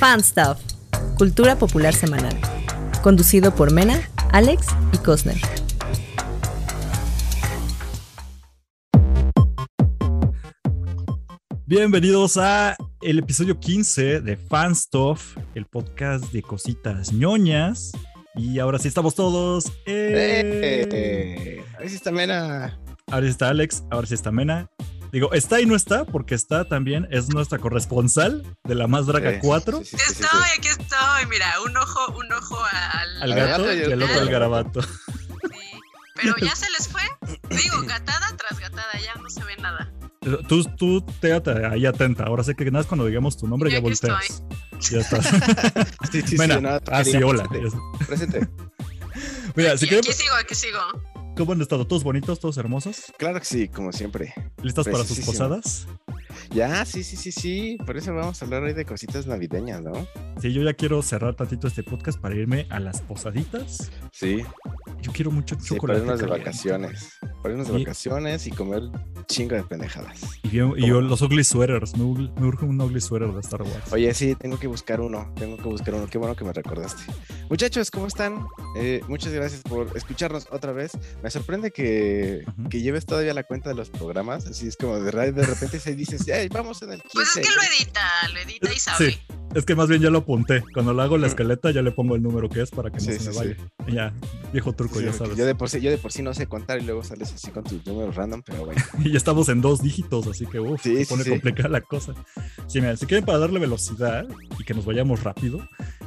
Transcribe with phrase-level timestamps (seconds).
[0.00, 0.58] Fan Stuff,
[1.18, 2.34] Cultura Popular Semanal.
[3.02, 4.00] Conducido por Mena,
[4.32, 5.36] Alex y Cosner.
[11.66, 17.92] Bienvenidos a el episodio 15 de Fan Stuff, el podcast de cositas ñoñas.
[18.34, 19.66] Y ahora sí estamos todos.
[19.84, 20.88] ¡Eh!
[20.90, 22.80] Eh, ahora sí está Mena.
[23.06, 24.66] Ahora sí está Alex, ahora sí está Mena.
[25.12, 29.32] Digo, está y no está, porque está también, es nuestra corresponsal de la Más Draga
[29.32, 29.78] Sí, 4.
[29.78, 30.58] sí, sí, estoy, sí.
[30.58, 31.26] aquí estoy.
[31.28, 32.58] Mira, un ojo, un ojo
[33.20, 33.34] al.
[33.34, 34.82] Gato y el otro al garabato.
[34.82, 34.88] Sí.
[36.14, 37.02] Pero ya se les fue.
[37.50, 39.92] Digo, gatada tras gatada, ya no se ve nada.
[40.48, 42.24] Tú, tú quédate ahí atenta.
[42.24, 44.42] Ahora sé que nada más cuando digamos tu nombre ya volteas.
[44.90, 45.26] Ya estás.
[46.12, 46.52] Sí, sí, sí,
[46.90, 47.44] ah, sí, hola.
[47.44, 48.04] Presente.
[48.06, 48.48] presente.
[49.54, 50.78] Mira, si aquí, quieren, aquí sigo, aquí sigo.
[51.40, 51.86] ¿Cómo han estado?
[51.86, 53.12] ¿Todos bonitos, todos hermosos?
[53.16, 54.34] Claro que sí, como siempre.
[54.62, 55.86] ¿Listos para sus posadas?
[56.52, 57.78] Ya, sí, sí, sí, sí.
[57.86, 59.92] Por eso vamos a hablar hoy de cositas navideñas, ¿no?
[60.40, 63.90] Sí, yo ya quiero cerrar tantito este podcast para irme a las posaditas.
[64.12, 64.42] Sí,
[65.00, 66.00] Yo quiero mucho sí, para chocolate.
[66.00, 67.18] irnos de vacaciones.
[67.42, 68.82] Para irnos de Y- vacaciones y comer
[69.28, 70.20] chingo de pendejadas.
[70.42, 71.96] Y yo, y ¿Cómo yo los ugly sweaters.
[71.96, 73.92] Me, me urge un ugly sweater de Star Wars.
[73.92, 75.32] Oye, sí, tengo que buscar uno.
[75.36, 76.06] Tengo que buscar uno.
[76.08, 77.02] Qué bueno que me recordaste.
[77.48, 78.44] Muchachos, ¿cómo están?
[78.76, 80.92] Eh, muchas gracias por escucharnos otra vez.
[81.22, 84.46] Me sorprende que, que lleves todavía la cuenta de los programas.
[84.46, 87.10] Así es como de, de repente se dices, "Ey, vamos en el 15.
[87.14, 89.10] Pues es que lo edita, lo edita y sabe.
[89.12, 89.18] Sí.
[89.52, 90.62] Es que más bien ya lo apunté.
[90.72, 93.12] Cuando lo hago la escaleta ya le pongo el número que es para que no
[93.12, 93.56] Sí, se me vaya.
[93.88, 94.12] Ya,
[94.52, 95.36] viejo truco, Sí, ya sabes.
[95.36, 97.50] Yo de, por sí, yo de por sí no sé contar y luego sales así
[97.50, 98.80] con tus números random, pero bueno.
[99.04, 101.30] Y ya estamos en dos dígitos, así que uf, Sí, se pone sí.
[101.30, 102.14] complicada la cosa.
[102.68, 104.24] Sí, mira, si quieren para darle velocidad
[104.56, 105.58] y que nos vayamos rápido,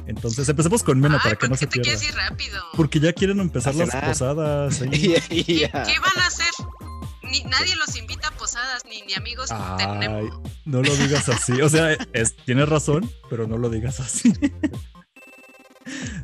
[0.06, 1.82] entonces empecemos con Mena Ay, para que ¿por no se pierda.
[1.92, 2.62] quieres ir rápido?
[2.74, 4.80] Porque ya quieren empezar las posadas.
[4.80, 4.88] ahí.
[5.30, 5.82] Y- y ¿Qué, ya.
[5.82, 6.46] qué van a hacer?
[7.34, 10.40] Ni, nadie los invita a posadas, ni, ni amigos Ay, tenemos.
[10.64, 11.60] no lo digas así.
[11.62, 14.32] O sea, es, tienes razón, pero no lo digas así.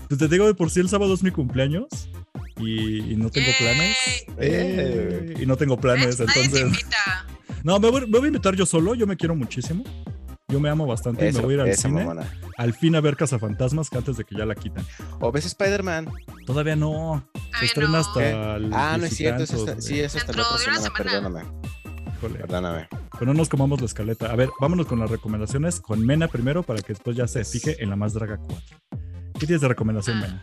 [0.09, 1.87] Pues te digo, de por sí el sábado es mi cumpleaños
[2.57, 3.57] y, y no tengo Yay.
[3.59, 3.97] planes.
[4.39, 5.35] Eh.
[5.41, 6.27] y no tengo planes, ¿Ves?
[6.29, 6.67] Nadie te entonces.
[6.83, 7.27] invita.
[7.63, 8.95] No, me voy, me voy a invitar yo solo.
[8.95, 9.85] Yo me quiero muchísimo.
[10.51, 12.05] Yo me amo bastante y me voy a ir al cine.
[12.05, 12.27] mamona.
[12.57, 14.85] Al fin a ver Cazafantasmas que antes de que ya la quitan.
[15.21, 16.11] O ves Spider-Man.
[16.47, 17.25] Todavía no.
[17.35, 17.99] Se Todavía estrena no.
[17.99, 19.43] hasta el Ah, no es cierto.
[19.45, 20.81] Eso está, veintitantos, sí, eso está la otra semana.
[20.83, 21.05] semana.
[21.05, 21.45] Perdóname.
[22.17, 22.39] híjole.
[22.41, 22.89] Perdóname.
[23.13, 24.27] Pero no nos comamos la escaleta.
[24.31, 25.81] A ver, vámonos con las recomendaciones.
[25.81, 28.57] Con Mena primero para que después ya se fije en la más draga 4.
[29.39, 30.21] ¿Qué tienes de recomendación, Ah.
[30.21, 30.43] Mena?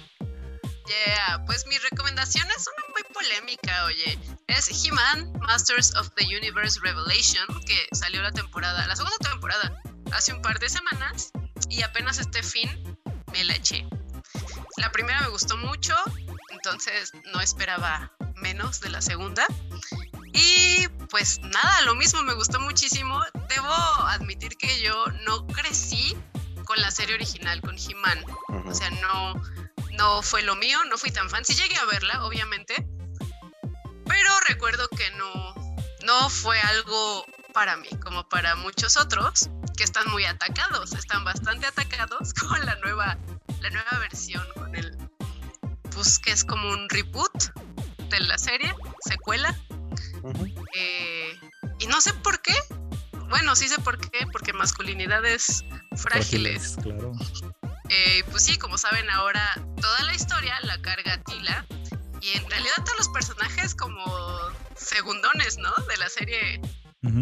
[0.87, 4.17] Yeah, pues mi recomendación es una muy polémica, oye.
[4.47, 9.81] Es He-Man Masters of the Universe Revelation, que salió la temporada, la segunda temporada,
[10.17, 11.31] hace un par de semanas
[11.69, 12.69] y apenas este fin
[13.31, 13.87] me la eché.
[14.77, 15.93] La primera me gustó mucho,
[16.49, 19.45] entonces no esperaba menos de la segunda.
[20.33, 23.21] Y pues nada, lo mismo me gustó muchísimo.
[23.47, 23.73] Debo
[24.07, 26.17] admitir que yo no crecí
[26.65, 28.25] con la serie original, con He-Man.
[28.65, 29.33] O sea, no,
[29.93, 31.45] no fue lo mío, no fui tan fan.
[31.45, 32.75] Sí llegué a verla, obviamente,
[34.05, 35.55] pero recuerdo que no,
[36.05, 37.25] no fue algo
[37.57, 42.75] para mí, como para muchos otros que están muy atacados, están bastante atacados con la
[42.75, 43.17] nueva,
[43.61, 44.95] la nueva versión, con el,
[45.89, 47.33] pues que es como un reboot
[48.11, 48.75] de la serie,
[49.05, 49.59] secuela.
[50.75, 51.35] Eh,
[51.79, 52.53] y no sé por qué.
[53.27, 55.65] Bueno, sí sé por qué, porque masculinidades
[55.95, 56.77] frágiles.
[56.83, 57.13] Claro.
[57.89, 61.65] Eh, pues sí, como saben ahora, toda la historia la carga Tila.
[62.21, 64.05] Y en realidad todos los personajes como
[64.75, 65.73] segundones, ¿no?
[65.89, 66.61] De la serie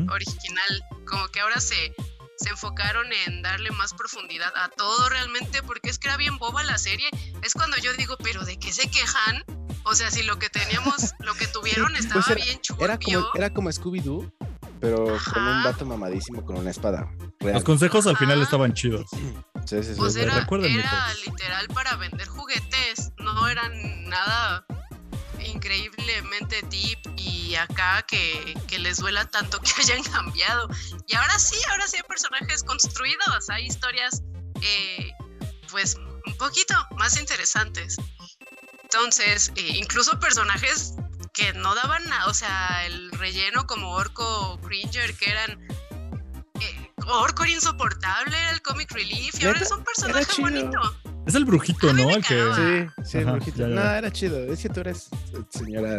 [0.09, 1.94] Original, como que ahora se,
[2.38, 6.63] se enfocaron en darle más profundidad a todo realmente, porque es que era bien boba
[6.63, 7.07] la serie.
[7.41, 9.44] Es cuando yo digo, pero ¿de qué se quejan?
[9.84, 13.22] O sea, si lo que teníamos, lo que tuvieron estaba pues era- bien Era churbio.
[13.22, 14.31] como, era como Scooby-Doo,
[14.81, 17.07] pero con un vato mamadísimo con una espada.
[17.40, 17.56] Real.
[17.56, 19.06] Los consejos al final estaban chidos.
[19.12, 19.94] Sí, sí, sí.
[19.97, 23.72] Pues era, era literal para vender juguetes, no eran
[24.09, 24.66] nada
[25.45, 30.69] increíblemente deep y acá que, que les duela tanto que hayan cambiado.
[31.07, 34.23] Y ahora sí, ahora sí hay personajes construidos, hay historias
[34.61, 35.11] eh,
[35.69, 35.95] pues
[36.25, 37.97] un poquito más interesantes.
[38.83, 40.94] Entonces, eh, incluso personajes
[41.33, 45.68] que no daban nada, o sea, el relleno como Orco Cringer, que eran...
[46.62, 50.95] eh, Orco era insoportable, era el comic relief, y ahora es un personaje bonito.
[51.25, 52.10] Es el brujito, ¿no?
[52.10, 52.36] El que.
[52.38, 52.56] cagaba.
[52.56, 53.57] Sí, sí, Ajá, brujito.
[53.57, 54.39] ya, ya, No, era chido.
[54.51, 55.10] Es que tú eres
[55.50, 55.98] señora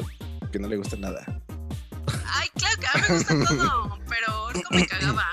[0.52, 1.24] que no le gusta nada.
[2.28, 5.26] Ay, claro que a mí me gusta todo, pero Orco me cagaba.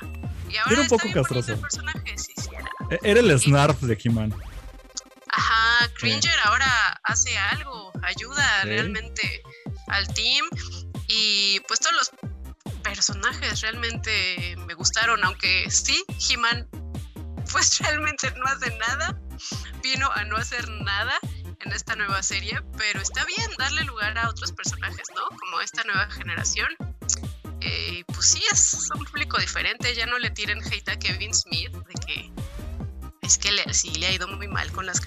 [0.49, 1.53] Y ahora Era un poco castroso.
[1.53, 2.69] el personaje, sí, sí era.
[2.91, 4.33] e- Era el Snarf de He-Man.
[5.35, 8.67] Ajá, Cringer ahora hace algo, ayuda Sí.
[8.69, 9.41] realmente
[9.87, 10.45] al team
[11.07, 12.11] y pues todos los
[12.83, 16.67] personajes realmente me gustaron, aunque sí, He-Man
[17.51, 19.19] pues realmente no hace nada.
[19.81, 21.13] Vino a no hacer nada
[21.59, 25.37] en esta nueva serie, pero está bien darle lugar a otros personajes, ¿no?
[25.37, 26.67] Como esta nueva generación.
[27.61, 29.93] Eh, pues sí, es un público diferente.
[29.95, 32.31] Ya no le tiren hate a Kevin Smith de que
[33.21, 34.99] es que le, sí le ha ido muy mal con las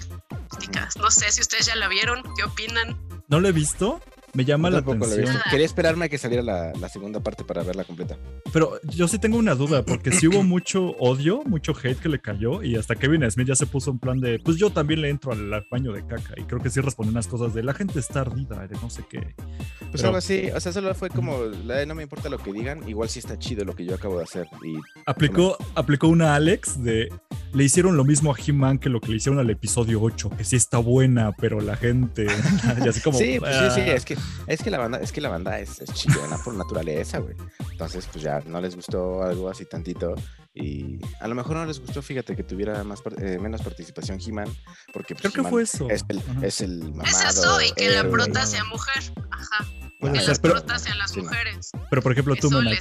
[0.49, 0.97] críticas.
[0.97, 2.99] No sé si ustedes ya la vieron, ¿qué opinan?
[3.27, 4.01] ¿No lo he visto?
[4.33, 5.25] Me llama la atención.
[5.49, 8.17] Quería esperarme a que saliera la, la segunda parte para verla completa.
[8.53, 12.19] Pero yo sí tengo una duda, porque sí hubo mucho odio, mucho hate que le
[12.19, 15.09] cayó, y hasta Kevin Smith ya se puso en plan de, pues yo también le
[15.09, 17.99] entro al baño de caca, y creo que sí respondió unas cosas de la gente
[17.99, 19.33] está ardida, de no sé qué.
[19.79, 22.51] Pues Pero- algo así, o sea, solo fue como, la no me importa lo que
[22.51, 24.47] digan, igual sí está chido lo que yo acabo de hacer.
[24.63, 24.75] Y
[25.05, 27.09] Aplicó, aplicó una Alex de,
[27.53, 30.43] le hicieron lo mismo a He-Man que lo que le hicieron al episodio 8, que
[30.43, 32.25] sí está buena, pero la gente,
[32.85, 33.17] y así como...
[33.17, 33.93] sí, pues sí, sí, "Ah".
[33.95, 34.17] es que,
[34.47, 37.35] es que la banda, es que la banda es, es chillona por naturaleza, güey.
[37.71, 40.15] Entonces, pues ya no les gustó algo así tantito.
[40.59, 44.19] Y a lo mejor no les gustó, fíjate, que tuviera más par- eh, menos participación
[44.19, 44.47] He-Man,
[44.91, 45.87] porque pues, Creo que fue eso.
[45.89, 46.45] Es el, Ajá.
[46.47, 47.03] es el mamado.
[47.05, 48.11] es eso, y que la héroe.
[48.11, 49.03] prota sea mujer.
[49.29, 49.65] Ajá.
[49.99, 51.71] Puede Que ser, las pero- protas sean las sí, mujeres.
[51.89, 52.71] Pero por ejemplo, tú, Mona,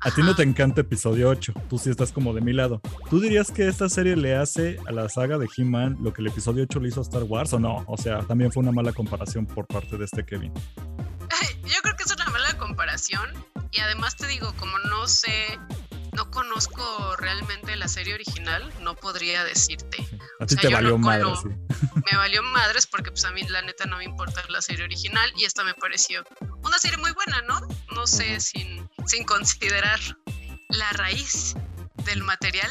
[0.00, 2.80] a ti no te encanta episodio 8, tú sí estás como de mi lado.
[3.08, 6.28] ¿Tú dirías que esta serie le hace a la saga de He-Man lo que el
[6.28, 7.84] episodio 8 le hizo a Star Wars o no?
[7.86, 10.52] O sea, también fue una mala comparación por parte de este Kevin.
[11.64, 13.28] Yo creo que es una mala comparación
[13.72, 15.58] y además te digo, como no sé,
[16.16, 19.98] no conozco realmente la serie original, no podría decirte.
[20.40, 21.48] A ti sea, te valió no sí.
[22.10, 25.32] Me valió madres porque pues a mí la neta no me importa la serie original
[25.36, 26.24] y esta me pareció
[26.62, 27.60] una serie muy buena, ¿no?
[27.94, 29.98] No sé, sin, sin considerar
[30.68, 31.54] la raíz
[32.04, 32.70] del material.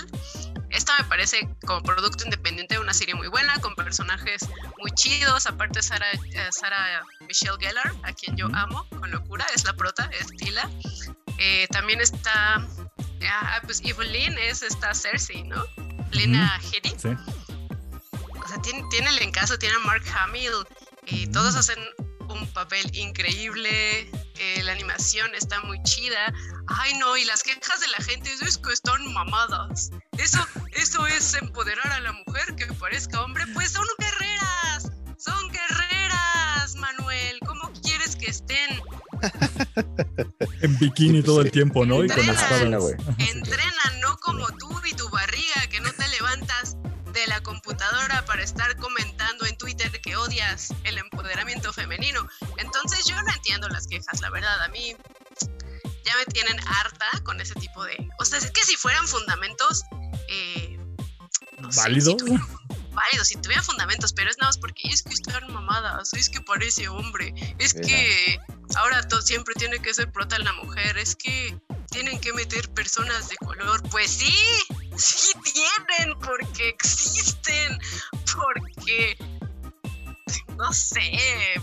[0.69, 4.47] Esta me parece como producto independiente una serie muy buena, con personajes
[4.79, 5.45] muy chidos.
[5.47, 10.09] Aparte, Sara, eh, Sarah Michelle Gellar, a quien yo amo con locura, es la prota,
[10.19, 10.69] es Tila.
[11.37, 12.65] Eh, también está,
[13.29, 15.63] ah, pues Evelyn es esta Cersei, ¿no?
[16.11, 16.93] Lena Headey.
[16.97, 17.09] Sí.
[18.43, 20.51] O sea, tiene, tiene el encaso, tiene a Mark Hamill.
[21.07, 21.57] Y todos Mm.
[21.57, 21.79] hacen
[22.29, 24.09] un papel increíble.
[24.37, 26.33] eh, la animación está muy chida.
[26.67, 29.91] Ay, no, y las quejas de la gente es que están mamadas.
[30.17, 33.45] Eso, eso es empoderar a la mujer que parezca hombre.
[33.53, 34.91] Pues son guerreras.
[35.17, 37.39] Son guerreras, Manuel.
[37.45, 38.81] ¿Cómo quieres que estén?
[40.61, 42.03] En bikini todo el tiempo, ¿no?
[42.03, 42.95] Y con espadas.
[43.17, 46.77] Entrenan, no como tú y tu barriga, que no te levantas
[47.13, 52.27] de la computadora para estar comentando en Twitter que odias el empoderamiento femenino.
[52.57, 54.61] Entonces yo no entiendo las quejas, la verdad.
[54.63, 54.95] A mí
[56.03, 58.09] ya me tienen harta con ese tipo de...
[58.19, 59.83] O sea, es que si fueran fundamentos...
[60.27, 60.77] eh,
[61.59, 62.17] no sé, ¿Válido?
[62.19, 62.37] si
[62.95, 66.41] válidos, si tuvieran fundamentos, pero es nada más porque es que están mamadas, es que
[66.41, 68.39] parece hombre, es que
[68.75, 71.57] ahora todo siempre tiene que ser prota la mujer, es que
[71.91, 73.81] tienen que meter personas de color.
[73.89, 74.35] Pues sí,
[74.97, 77.79] sí tienen, porque existen,
[78.33, 79.17] porque
[80.57, 81.11] no sé,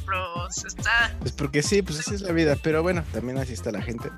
[0.05, 2.56] bros, está Pues porque sí, pues así es la vida.
[2.62, 4.11] Pero bueno, también así está la gente.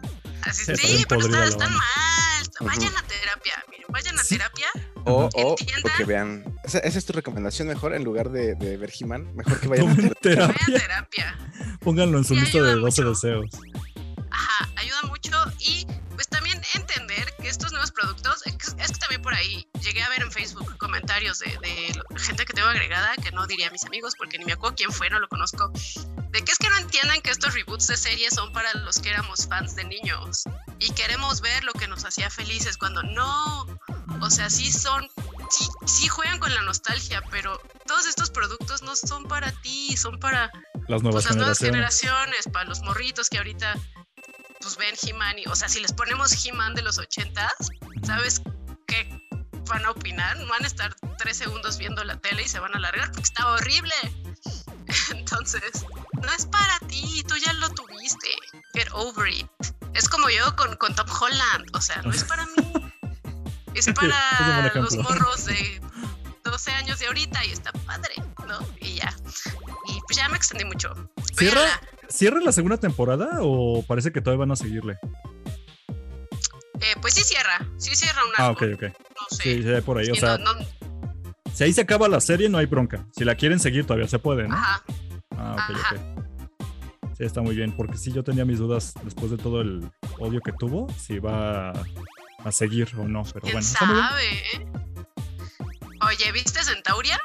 [0.42, 1.68] así, Sí, pero están banda.
[1.68, 2.50] mal.
[2.60, 4.36] Vayan a terapia, miren, vayan a Sí.
[4.36, 4.68] terapia.
[5.06, 5.92] O, o, Entiendan.
[5.96, 6.58] que vean.
[6.64, 9.34] Esa, esa es tu recomendación mejor en lugar de, de ver He-Man.
[9.36, 10.64] Mejor que vayan a terapia.
[10.66, 11.38] Terapia.
[11.80, 13.10] Pónganlo en su Sí, lista de ayuda 12 mucho.
[13.10, 13.50] deseos.
[14.30, 15.30] Ajá, ayuda mucho
[15.60, 19.66] y pues también entender que estos nuevos productos, es que, es que también por ahí
[19.80, 23.68] llegué a ver en Facebook comentarios de, de gente que tengo agregada, que no diría
[23.68, 25.70] a mis amigos porque ni me acuerdo quién fue, no lo conozco,
[26.30, 29.10] de que es que no entienden que estos reboots de series son para los que
[29.10, 30.44] éramos fans de niños
[30.78, 33.66] y queremos ver lo que nos hacía felices cuando no,
[34.20, 35.08] o sea, sí son,
[35.50, 40.18] sí, sí juegan con la nostalgia, pero todos estos productos no son para ti, son
[40.18, 40.50] para
[40.88, 42.48] Las nuevas pues las nuevas generaciones.
[42.52, 43.74] para los morritos que ahorita
[44.60, 47.52] pues ven He-Man y, o sea, si les ponemos He-Man de los ochentas,
[48.02, 48.40] ¿sabes
[48.86, 49.28] qué
[49.68, 50.38] van a opinar?
[50.46, 53.54] Van a estar tres segundos viendo la tele y se van a alargar porque estaba
[53.54, 53.94] horrible.
[55.10, 55.84] Entonces,
[56.22, 58.28] no es para ti, tú ya lo tuviste.
[58.74, 59.46] Get over it.
[59.94, 62.52] Es como yo con, con Tom Holland, o sea, no es para mí.
[63.74, 65.80] Es para los morros de
[66.44, 68.14] 12 años de ahorita y está padre,
[68.46, 68.58] ¿no?
[68.80, 69.12] Y ya.
[69.88, 70.94] Y pues ya me extendí mucho.
[71.36, 71.80] ¿Cierra.
[72.08, 74.96] ¿Cierra la segunda temporada o parece que todavía van a seguirle?
[76.80, 78.82] Eh, pues sí cierra, sí cierra un Ah, ok, ok.
[78.82, 79.42] No sé.
[79.42, 80.08] Sí, sí, por ahí.
[80.10, 80.66] O sea, no- no-
[81.52, 83.04] si ahí se acaba la serie, no hay bronca.
[83.16, 84.54] Si la quieren seguir, todavía se puede, ¿no?
[84.54, 84.84] ajá.
[85.36, 85.94] Ah, ok, Ajá.
[85.94, 86.00] ok.
[87.16, 89.88] Sí, está muy bien, porque sí, yo tenía mis dudas después de todo el
[90.18, 91.72] odio que tuvo, si va a,
[92.44, 93.58] a seguir o no, pero ¿Quién bueno.
[93.60, 94.24] está sabe?
[94.54, 94.66] eh?
[96.08, 97.20] Oye, ¿viste Centauria?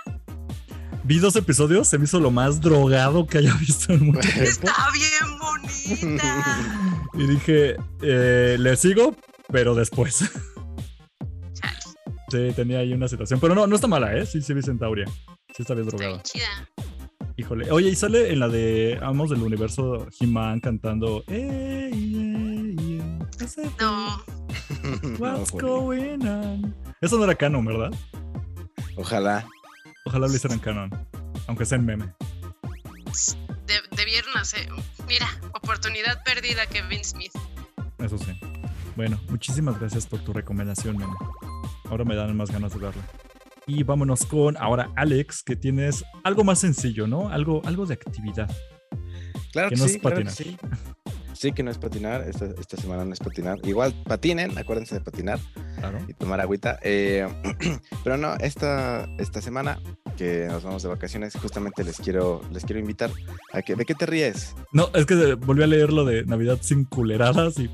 [1.04, 4.44] Vi dos episodios, se me hizo lo más drogado que haya visto en mucho tiempo.
[4.44, 6.60] Está bien bonita.
[7.16, 9.16] Y dije, eh, le sigo,
[9.52, 10.20] pero después.
[11.54, 11.80] Chale.
[12.30, 13.40] Sí, tenía ahí una situación.
[13.42, 14.26] Pero no, no está mala, ¿eh?
[14.28, 15.06] Sí, sí, vi Centauria.
[15.54, 16.12] Sí está bien Está drogada.
[16.12, 16.70] bien chida.
[17.40, 17.72] Híjole.
[17.72, 21.24] Oye, y sale en la de Amos del Universo He-Man cantando.
[21.28, 24.22] "Ey, ey, ey, ese No,
[25.18, 26.76] What's No, going on?
[27.00, 27.92] Eso no era canon, ¿verdad?
[28.98, 29.48] Ojalá.
[30.06, 30.90] Ojalá lo hicieran canon.
[31.48, 32.14] Aunque sea en meme.
[33.68, 34.68] de- debieron hacer.
[35.08, 37.32] Mira, oportunidad perdida, Kevin Smith.
[38.00, 38.38] Eso sí.
[38.98, 41.14] Bueno, muchísimas gracias por tu recomendación, meme.
[41.90, 43.02] Ahora me dan más ganas de verla.
[43.70, 47.30] Y vámonos con ahora Alex, que tienes algo más sencillo, ¿no?
[47.30, 48.50] Algo, algo de actividad.
[49.52, 50.34] Claro Que que, no sí, es claro que patinar.
[50.34, 50.58] sí.
[51.34, 52.24] Sí, que no es patinar.
[52.28, 53.60] Esta, esta semana no es patinar.
[53.64, 55.40] Igual patinen, acuérdense de patinar
[55.78, 56.00] Claro.
[56.08, 56.80] y tomar agüita.
[56.82, 57.28] Eh,
[58.04, 59.80] pero no, esta, esta semana
[60.18, 63.12] que nos vamos de vacaciones, justamente les quiero, les quiero invitar
[63.54, 63.76] a que.
[63.76, 64.54] ¿De qué te ríes?
[64.74, 67.70] No, es que volví a leer lo de Navidad sin culeradas y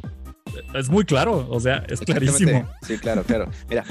[0.75, 2.69] es muy claro, o sea, es clarísimo.
[2.83, 3.49] Sí, claro, claro.
[3.67, 3.83] Mira,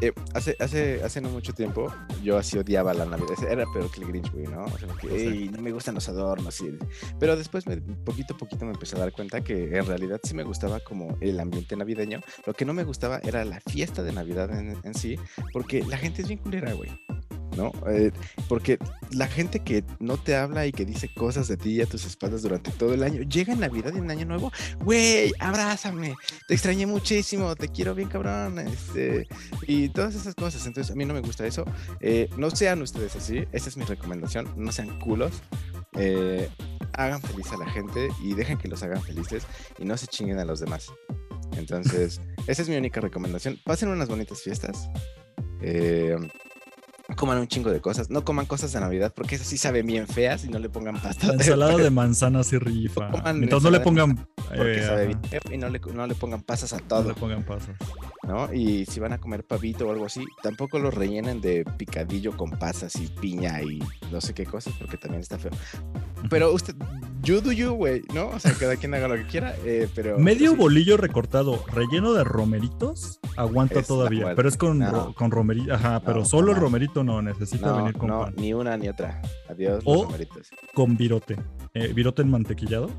[0.00, 3.28] eh, hace, hace, hace no mucho tiempo yo así odiaba la Navidad.
[3.48, 4.64] Era peor que el Grinch, güey, ¿no?
[4.64, 6.60] O sea, que, "Ey, no me gustan los adornos.
[6.60, 6.76] y-
[7.18, 10.34] Pero después, me, poquito a poquito, me empecé a dar cuenta que en realidad sí
[10.34, 12.20] me gustaba como el ambiente navideño.
[12.46, 15.16] Lo que no me gustaba era la fiesta de Navidad en, en sí,
[15.52, 16.90] porque la gente es bien culera, güey.
[17.56, 17.72] ¿No?
[17.88, 18.12] Eh,
[18.48, 18.78] porque
[19.10, 22.42] la gente que no te habla y que dice cosas de ti a tus espaldas
[22.42, 24.52] durante todo el año, llega en Navidad y en Año Nuevo,
[24.84, 26.14] güey, abrázame,
[26.46, 29.26] te extrañé muchísimo, te quiero bien cabrón, este,
[29.66, 30.66] y todas esas cosas.
[30.66, 31.64] Entonces, a mí no me gusta eso.
[32.00, 35.42] Eh, no sean ustedes así, esa es mi recomendación, no sean culos.
[35.94, 36.48] eh,
[36.92, 39.44] hagan feliz a la gente y dejen que los hagan felices
[39.78, 40.92] y no se chinguen a los demás.
[41.56, 43.58] Entonces, esa es mi única recomendación.
[43.64, 44.88] Pasen unas bonitas fiestas.
[45.60, 46.16] eh,
[47.18, 48.08] coman un chingo de cosas.
[48.08, 50.98] No coman cosas de Navidad porque esas sí saben bien feas y no le pongan
[51.00, 51.26] pasta.
[51.26, 53.10] La ensalada de manzanas y rifa.
[53.10, 54.16] Coman Mientras no le de pongan.
[54.48, 55.20] Porque eh, sabe bien
[55.52, 57.08] y no le, no le pongan pasas a no todo.
[57.08, 57.76] le pongan pasas.
[58.26, 58.52] ¿No?
[58.52, 62.50] Y si van a comer pavito o algo así, tampoco lo rellenen de picadillo con
[62.50, 63.78] pasas y piña y
[64.10, 65.52] no sé qué cosas, porque también está feo.
[66.28, 66.74] Pero usted,
[67.22, 68.28] you do you, güey, ¿no?
[68.28, 70.18] O sea, cada quien haga lo que quiera, eh, pero...
[70.18, 74.34] Medio sí, bolillo recortado, relleno de romeritos, aguanta Es todavía.
[74.34, 74.90] Pero es con, No.
[74.90, 75.72] ro- con romerito.
[75.74, 78.34] Ajá, pero solo el romerito no, necesita venir con no, pan.
[78.36, 79.22] ni una ni otra.
[79.48, 80.48] Adiós, O- los romeritos.
[80.74, 81.36] Con virote.
[81.74, 82.90] Eh, virote enmantequillado.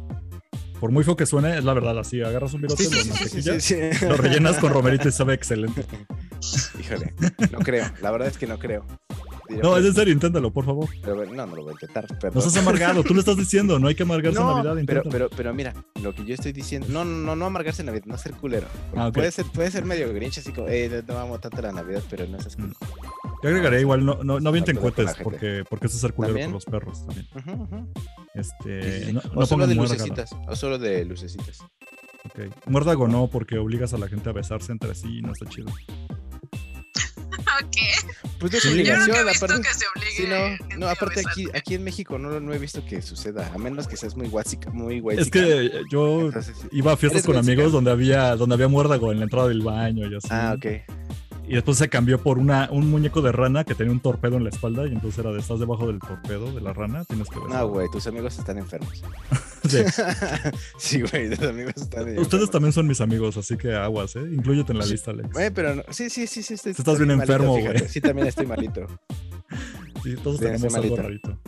[0.80, 3.76] Por muy feo que suene, es la verdad, así agarras un virote, Sí, lo sí,
[4.06, 5.86] lo rellenas con romerito y sabe excelente.
[6.80, 7.14] Híjole,
[7.52, 8.86] no creo, la verdad es que no creo.
[9.50, 10.88] No, es pues, en serio, inténtalo, por favor.
[11.02, 12.42] pero no, no lo voy a intentar, No perdón.
[12.44, 15.30] seas amargado, tú lo estás diciendo, no hay que amargarse en No, Navidad, pero, pero,
[15.36, 18.18] pero mira, lo que yo estoy diciendo, no, no, no, no amargarse en Navidad, no
[18.20, 18.68] ser culero.
[18.96, 22.04] Ah, puede, ser, puede ser medio grinch, así como, eh, no amo tanto la Navidad,
[22.12, 22.62] pero no seas Mm.
[22.62, 22.76] culo.
[23.42, 25.24] Yo agregaría igual, no, no, no la cohetes, gente.
[25.24, 26.50] porque, porque eso es ser culero ¿También?
[26.52, 27.28] con los perros también.
[27.36, 27.94] Ujú, ujú.
[28.36, 30.00] Este, Sí, sí, no, o no solo de muérdago.
[30.08, 31.60] lucecitas, o solo de lucecitas.
[32.26, 32.54] Ok.
[32.68, 35.68] Muérdago no, porque obligas a la gente a besarse entre sí y no está chido.
[37.72, 37.88] ¿Qué?
[38.40, 38.70] Pues no es Sí.
[38.70, 39.68] Yo obligación, nunca he visto aparte.
[39.68, 40.16] que se obligue.
[40.16, 43.58] Sí, gente no, aparte aquí, aquí en México no, no he visto que suceda, a
[43.58, 45.18] menos que seas muy guasica, muy guay.
[45.18, 47.54] Es que yo Entonces, iba a fiestas ¿Eres con guaysica?
[47.54, 50.28] amigos donde había, donde había muérdago en la entrada del baño y así.
[50.32, 50.66] Ah, ok.
[51.50, 54.44] Y después se cambió por una, un muñeco de rana que tenía un torpedo en
[54.44, 57.40] la espalda y entonces era de estás debajo del torpedo de la rana, tienes que
[57.40, 57.62] besar.
[57.62, 59.02] No, güey, tus amigos están enfermos.
[60.78, 61.02] Sí.
[61.02, 62.52] güey, tus amigos están Ustedes enfermos.
[62.52, 64.22] también son mis amigos, así que aguas, ¿eh?
[64.32, 64.92] Inclúyete en la Sí.
[64.94, 65.32] lista, Alex.
[65.34, 66.54] Güey, pero no, sí, sí, sí, sí.
[66.54, 67.80] Estoy, Estás bien malito, enfermo, güey.
[67.90, 68.86] Sí, también estoy malito.
[70.04, 70.96] Sí, todos tenemos algo malito.
[70.96, 71.40] rarito.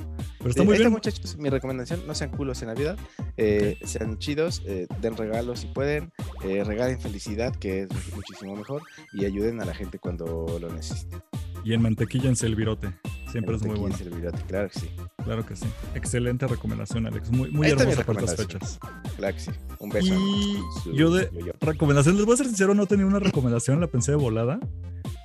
[0.41, 0.91] Pero Sí, está muy bien.
[0.91, 2.97] muchachos, mi recomendación, no sean culos en Navidad,
[3.37, 6.11] eh, sean chidos, eh, den regalos si pueden,
[6.43, 8.81] eh, regalen felicidad, que es muchísimo mejor,
[9.13, 11.17] y ayuden a la gente cuando lo necesite.
[11.63, 12.91] Y en mantequilla en el virote.
[13.31, 13.95] Siempre es muy bueno.
[13.95, 14.89] Y servirate, Claro que sí,
[15.23, 15.65] Claro que sí.
[15.95, 17.29] Excelente recomendación, Alex.
[17.29, 18.79] Muy, muy hermosa para estas fechas.
[19.15, 19.51] claro que sí.
[19.79, 20.13] Un beso.
[20.13, 21.53] Y Su- yo de yo-yo.
[21.61, 24.59] recomendación, les voy a ser sincero, no tenía una recomendación, la pensé de volada.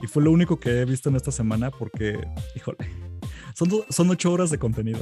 [0.03, 2.21] Y fue lo único que he visto en esta semana porque,
[2.55, 2.77] híjole,
[3.57, 5.01] son, son ocho horas de contenido.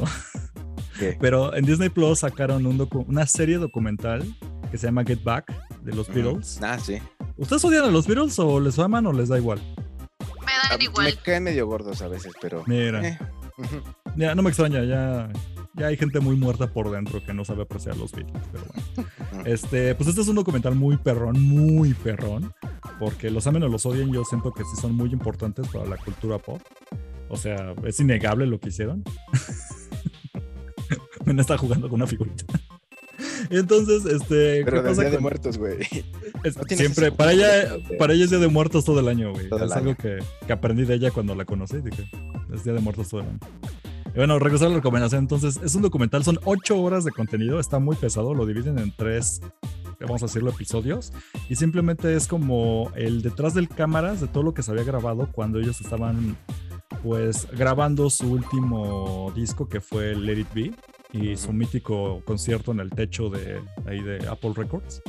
[0.98, 1.16] ¿Qué?
[1.20, 4.22] Pero en Disney Plus sacaron un una serie documental
[4.70, 6.58] que se llama Get Back de los Beatles.
[6.62, 6.98] Ah, sí.
[7.36, 9.60] ¿Ustedes odian a los Beatles o les aman o les da igual?
[10.46, 11.18] Me Ah, dan Me igual.
[11.22, 12.62] caen medio gordos a veces, pero...
[12.66, 13.18] Mira, eh,
[14.16, 15.28] ya no me extraña, ya,
[15.74, 19.44] ya hay gente muy muerta por dentro que no sabe apreciar los Beatles, pero bueno.
[19.46, 22.52] Este, pues este es un documental muy perrón, muy perrón,
[22.98, 25.96] porque los amen o los odien, yo siento que sí son muy importantes para la
[25.98, 26.62] cultura pop.
[27.34, 29.02] O sea, es innegable lo que hicieron.
[31.24, 32.44] Me está jugando con una figurita.
[33.50, 35.78] Entonces, este, Pero ¿qué del pasa Día de Muertos, güey.
[36.44, 39.46] no siempre, para ella, para ella es Día de Muertos todo el año, güey.
[39.46, 39.96] Es algo año.
[39.96, 41.78] que, que aprendí de ella cuando la conocí.
[41.78, 42.08] Dije,
[42.54, 43.40] es Día de Muertos todo el año.
[44.14, 45.22] Y bueno, regresar a la recomendación.
[45.22, 48.92] Entonces, es un documental, son ocho horas de contenido, está muy pesado, lo dividen en
[48.96, 49.40] tres
[50.06, 51.12] vamos a decirlo, episodios.
[51.48, 55.28] Y simplemente es como el detrás del cámaras de todo lo que se había grabado
[55.32, 56.36] cuando ellos estaban
[57.02, 60.72] pues grabando su último disco que fue Let It Be
[61.12, 65.02] y su mítico concierto en el techo de ahí de Apple Records.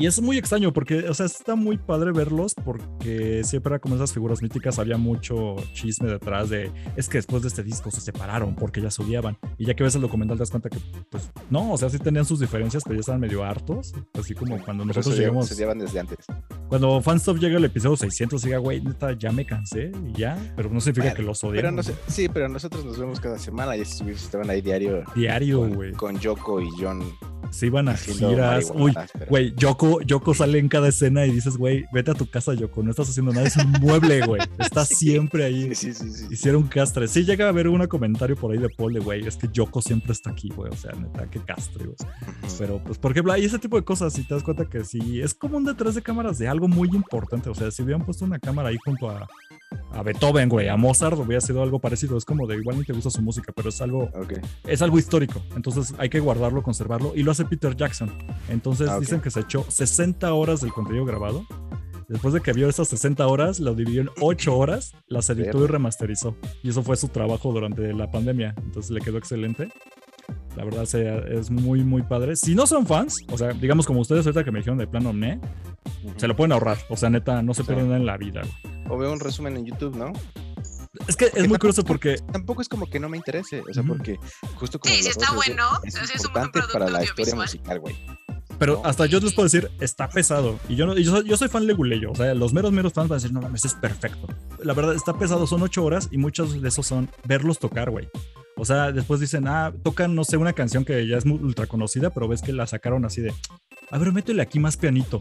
[0.00, 3.96] Y es muy extraño porque, o sea, está muy padre verlos porque siempre era como
[3.96, 8.00] esas figuras míticas, había mucho chisme detrás de, es que después de este disco se
[8.00, 9.36] separaron porque ya se odiaban.
[9.58, 10.78] Y ya que ves el documental te das cuenta que,
[11.10, 13.92] pues, no, o sea, sí tenían sus diferencias, pero ya estaban medio hartos.
[14.18, 16.18] Así como cuando Pero nosotros llegamos, se llevan desde antes.
[16.70, 20.70] cuando Fanstop llega al episodio 600, diga, güey, neta, ya me cansé y ya, pero
[20.70, 21.74] no significa Bueno, que los Pero odiamos.
[21.74, 25.58] no sé, sí, pero nosotros nos vemos cada semana y estos estaban ahí diario Diario,
[25.60, 25.92] con, güey.
[25.92, 27.02] con Yoko y John.
[27.50, 28.70] Se iban a giras.
[28.72, 28.94] Uy,
[29.28, 32.82] güey, Yoko, Yoko sale en cada escena y dices, güey, vete a tu casa, Yoko,
[32.82, 34.42] no estás haciendo nada, es un mueble, güey.
[34.58, 35.74] Estás siempre ahí.
[35.74, 36.10] Sí, sí, sí.
[36.12, 36.26] sí.
[36.30, 37.08] Hicieron castre.
[37.08, 39.80] Sí, llega a haber un comentario por ahí de Paul de, güey, es que Yoko
[39.82, 40.70] siempre está aquí, güey.
[40.70, 41.96] O sea, neta, qué castre, güey.
[42.58, 45.20] Pero, pues, por ejemplo, hay ese tipo de cosas, si te das cuenta que sí,
[45.20, 47.48] es como un detrás de cámaras de algo muy importante.
[47.48, 49.26] O sea, si hubieran puesto una cámara ahí junto a,
[49.92, 52.16] a Beethoven, güey, a Mozart, hubiera sido algo parecido.
[52.16, 54.08] Es como de igual ni te gusta su música, pero es algo,
[54.66, 55.42] es algo histórico.
[55.56, 57.12] Entonces hay que guardarlo, conservarlo.
[57.14, 58.10] Y lo hace Peter Jackson.
[58.48, 61.44] Entonces Ah, dicen que se echó 60 horas del contenido grabado.
[62.08, 65.68] Después de que vio esas 60 horas, lo dividió en 8 horas, las editó y
[65.68, 66.34] remasterizó.
[66.62, 68.54] Y eso fue su trabajo durante la pandemia.
[68.64, 69.68] Entonces le quedó excelente.
[70.56, 70.82] La verdad
[71.30, 72.34] es muy, muy padre.
[72.34, 75.12] Si no son fans, o sea, digamos como ustedes ahorita que me dijeron de plano
[75.12, 75.40] ne,
[76.16, 76.78] se lo pueden ahorrar.
[76.88, 78.40] O sea, neta, no se pierden en la vida.
[78.42, 78.69] güey.
[78.90, 80.12] O veo un resumen en YouTube, ¿no?
[81.06, 83.82] Es que es muy curioso porque Tampoco es como que no me interese, o sea,
[83.84, 84.18] porque
[84.56, 87.04] justo como Sí, sí lo está bueno, es, es un buen importante producto para la
[87.04, 87.96] historia musical, güey.
[88.58, 88.84] Pero No.
[88.84, 90.58] hasta yo les puedo decir, está pesado.
[90.68, 92.10] Y yo, no, y yo, soy, yo soy fan leguleyo.
[92.10, 94.26] O sea, los meros, meros fans van a decir, no mames, es perfecto.
[94.62, 95.46] La verdad, está pesado.
[95.46, 98.10] Son ocho horas y muchos de esos son verlos tocar, güey.
[98.56, 101.66] O sea, después dicen, ah, tocan, no sé, una canción que ya es muy ultra
[101.66, 103.32] conocida, pero ves que la sacaron así de,
[103.90, 105.20] a ver, métele aquí más pianito.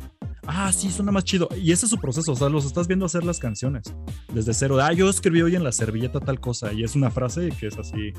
[0.51, 1.47] Ah, sí, suena más chido.
[1.61, 2.31] Y ese es su proceso.
[2.31, 3.93] O sea, los estás viendo hacer las canciones
[4.33, 4.79] desde cero.
[4.81, 6.73] Ah, yo escribí hoy en la servilleta tal cosa.
[6.73, 8.13] Y es una frase que es así,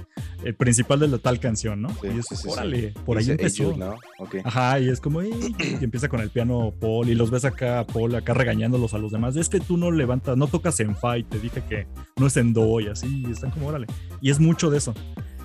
[0.44, 1.88] el principal de la tal canción, ¿no?
[1.88, 3.64] Sí, y es, sí, sí, órale, por ahí Dice, "Hey, empezó.
[3.72, 3.96] Jude", ¿no?
[4.20, 4.36] Ok.
[4.44, 5.32] Ajá, y es como, y
[5.80, 9.34] empieza con el piano Paul, y los ves acá, Paul, acá regañándolos a los demás.
[9.34, 12.36] Es que tú no levantas, no tocas en fa, y te dije que no es
[12.36, 13.88] en do, y así, y están como, órale.
[14.20, 14.94] Y es mucho de eso.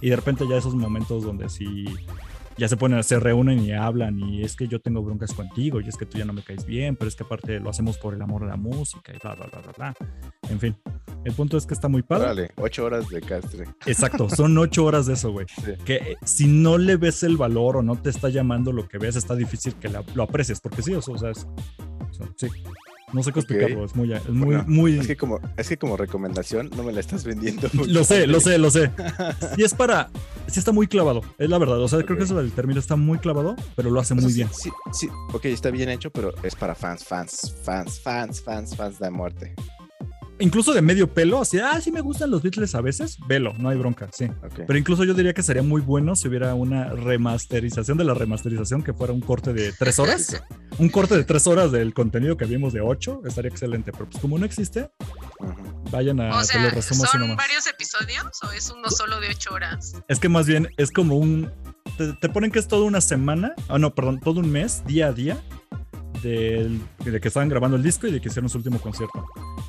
[0.02, 1.86] Y de repente ya esos momentos donde sí,
[2.58, 5.88] ya se ponen, se reúnen y hablan, y es que yo tengo broncas contigo, y
[5.90, 8.14] es que tú ya no me caes bien, pero es que aparte lo hacemos por
[8.14, 9.94] el amor de la música, y bla, bla, bla, bla, bla.
[10.50, 10.76] En fin,
[11.24, 12.24] el punto es que está muy padre.
[12.26, 13.66] Órale, ocho horas de castre.
[13.86, 15.46] Exacto, son ocho horas de eso, güey.
[15.66, 15.72] Sí.
[15.86, 18.98] Que eh, si no le ves el valor o no te está llamando lo que
[18.98, 22.48] ves, está difícil que la- lo aprecies, porque sí, o sea, es- o sea, sí.
[23.14, 23.46] No sé qué Ok.
[23.50, 25.00] explicarlo, es muy, es muy, Bueno, muy.
[25.00, 27.70] Es que como, es que como recomendación no me la estás vendiendo.
[27.88, 28.92] Lo sé, lo sé, lo sé.
[29.56, 30.10] Sí es para,
[30.48, 31.80] sí está muy clavado, es la verdad.
[31.82, 34.24] O sea, creo que eso del término está muy clavado, pero lo hace O sea,
[34.24, 34.50] muy sí- bien.
[34.54, 39.00] Sí, sí, ok, está bien hecho, pero es para fans, fans, fans, fans, fans, fans
[39.00, 39.54] de muerte.
[40.40, 43.70] Incluso de medio pelo, así, ah, sí me gustan los Beatles a veces, velo, no
[43.70, 44.28] hay bronca, sí.
[44.68, 48.84] Pero incluso yo diría que sería muy bueno si hubiera una remasterización de la remasterización
[48.84, 50.42] que fuera un corte de tres horas.
[50.78, 53.92] un corte de tres horas del contenido que vimos de ocho estaría excelente.
[53.94, 54.90] Pero pues como no existe,
[55.92, 57.38] vayan a O te lo sea, resumo así ¿son nomás.
[57.38, 59.94] varios episodios o es uno solo de ocho horas?
[60.08, 61.50] Es que más bien es como un.
[61.98, 63.54] Te, te ponen que es toda una semana.
[63.70, 65.42] Ah, no, perdón, todo un mes, día a día.
[66.22, 69.26] Del- de que estaban grabando el disco y de que hicieron su último concierto.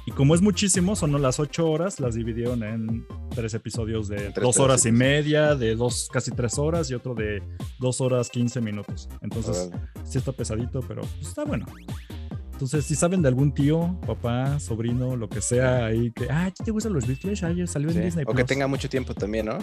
[0.06, 4.42] Y como es muchísimo, son las ocho horas, las dividieron en tres episodios de Entre
[4.42, 4.98] dos tres horas y episodios.
[5.24, 7.42] media, de dos, casi tres horas y otro de
[7.80, 9.08] dos horas quince minutos.
[9.22, 9.82] Entonces, Órale.
[10.04, 11.66] sí está pesadito, pero pues, está bueno.
[12.52, 16.70] Entonces, si saben de algún tío, papá, sobrino, lo que sea ahí, que, ah, ¿te
[16.70, 17.42] gustan los Beatles?
[17.42, 18.36] Ayer salió en Sí, Disney O Plus.
[18.38, 19.58] que tenga mucho tiempo también, ¿no?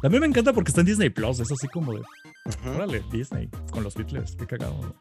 [0.00, 2.70] También me encanta porque está en Disney Plus, es así como de, Ujú.
[2.74, 4.92] órale, Disney, con los Beatles, qué cagado.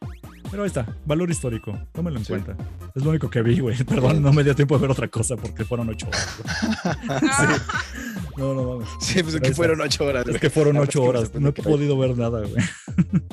[0.51, 2.33] Pero ahí está, valor histórico, tómelo en Sí.
[2.33, 2.55] cuenta.
[2.93, 3.75] Es lo único que vi, güey.
[3.85, 6.37] Perdón, no me dio tiempo de ver otra cosa porque fueron ocho horas.
[6.43, 7.59] güey.
[8.37, 8.87] No, no mames.
[9.01, 10.25] Sí, pues Pero que fueron ocho horas.
[10.25, 11.31] Es que fueron verdad ocho es horas.
[11.35, 12.63] No he podido ver nada, güey.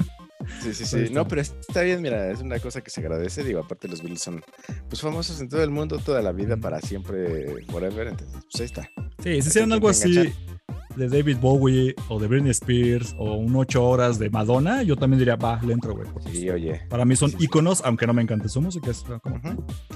[0.62, 1.08] Sí, sí, sí.
[1.12, 3.44] No, pero está bien, mira, es una cosa que se agradece.
[3.44, 4.42] Digo, aparte los Beatles son
[4.88, 8.08] pues famosos en todo el mundo, toda la vida, para siempre, forever.
[8.08, 8.90] Entonces, pues ahí está.
[9.22, 10.57] Sí, si hicieran algo así enganchar.
[10.98, 15.18] De David Bowie o de Britney Spears o un ocho horas de Madonna, yo también
[15.18, 16.08] diría, va, le entro, güey.
[16.32, 16.82] Sí, oye.
[16.90, 17.44] Para mí son Sí, sí.
[17.44, 18.90] íconos, aunque no me encante su música.
[18.90, 19.40] Es como,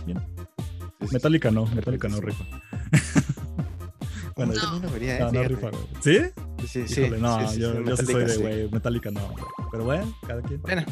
[0.06, 0.20] bien.
[1.10, 2.44] Metallica no, Metallica no rifa.
[4.36, 4.64] bueno, Yo No.
[4.70, 5.48] también lo vería, no, no Fíjate.
[5.48, 5.82] rifa, güey.
[6.00, 6.18] ¿Sí?
[6.66, 8.40] Sí, sí, Híjole, no, sí, sí, yo, sí, yo sí soy de, sí.
[8.40, 9.44] güey, Metallica no, güey.
[9.72, 10.62] Pero bueno, cada quien.
[10.62, 10.84] Bueno,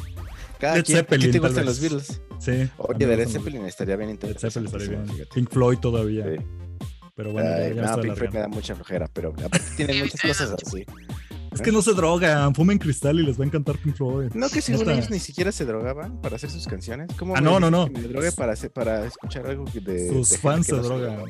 [0.59, 0.97] cada Led quien.
[0.99, 1.81] ¿A Zeppelin, ti te gustan los.
[1.81, 2.21] Beatles?
[2.41, 2.69] Sí.
[2.79, 4.51] Oye, de Led Zeppelin estaría bien Led interesante.
[4.69, 5.29] Zeppelin estaría bien.
[5.33, 6.25] Pink Floyd todavía.
[6.25, 6.45] Sí.
[7.15, 8.41] Pero bueno, ya, Ay, ya me no, estoy Pink Floyd me alargando.
[8.41, 10.85] da mucha flojera, pero aparte tienen muchas cosas así.
[11.53, 14.31] Es que no se drogan, fumen cristal y les va a encantar Pink Floyd.
[14.35, 17.09] No, que según ellos ni siquiera se drogaban para hacer sus canciones.
[17.19, 17.89] ¿Cómo Ah, me no, no, no.
[17.89, 20.09] Me drogué para, hacer- para escuchar algo de.
[20.11, 21.25] Sus de fans se drogan.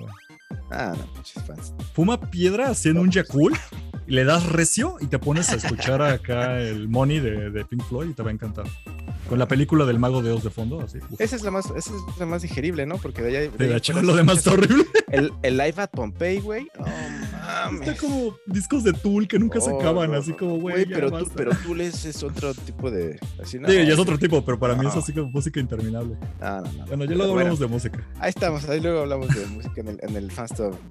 [0.71, 1.73] Ah, no, pinches fans.
[1.95, 3.57] Fuma piedra en un Yakult
[4.11, 7.85] y le das recio y te pones a escuchar acá el Money de, de Pink
[7.85, 8.67] Floyd y te va a encantar.
[9.29, 10.99] Con la película del Mago de Oz de fondo, así.
[11.09, 11.21] uf.
[11.21, 12.97] Esa es la más, esa es la más digerible, ¿no?
[12.97, 13.51] Porque de allá.
[13.57, 14.85] de De hecho, lo demás está horrible.
[15.13, 16.67] El, el live at Pompeii, güey.
[16.75, 18.01] Está mames.
[18.01, 20.85] como discos de Tool que nunca se Oh, acaban, no, así como, güey.
[20.87, 23.21] pero tú, pero tú lees es otro tipo de.
[23.41, 25.01] Así, no, Sí, ya es otro tipo, pero para mí es No.
[25.01, 26.17] así como música interminable.
[26.41, 26.87] No, no, no.
[26.87, 28.05] Bueno, ya luego bueno, hablamos de música.
[28.19, 30.33] Ahí estamos, ahí luego hablamos de música en el, en el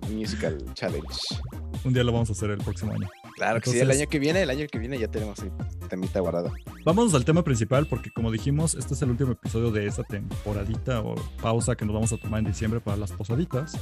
[0.10, 1.08] Musical Challenge.
[1.84, 3.08] Un día lo vamos a hacer el próximo año.
[3.36, 5.52] Claro que sí, el año que viene, el año que viene ya tenemos el
[5.88, 6.52] temita guardado.
[6.84, 11.02] Vamos al tema principal porque como dijimos, este es el último episodio de esta temporadita
[11.02, 13.78] o pausa que nos vamos a tomar en diciembre para las posaditas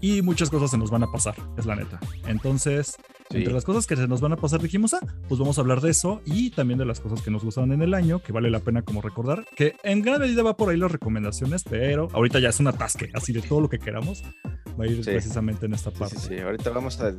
[0.00, 1.98] y muchas cosas se nos van a pasar, es la neta.
[2.26, 2.96] Entonces,
[3.30, 3.38] Sí.
[3.38, 5.80] entre las cosas que se nos van a pasar dijimos, ah, pues vamos a hablar
[5.80, 8.50] de eso y también de las cosas que nos gustaron en el año, que vale
[8.50, 12.40] la pena como recordar, que en gran medida va por ahí las recomendaciones, pero ahorita
[12.40, 14.22] ya es un atasque, así de todo lo que queramos
[14.78, 15.10] va a ir Sí.
[15.10, 16.16] precisamente en esta parte.
[16.18, 16.38] sí, sí.
[16.40, 17.12] Ahorita vamos a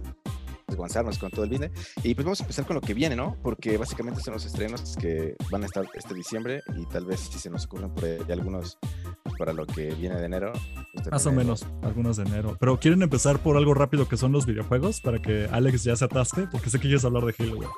[0.68, 1.72] desguanzarnos con todo el business.
[2.04, 3.38] Y pues vamos a empezar con lo que viene, ¿no?
[3.44, 7.40] Porque básicamente son los estrenos que van a estar este diciembre y tal vez si
[7.40, 8.78] se nos ocurren por ahí algunos
[9.42, 10.54] para lo que viene de enero.
[10.94, 12.56] pues, Más o menos, algunos de enero.
[12.60, 16.06] Pero quieren empezar por algo rápido que son los videojuegos para que Alex ya se
[16.06, 17.70] atasque, porque sé que quieres hablar de Halo, güey.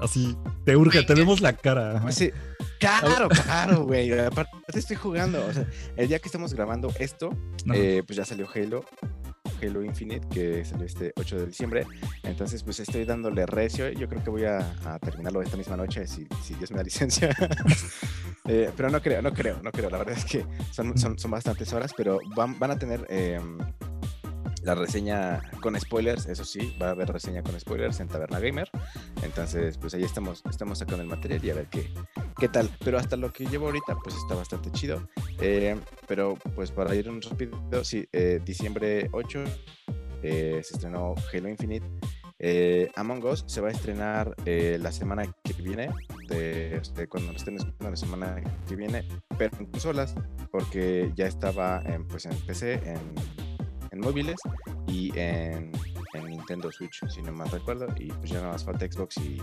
[0.00, 2.00] Así, te urge, te vemos la cara.
[2.06, 2.30] ahí- Sí,
[2.78, 4.16] claro, claro, güey.
[4.16, 5.44] Aparte estoy jugando.
[5.44, 7.30] O sea, el día que estamos grabando esto,
[7.64, 7.74] No.
[7.74, 8.84] eh, pues ya salió Halo.
[9.60, 11.84] Halo Infinite, que salió este 8 de diciembre.
[12.22, 13.88] Entonces, pues estoy dándole recio.
[13.90, 16.84] Yo creo que voy a, a terminarlo esta misma noche, si, si Dios me da
[16.84, 17.30] licencia.
[18.48, 19.90] Eh, pero no creo, no creo, no creo.
[19.90, 23.58] La verdad es que son, son, son bastantes horas, pero van, van a tener em,
[24.62, 28.70] la reseña con spoilers, eso sí, va a haber reseña con spoilers en Taberna Gamer.
[29.22, 31.90] Entonces, pues ahí estamos, estamos sacando el material y a ver qué,
[32.38, 32.70] qué tal.
[32.84, 35.08] Pero hasta lo que llevo ahorita, pues está bastante chido.
[35.40, 39.44] Eh, pero pues para ir un rápido, sí, eh, diciembre 8
[40.22, 41.86] eh, se estrenó Halo Infinite.
[42.38, 45.90] Eh, Among Us se va a estrenar eh, la semana que viene,
[46.28, 49.04] de, de cuando lo estén escuchando la semana que viene,
[49.36, 50.14] pero en consolas,
[50.50, 52.98] porque ya estaba en, pues en PC, en,
[53.90, 54.36] en móviles
[54.86, 55.72] y en,
[56.14, 59.42] en Nintendo Switch, si no mal recuerdo, y pues ya nada más falta Xbox y,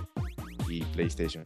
[0.70, 1.44] y PlayStation.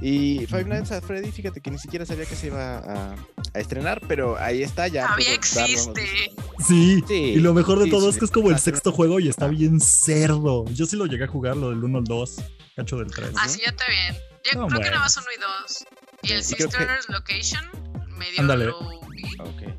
[0.00, 3.14] Y Five Nights at Freddy, fíjate que ni siquiera sabía que se iba a,
[3.54, 5.04] a estrenar, pero ahí está ya.
[5.06, 5.92] Todavía puedo darlo, ¿no?
[5.92, 6.30] existe.
[6.66, 8.90] Sí, Sí, y lo mejor de sí, todo sí, es que es como el sexto
[8.92, 9.48] juego y está Ah.
[9.48, 10.64] bien cerdo.
[10.72, 12.36] Yo sí lo llegué a jugar, lo del 1 al 2,
[12.76, 13.30] cacho del 3.
[13.40, 14.16] Así ya está bien.
[14.44, 14.90] Yo No, creo que bueno.
[14.90, 15.84] nada más uno y dos.
[16.22, 17.70] Y el creo que- Sisters Location
[18.18, 18.66] medio Ándale.
[18.66, 19.72] lo vi, Ok.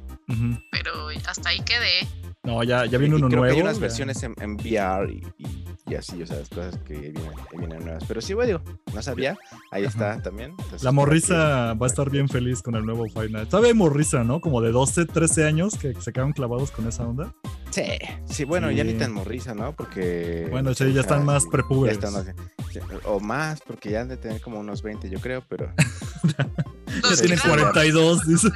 [0.71, 2.07] pero hasta ahí quedé.
[2.43, 3.53] No, ya, ya viene Y uno creo nuevo.
[3.53, 3.81] Que hay unas ya.
[3.81, 7.57] versiones en, en VR y, y- y así, o sea, las cosas que vienen, que
[7.57, 8.03] vienen nuevas.
[8.05, 8.61] Pero sí, güey, digo,
[8.93, 9.37] no sabía.
[9.71, 10.51] Ahí está también.
[10.51, 13.49] Entonces, La morrisa que- va a estar bien feliz con el nuevo Nights.
[13.49, 14.41] Todavía hay morrisa, ¿no?
[14.41, 17.33] Como de 12, 13 años que se quedaron clavados con esa onda.
[17.73, 17.83] Sí,
[18.29, 18.91] sí, bueno, ya Sí.
[18.93, 19.73] ni tan morrisa, ¿no?
[19.75, 20.47] Porque.
[20.51, 21.99] Bueno, sí, o ya están prepúberes.
[21.99, 22.35] ya están más-
[22.71, 25.73] sí, O más, porque ya han de tener como unos 20, yo creo, pero.
[26.93, 28.49] Ya tienen que eran 42, dice.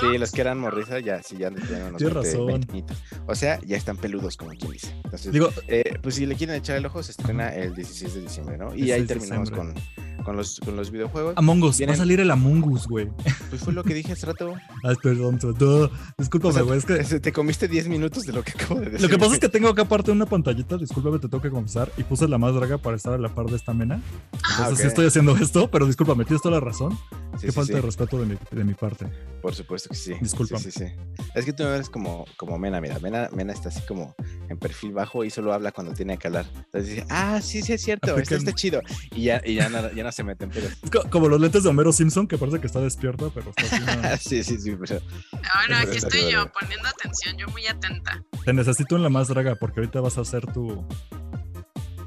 [0.00, 2.46] Sí, los que eran morrisa ya, sí, ya han de tener unos Tienes 20, razón.
[2.46, 2.96] 20 añitos.
[3.26, 4.94] O sea, ya están peludos, como quien dice.
[5.04, 8.20] Entonces, Digo, Eh, pues si le quieren echar el ojo, se estrena el 16 de
[8.20, 8.68] diciembre, ¿no?
[8.72, 9.74] Y 16 ahí terminamos diciembre.
[9.82, 11.34] con, los, con los videojuegos.
[11.36, 13.08] Among Us, va a salir el Among Us, güey.
[13.50, 14.54] Pues fue lo que dije hace rato.
[14.84, 15.90] Ay, perdón, perdón.
[16.18, 16.78] Discúlpame, O sea, güey.
[16.78, 19.00] Es que Ese, Te comiste 10 minutos de lo que acabo de decir.
[19.02, 21.90] lo que pasa es que tengo acá aparte una pantallita, discúlpame, te tengo que confesar,
[21.96, 24.00] y puse la más draga para estar a la par de esta mena.
[24.32, 24.76] Entonces Ah, ok.
[24.76, 26.96] sí estoy haciendo esto, pero discúlpame, tienes toda la razón.
[27.38, 29.06] Sí, Qué sí, falta sí, de respeto de mi, de mi parte.
[29.40, 30.14] Por supuesto que sí.
[30.20, 30.62] Discúlpame.
[30.62, 30.92] Sí, sí, sí.
[31.34, 32.98] Es que tú me ves como, como Mena, mira.
[33.00, 34.14] Mena, Mena está así como
[34.48, 36.44] en perfil bajo y solo habla cuando tiene que hablar.
[36.54, 38.82] Entonces dice, ah, sí, sí, es cierto, esto está chido.
[39.14, 40.72] Y ya, y ya, no, ya no se meten pedos.
[40.82, 43.62] Es co- como los lentes de Homero Simpson, que parece que está despierto, pero está
[43.76, 44.16] así, no.
[44.20, 44.76] sí, sí, sí.
[44.78, 48.22] Pero, Bueno, aquí estoy yo poniendo atención, yo muy atenta.
[48.44, 50.86] Te necesito en la más draga porque ahorita vas a hacer tu,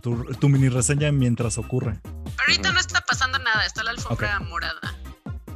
[0.02, 2.00] tu, tu mini reseña mientras ocurre.
[2.04, 4.80] Pero ahorita no está pasando nada, está la alfombra morada.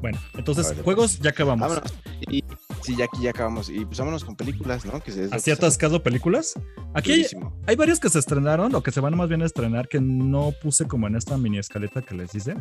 [0.01, 1.67] Bueno, entonces, juegos ya acabamos.
[1.67, 1.93] vámonos.
[2.29, 2.43] Y
[2.81, 3.69] sí, ya aquí ya acabamos.
[3.69, 5.01] Y pues vámonos con películas, ¿no?
[5.01, 6.53] Que que ¿Así atascado películas?
[6.93, 7.25] Aquí hay,
[7.67, 10.53] hay varias que se estrenaron o que se van más bien a estrenar que no
[10.61, 12.55] puse como en esta mini escaleta que les hice.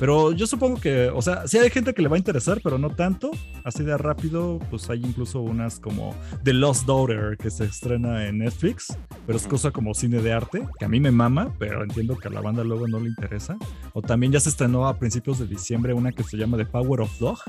[0.00, 2.78] Pero yo supongo que, o sea, sí hay gente que le va a interesar, pero
[2.78, 3.30] no tanto.
[3.64, 8.38] Así de rápido, pues hay incluso unas como The Lost Daughter que se estrena en
[8.38, 12.16] Netflix, pero es cosa como cine de arte, que a mí me mama, pero entiendo
[12.16, 13.58] que a la banda luego no le interesa.
[13.92, 17.02] O también ya se estrenó a principios de diciembre una que se llama The Power
[17.02, 17.40] of Dog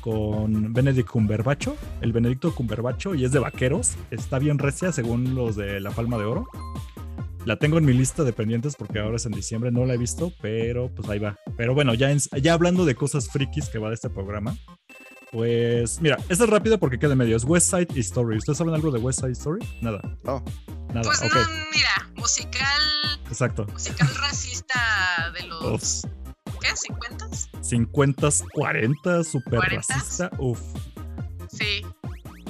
[0.00, 3.96] con Benedict Cumberbacho, el Benedicto Cumberbacho, y es de vaqueros.
[4.10, 6.46] Está bien recia según los de La Palma de Oro.
[7.46, 9.98] La tengo en mi lista de pendientes porque ahora es en diciembre, no la he
[9.98, 11.36] visto, pero pues ahí va.
[11.56, 14.54] Pero bueno, ya, en- ya hablando de cosas frikis que va de este programa,
[15.32, 17.36] pues mira, esto es rápido porque queda en medio.
[17.36, 18.36] Es West Side Story.
[18.38, 19.64] ¿Ustedes saben algo de West Side Story?
[19.80, 20.42] Nada, Oh,
[20.88, 21.02] nada.
[21.02, 21.40] Pues ok, no,
[21.72, 22.82] mira, musical,
[23.28, 23.66] exacto.
[23.72, 26.68] musical racista de los, Uf, ¿qué?
[26.68, 27.48] ¿50?
[27.62, 29.86] 50, 40, super 40s.
[29.88, 30.30] racista.
[30.38, 30.60] Uf,
[31.48, 31.82] Sí.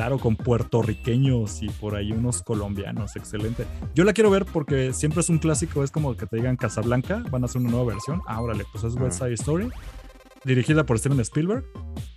[0.00, 3.16] Claro, con puertorriqueños y por ahí unos colombianos.
[3.16, 3.66] Excelente.
[3.94, 5.84] Yo la quiero ver porque siempre es un clásico.
[5.84, 8.22] Es como que te digan Casablanca, van a hacer una nueva versión.
[8.26, 9.18] Ah, órale, pues es West.
[9.18, 9.68] Side Story.
[10.42, 11.66] Dirigida por Steven Spielberg.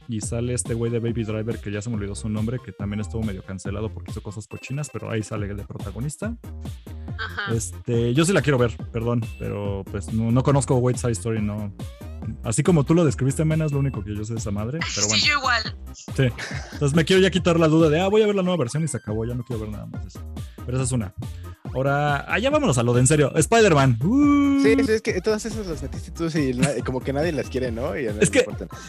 [0.08, 2.72] Y sale este güey de Baby Driver, que ya se me olvidó su nombre, que
[2.72, 6.38] también estuvo medio cancelado porque hizo cosas cochinas, pero ahí sale de protagonista.
[7.20, 7.54] Ajá.
[7.54, 11.42] Este, yo sí la quiero ver, perdón, pero pues no, no conozco West Side Story,
[11.42, 11.74] no.
[12.44, 14.80] Así como tú lo describiste, Mena, es lo único que yo sé de esa madre,
[14.96, 15.22] pero bueno.
[15.22, 15.76] Sí, yo igual.
[15.94, 16.24] Sí.
[16.74, 18.84] Entonces me quiero ya quitar la duda de, ah, voy a ver la nueva versión
[18.84, 20.20] y se acabó, ya no quiero ver nada más de eso.
[20.66, 21.14] Pero esa es una.
[21.74, 23.32] Ahora, allá vámonos a lo de en serio.
[23.36, 24.00] Spider-Man.
[24.04, 27.50] Uh, Sí, sí, es que todas esas las metiste tú y como que nadie las
[27.50, 27.98] quiere, ¿no?
[28.00, 28.46] Y Es que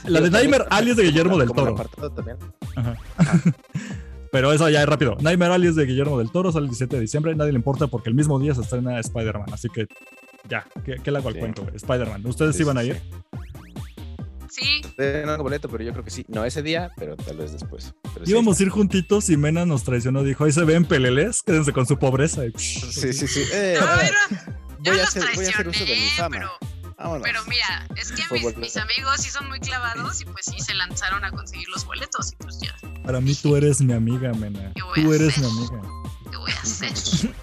[0.06, 1.72] la de Nightmare Alias de Guillermo del Toro.
[1.72, 2.36] apartado también.
[2.76, 2.96] Ajá.
[4.30, 5.16] Pero eso ya es rápido.
[5.20, 7.34] Nightmare Alias de Guillermo del Toro sale el 17 de diciembre.
[7.36, 9.46] Nadie le importa porque el mismo día se estrena Spider-Man.
[9.52, 9.86] Así que
[10.48, 11.40] ya, ¿qué, qué le hago al Sí.
[11.40, 11.66] cuento?
[11.74, 12.26] Spider-Man.
[12.26, 13.00] ¿Ustedes Sí, iban a ir?
[14.50, 14.82] sí.
[15.26, 16.24] No boleto, pero yo creo que sí.
[16.28, 17.92] No ese día, pero tal vez después.
[18.14, 20.22] Pero sí Íbamos a ir juntitos y Mena nos traicionó.
[20.22, 22.44] Dijo, ahí se ven peleles, quédense con su pobreza.
[22.46, 23.42] Y, Sí, sí, sí.
[23.52, 24.16] Eh, No, pero
[24.80, 26.28] yo voy, a los hacer, voy a hacer uso de mi traicioné, fama.
[26.36, 26.50] pero,
[26.96, 27.22] Vámonos.
[27.24, 30.74] pero mira, es que mis, mis amigos sí son muy clavados y pues sí se
[30.74, 34.72] lanzaron a conseguir los boletos y pues ya, Para mí tú eres mi amiga, Mena.
[34.74, 35.78] ¿Qué voy a Tú eres mi hacer?
[35.78, 35.88] amiga.
[36.30, 37.34] ¿qué voy a hacer?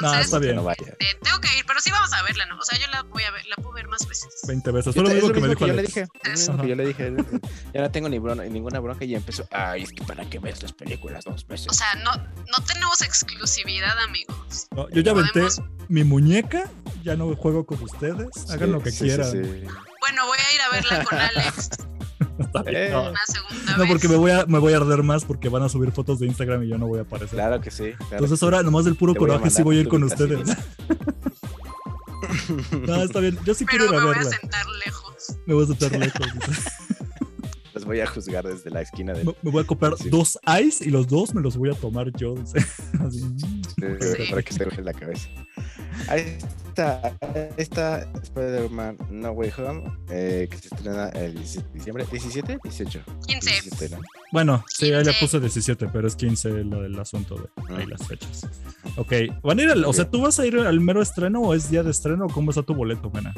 [0.00, 0.52] No, está bien.
[0.52, 0.96] Que no vaya.
[0.98, 2.58] eh, tengo que ir, pero sí vamos a verla, ¿no?
[2.58, 4.28] O sea, yo la voy a ver, la puedo ver más veces.
[4.46, 4.94] 20 veces.
[4.94, 6.06] Yo Fue lo te- mismo es que me dijo yo le dije.
[6.66, 7.14] yo le dije.
[7.74, 9.46] Ya no tengo ni bron- ninguna bronca y empezó.
[9.50, 11.68] Ay, es que para que ves las películas dos veces.
[11.68, 14.66] O sea, no, no tenemos exclusividad, amigos.
[14.74, 16.70] No, yo ya aventé Podemos- mi muñeca.
[17.02, 18.50] Ya no juego con ustedes.
[18.50, 19.30] Hagan Sí, lo que sí, sí, quieran.
[19.32, 19.64] sí.
[20.10, 21.70] Bueno, voy a ir a verla con Alex.
[22.66, 22.88] Eh.
[22.90, 23.88] No, una segunda No, vez.
[23.90, 26.26] porque me voy, a, me voy a arder más porque van a subir fotos de
[26.26, 27.36] Instagram y yo no voy a aparecer.
[27.36, 27.92] Claro que sí.
[27.92, 30.48] claro Entonces que ahora nomás del puro Te coraje sí voy a ir con ustedes.
[32.86, 33.38] no, está bien.
[33.44, 34.30] Yo sí Pero quiero ir me a voy a verla.
[34.40, 35.36] sentar lejos.
[35.46, 36.26] Me voy a sentar lejos.
[37.74, 39.24] Los voy a juzgar desde la esquina de.
[39.24, 40.08] Me, me voy a comprar Sí.
[40.10, 42.34] dos ice y los dos me los voy a tomar yo.
[43.06, 43.20] Así.
[43.38, 44.30] Sí.
[44.30, 45.28] para que se deje la cabeza.
[46.08, 46.36] Ahí
[46.70, 52.06] está, ahí está Spider-Man No Way Home, eh, que se estrena el 17 de diciembre.
[52.06, 52.60] ¿17?
[52.62, 53.04] 18.
[53.26, 53.50] 15.
[53.50, 54.02] 17, ¿no?
[54.32, 55.20] Bueno, sí, ahí le 15.
[55.20, 57.86] puse 17, pero es 15 lo del asunto de ahí Ah.
[57.88, 58.46] las fechas.
[58.96, 61.54] Ok, van a ir al, o sea, ¿tú vas a ir al mero estreno o
[61.54, 63.32] es día de estreno o cómo está tu boleto, Mena?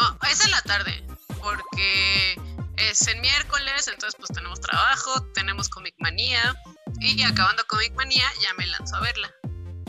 [0.00, 1.02] Oh, es en la tarde,
[1.42, 2.36] porque
[2.76, 6.54] es en miércoles, entonces pues tenemos trabajo, tenemos Comic Manía
[7.00, 9.30] y acabando Comic Manía ya me lanzo a verla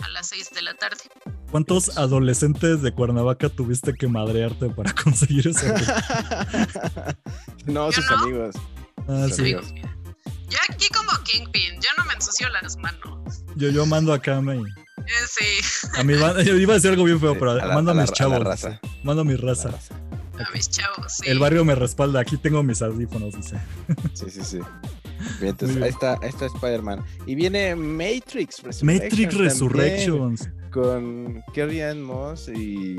[0.03, 1.03] a las 6 de la tarde.
[1.51, 5.93] ¿Cuántos adolescentes de Cuernavaca tuviste que madrearte para conseguir ese boleto?
[7.65, 8.17] no, sus no.
[8.17, 8.55] amigos.
[9.07, 9.41] Ah, Sus sí.
[9.41, 9.73] Amigos.
[10.49, 13.43] Yo aquí como Kingpin, yo no me ensucio las manos.
[13.55, 14.61] Yo, yo mando acá, me, Eh,
[15.27, 17.73] sí, a mi banda, yo iba a decir algo bien feo, Sí, pero a la-
[17.73, 18.43] mando a, a la- mis a la chavos.
[18.43, 18.69] raza.
[18.69, 18.81] dice.
[19.03, 19.69] Mando a mi raza.
[19.69, 19.95] raza.
[20.39, 21.29] a mis chavos, sí.
[21.29, 23.57] El barrio me respalda, aquí tengo mis audífonos, dice.
[24.13, 24.59] Sí, sí, sí.
[25.39, 27.03] Bien, entonces ahí está, ahí está Spider-Man.
[27.27, 28.83] Y viene Matrix Resurrections.
[28.83, 30.49] Matrix también, Resurrections.
[30.71, 32.95] Con Carrie Ann Moss y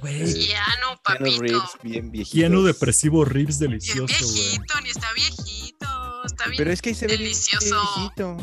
[0.00, 1.40] Güey, Keanu, Keanu papito.
[1.40, 2.32] Reeves, bien viejitos.
[2.40, 4.32] Keanu depresivo Reeves Bien delicioso, güey.
[4.34, 5.86] viejito, ni está viejito,
[6.24, 6.56] está bien.
[6.58, 7.76] Pero es que ahí se ve bien Delicioso.
[7.96, 8.36] viejito.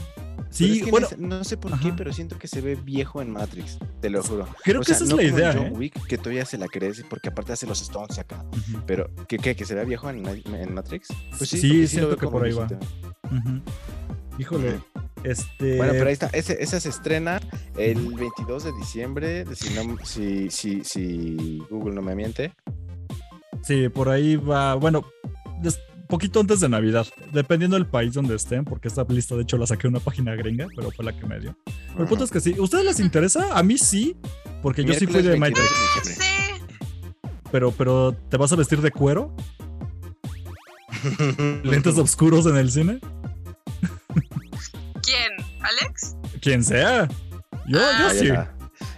[0.50, 1.96] Sí, es que bueno, no sé por qué, Ajá.
[1.98, 4.48] pero siento que se ve viejo en Matrix, te lo juro.
[4.64, 5.72] creo O que sea, esa es no la idea, John ¿eh?
[5.72, 8.44] Wick, que todavía se la crees porque aparte hace los stones acá.
[8.52, 9.56] Ujú, Pero, ¿qué, qué?
[9.56, 11.10] ¿Que se vea viejo en, en Matrix?
[11.38, 12.66] Pues sí, Sí, siento lo veo que por ahí va.
[12.66, 12.88] viejito.
[13.30, 13.62] ujú.
[14.40, 14.84] Híjole, Ujú.
[15.24, 15.78] Este.
[15.78, 16.28] Bueno, pero ahí está.
[16.28, 17.40] Ese- esa se estrena
[17.78, 22.54] el 22 de diciembre, de si, no, si, si, si Google no me miente.
[23.64, 24.76] Sí, por ahí va.
[24.76, 25.06] Bueno,
[25.62, 29.58] des- poquito antes de Navidad, dependiendo del país donde estén, porque esta lista de hecho
[29.58, 31.58] la saqué de una página gringa, pero fue la que me dio.
[31.92, 32.56] Pero el punto es que sí.
[32.60, 33.58] ¿Ustedes les interesa?
[33.58, 34.16] A mí sí,
[34.62, 35.70] porque yo sí fui de Miércoles Matrix.
[35.70, 36.60] 22 de diciembre.
[36.64, 39.36] Sí, Pero, pero, ¿te vas a vestir de cuero?
[41.64, 43.00] ¿Lentes oscuros en el cine?
[45.08, 45.32] ¿Quién?
[45.62, 46.15] ¿Alex?
[46.41, 47.08] Quien sea.
[47.67, 48.28] Yo, yo Ah, sí.
[48.28, 48.54] La,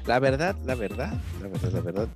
[0.05, 2.07] la verdad, la verdad, la verdad, la verdad,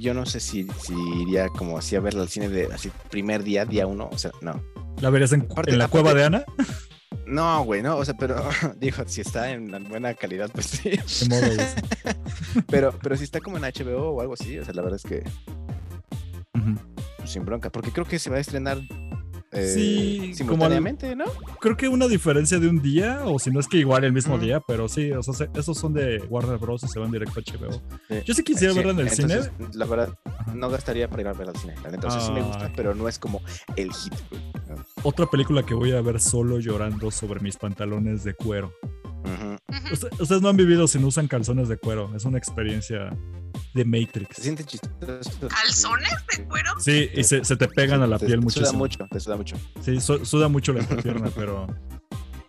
[0.00, 3.42] yo no sé si, si iría como así a verla al cine de así primer
[3.44, 4.62] día, día uno, o sea, no.
[5.00, 6.44] ¿La verías en, Aparte- en la aparte- cueva de Ana?
[7.26, 8.42] No, güey, no, o sea, pero
[8.76, 10.90] digo, si está en buena calidad, pues sí.
[10.90, 11.46] De modo.
[12.68, 15.08] Pero, pero si está como en HBO o algo así, o sea, la verdad es
[15.08, 15.22] que
[17.24, 18.78] sin bronca, porque creo que se va a estrenar
[19.52, 21.24] eh, Sí, como simultáneamente, ¿no?
[21.60, 24.38] Creo que una diferencia de un día, o si no es que igual el mismo
[24.38, 26.82] día, pero sí, o sea, se- esos son de Warner Bros.
[26.84, 27.72] y se van directo a HBO.
[28.08, 28.22] Sí.
[28.24, 29.68] Yo sí quisiera Sí, verla en el entonces, cine.
[29.74, 30.54] La verdad, Ajá.
[30.54, 31.74] no gastaría para ir a ver al cine.
[32.00, 33.40] Sea, sí me gusta, pero no es como
[33.76, 34.14] el hit.
[35.02, 38.72] Otra película que voy a ver solo llorando sobre mis pantalones de cuero.
[39.92, 42.10] Ustedes no han vivido si no usan calzones de cuero.
[42.16, 43.16] Es una experiencia
[43.74, 44.36] de Se Matrix.
[44.36, 45.48] siente chistoso.
[45.48, 46.72] ¿Calzones de cuero?
[46.78, 49.36] Sí, y se, se te pegan a la Te- piel te Suda mucho, te suda
[49.36, 49.56] mucho.
[49.82, 51.66] Sí, su- suda mucho la entrepierna, pero.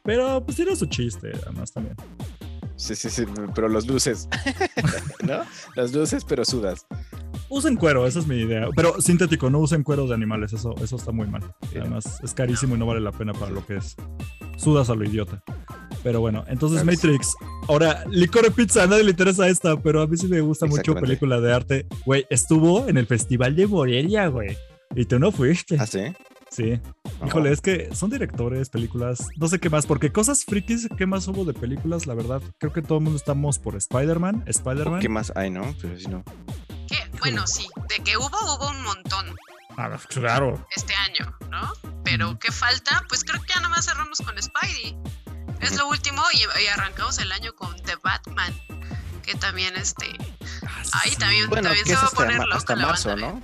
[0.03, 1.95] Pero pues tiene su chiste, además también.
[2.75, 4.27] Sí, sí, sí, pero los luces.
[5.23, 5.41] ¿No?
[5.75, 6.86] Las luces, pero sudas.
[7.49, 8.67] Usen cuero, esa es mi idea.
[8.75, 11.43] Pero sintético, no usen cuero de animales, eso, eso está muy mal.
[11.71, 13.95] Además, es carísimo y no vale la pena para lo que es.
[14.57, 15.41] Sudas a lo idiota.
[16.03, 16.83] Pero bueno, entonces.
[16.83, 17.33] Matrix.
[17.67, 20.95] Ahora, Licor Pizza, a nadie le interesa esta, pero a mí sí me gusta mucho
[20.95, 21.87] película de arte.
[22.05, 24.57] Güey, estuvo en el Festival de Morelia, güey.
[24.95, 25.77] Y tú no fuiste.
[25.79, 26.13] ¿Ah, sí?
[26.51, 26.79] Sí.
[27.25, 31.27] Híjole, es que son directores, películas, no sé qué más, porque cosas frikis, ¿qué más
[31.27, 32.05] hubo de películas?
[32.05, 34.43] La verdad, creo que todo el mundo estamos por Spider-Man.
[34.45, 34.99] Spider-Man.
[34.99, 35.73] ¿Qué más hay, no?
[35.81, 36.23] Pero si no.
[36.87, 39.35] Que, bueno, sí, de que hubo, hubo un montón
[39.77, 40.63] Ah, claro.
[40.75, 41.73] este año, ¿no?
[42.03, 42.37] Pero.
[42.37, 43.03] ¿qué falta?
[43.09, 44.95] Pues creo que ya nomás cerramos con Spidey.
[45.63, 48.54] Es lo último y, y arrancamos el año con The Batman.
[49.23, 50.06] Que también, este.
[50.67, 51.15] Ah, Ahí sí.
[51.17, 53.28] también, Bueno, también se va a poner loca hasta la marzo, banda.
[53.28, 53.32] ¿eh?
[53.34, 53.43] ¿no?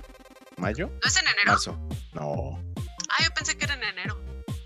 [0.58, 0.90] ¿Mayo?
[1.02, 1.52] ¿No es en enero?
[1.52, 1.88] Marzo.
[2.12, 2.62] No,
[3.08, 4.20] Ah, yo pensé que era en enero.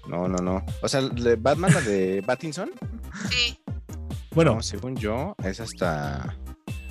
[0.08, 0.64] no, no, no.
[0.82, 2.70] O sea, de Batman, la de Pattinson,
[3.30, 3.58] Sí,
[4.32, 6.36] Bueno, no, según yo, es hasta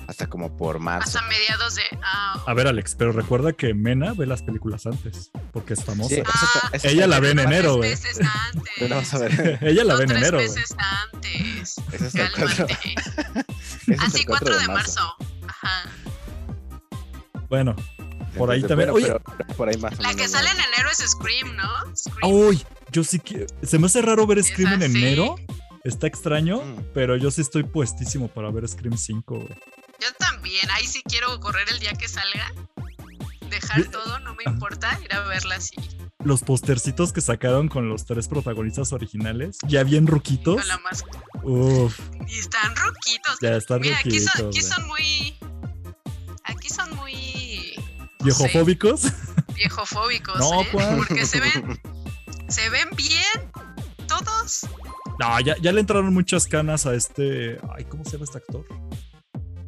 [0.06, 1.06] hasta como por marzo.
[1.18, 1.82] hasta mediados de.
[2.02, 6.14] Ah, a ver, Alex, pero recuerda que Mena ve las películas antes, porque es famosa.
[6.14, 8.12] Sí, eso Ah, está- eso ella la ve en enero, tres güey.
[8.14, 8.72] meses antes.
[8.78, 9.58] Pero vamos a ver.
[9.62, 10.76] Ella la ve en enero, tres meses
[11.12, 11.76] antes.
[11.92, 12.94] Es hasta el 4, Cálmate.
[13.86, 15.14] es hasta Así, el 4 de marzo.
[15.48, 15.90] Ajá.
[17.48, 17.76] Bueno,
[18.36, 18.90] Por ahí también.
[18.90, 19.20] bueno, Oye.
[19.38, 21.96] pero por ahí más La que sale en enero es Scream, ¿no?
[21.96, 22.32] Scream.
[22.32, 22.62] ¡Uy!
[22.90, 23.46] Yo sí que.
[23.62, 25.36] Se me hace raro ver Scream en enero.
[25.84, 26.80] Está extraño, Mm.
[26.94, 29.48] pero yo sí estoy puestísimo para ver Scream 5, güey.
[30.00, 30.68] Yo también.
[30.72, 32.52] Ahí sí quiero correr el día que salga.
[33.48, 34.98] Dejar todo, no me importa.
[35.04, 35.74] Ir a verla así.
[36.24, 40.56] Los postercitos que sacaron con los tres protagonistas originales, ya bien ruquitos.
[40.56, 41.04] Con la más...
[41.42, 43.38] Uf, Y están roquitos.
[43.42, 44.32] ya están Mira, aquí ruquitos.
[44.34, 45.36] son, aquí son muy.
[46.44, 47.74] Aquí son muy.
[47.76, 49.02] no sé, ¿Viejofóbicos?
[49.54, 50.38] viejofóbicos.
[50.38, 50.68] No, ¿eh?
[50.96, 51.80] Porque se ven,
[52.48, 53.52] se ven bien.
[54.08, 54.66] Todos.
[55.20, 57.58] No, ya, ya le entraron muchas canas a este.
[57.76, 58.64] Ay, ¿cómo se llama este actor?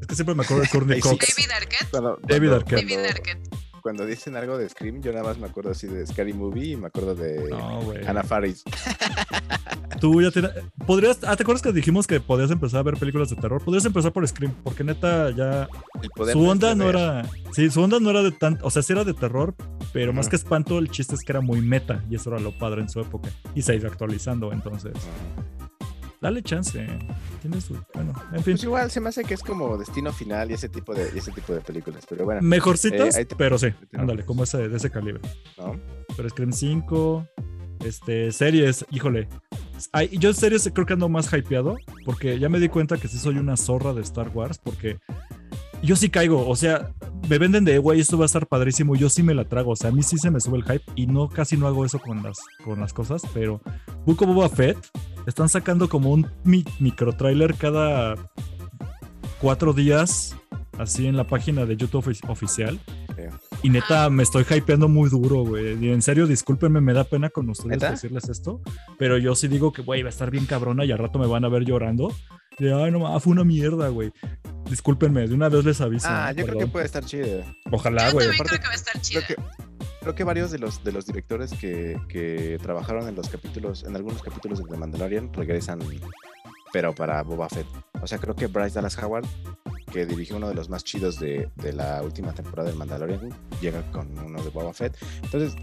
[0.07, 1.01] Es que siempre me acuerdo de Courtney.
[1.01, 1.19] Cox.
[1.37, 1.91] David Arquette.
[1.91, 2.81] Cuando, David cuando- Arquette.
[2.83, 3.49] David Arquette.
[3.83, 6.77] Cuando dicen algo de Scream, yo nada más me acuerdo así de Scary Movie y
[6.77, 7.83] me acuerdo de No.
[8.07, 8.65] Ana Faris.
[10.01, 10.51] Tú ya tienes.
[10.87, 11.19] ¿Podrías.
[11.23, 13.63] Ah, ¿te acuerdas que dijimos que podías empezar a ver películas de terror?
[13.65, 15.69] Podrías empezar por Scream, porque neta ya.
[16.03, 17.25] El poder Su onda no era.
[17.53, 18.59] Sí, su onda no era de tan.
[18.63, 19.55] O sea, sí era de terror,
[19.93, 22.57] pero más que espanto, el chiste es que era muy meta y eso era lo
[22.59, 23.29] padre en su época.
[23.55, 24.93] Y se ha ido actualizando, entonces.
[26.27, 26.85] Dale chance.
[27.41, 27.75] Tiene su.
[27.95, 28.55] Bueno, en fin.
[28.55, 31.31] Pues igual se me hace que es como destino final y ese tipo de, ese
[31.31, 32.05] tipo de películas.
[32.09, 33.69] Pero bueno, Mejorcitas, Eh, te- pero sí.
[33.93, 35.21] Ándale, como ese, de ese calibre.
[35.57, 35.79] ¿no?
[36.17, 37.25] Pero Scream 5,
[37.85, 39.29] este, series, híjole.
[39.93, 43.19] Ay, yo series creo que ando más hypeado, porque ya me di cuenta que sí
[43.19, 44.99] soy una zorra de Star Wars, porque
[45.85, 46.93] yo sí caigo, o sea,
[47.29, 49.77] me venden de, güey, esto va a estar padrísimo, yo sí me la trago, o
[49.77, 52.01] sea, a mí sí se me sube el hype y no, casi no hago eso
[52.01, 53.61] con las, con las cosas, pero
[54.07, 54.79] Book of Boba Fett
[55.27, 58.15] están sacando como un mi- micro trailer cada
[59.41, 60.37] cuatro días,
[60.79, 62.79] así en la página de YouTube ofi- oficial.
[63.63, 65.83] Y neta, me estoy hypeando muy duro, güey.
[65.83, 67.91] Y en serio, discúlpenme, me da pena con ustedes ¿Neta?
[67.91, 68.61] decirles esto.
[68.99, 71.27] Pero yo sí digo que, güey, va a estar bien cabrona y al rato me
[71.27, 72.13] van a ver llorando.
[72.59, 74.13] De, ay, no, ma, fue una mierda, güey.
[74.69, 76.07] Discúlpenme, de una vez les aviso.
[76.11, 76.41] Ah, ¿no?
[76.41, 77.43] yo creo que puede estar chido.
[77.73, 78.27] Ojalá, Yo güey.
[78.27, 79.23] también aparte- creo que va a estar chida.
[80.07, 83.97] Creo que, varios de los, de los directores que, que trabajaron en los capítulos, en
[83.97, 85.81] algunos capítulos de The Mandalorian, regresan,
[86.73, 87.67] pero para Boba Fett.
[88.01, 89.27] O sea, creo que Bryce Dallas Howard,
[89.93, 93.83] que dirigió uno de los más chidos de, de la última temporada del Mandalorian, llega
[93.91, 94.97] con uno de Boba Fett.
[95.25, 95.57] Entonces,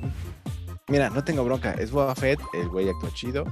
[0.90, 3.46] mira, no tengo bronca, es Boba Fett, el güey actúa chido,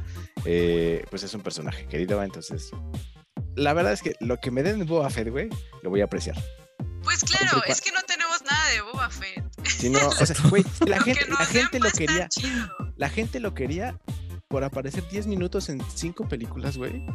[0.44, 2.70] eh, pues es un personaje querido, entonces...
[3.56, 5.48] La verdad es que lo que me den de Boba Fett, güey,
[5.84, 6.36] lo voy a apreciar.
[7.02, 9.41] Pues claro, es que no tenemos nada de Boba Fett.
[9.66, 12.68] Si no, o sea, güey, la gente, la gente lo quería, chido.
[12.96, 13.98] la gente lo quería
[14.48, 17.06] por aparecer 10 minutos en 5 películas, güey.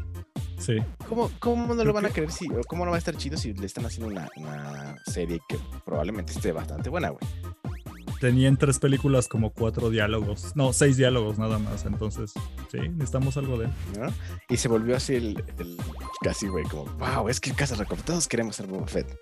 [0.59, 0.77] Sí.
[1.09, 2.99] ¿Cómo, ¿Cómo no Creo lo van a que- querer si, o cómo no va a
[2.99, 7.21] estar chido si le están haciendo una, una serie que probablemente esté bastante buena, güey?
[8.21, 10.53] Tenían tres películas como cuatro diálogos.
[10.55, 11.85] No, seis diálogos nada más.
[11.85, 12.33] Entonces,
[12.71, 13.71] sí, necesitamos algo de él.
[13.99, 14.13] ¿no?
[14.49, 15.77] Y se volvió así el, el-
[16.23, 19.17] casi, güey, como, wow, es que Casa Recompensa, todos queremos ser Boba Fett.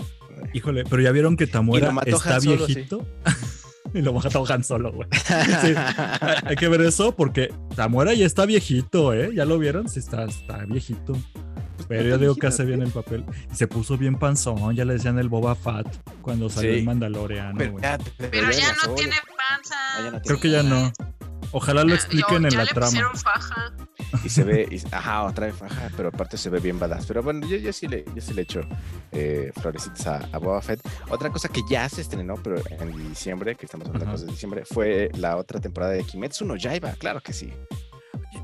[0.52, 1.46] Híjole, pero ya vieron que
[1.92, 2.74] mató está Han Solo, sí.
[2.74, 3.06] viejito.
[3.94, 5.08] y lo mata Han Solo, güey.
[5.62, 5.74] Sí,
[6.46, 9.30] hay, que ver eso porque Tamora ya está viejito, ¿eh?
[9.34, 9.88] ¿Ya lo vieron?
[9.88, 11.14] Sí, está, está viejito.
[11.88, 13.24] Pero yo digo que hace bien el papel.
[13.52, 15.86] Y se puso bien panzón, ya le decían el Boba Fett
[16.22, 16.78] cuando salió Sí.
[16.78, 17.82] el Mandaloriano, Pero güey.
[17.82, 18.94] ya, Pero no sola.
[18.94, 19.76] tiene panza.
[20.16, 20.92] Ah, Creo que ya no.
[21.52, 23.10] Ojalá lo Ah, expliquen yo- en ya la le trama.
[23.14, 23.72] faja.
[24.24, 27.06] Y se ve, y- ajá, otra vez faja, pero aparte se ve bien badass.
[27.06, 28.60] Pero bueno, yo, yo sí le, yo sí le echo
[29.12, 30.80] eh, florecitas a, a Boba Fett.
[31.10, 34.12] Otra cosa que ya se estrenó, pero en diciembre, que estamos hablando de Ajá.
[34.14, 36.92] cosas de diciembre, fue la otra temporada de Kimetsu no Yaiba.
[36.92, 37.52] Claro que sí.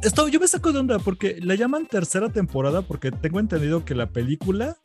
[0.03, 3.95] Esto yo me saco de onda porque la llaman tercera temporada porque tengo entendido que
[3.95, 4.79] la película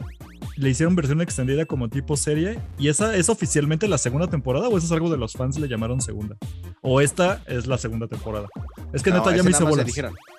[0.58, 4.78] le hicieron versión extendida como tipo serie y esa es oficialmente la segunda temporada o
[4.78, 6.36] eso es algo de los fans le llamaron segunda
[6.82, 8.50] o esta es la segunda temporada.
[8.92, 9.88] Es que No, neta ya me le bolas.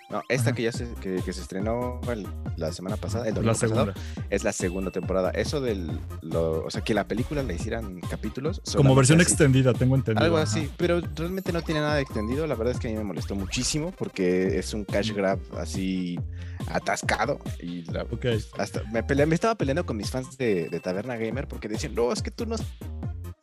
[0.09, 0.57] No, esta Ajá.
[0.57, 3.93] que ya se, que, que se estrenó el- la semana pasada, el La domingo pasado,
[4.31, 5.31] es la segunda temporada.
[5.31, 8.63] Eso del, lo, o sea, que la película le hicieran capítulos.
[8.77, 9.31] Como versión así.
[9.33, 10.25] extendida, tengo entendido.
[10.25, 10.45] Algo ajá.
[10.45, 12.47] así, pero realmente no tiene nada de extendido.
[12.47, 16.19] La verdad es que a mí me molestó muchísimo porque es un cash grab así
[16.69, 17.41] atascado.
[17.61, 18.07] Y la-
[18.59, 21.95] hasta me, peleé- me estaba peleando con mis fans de, de Taberna Gamer porque decían,
[21.95, 22.57] no, es que tú no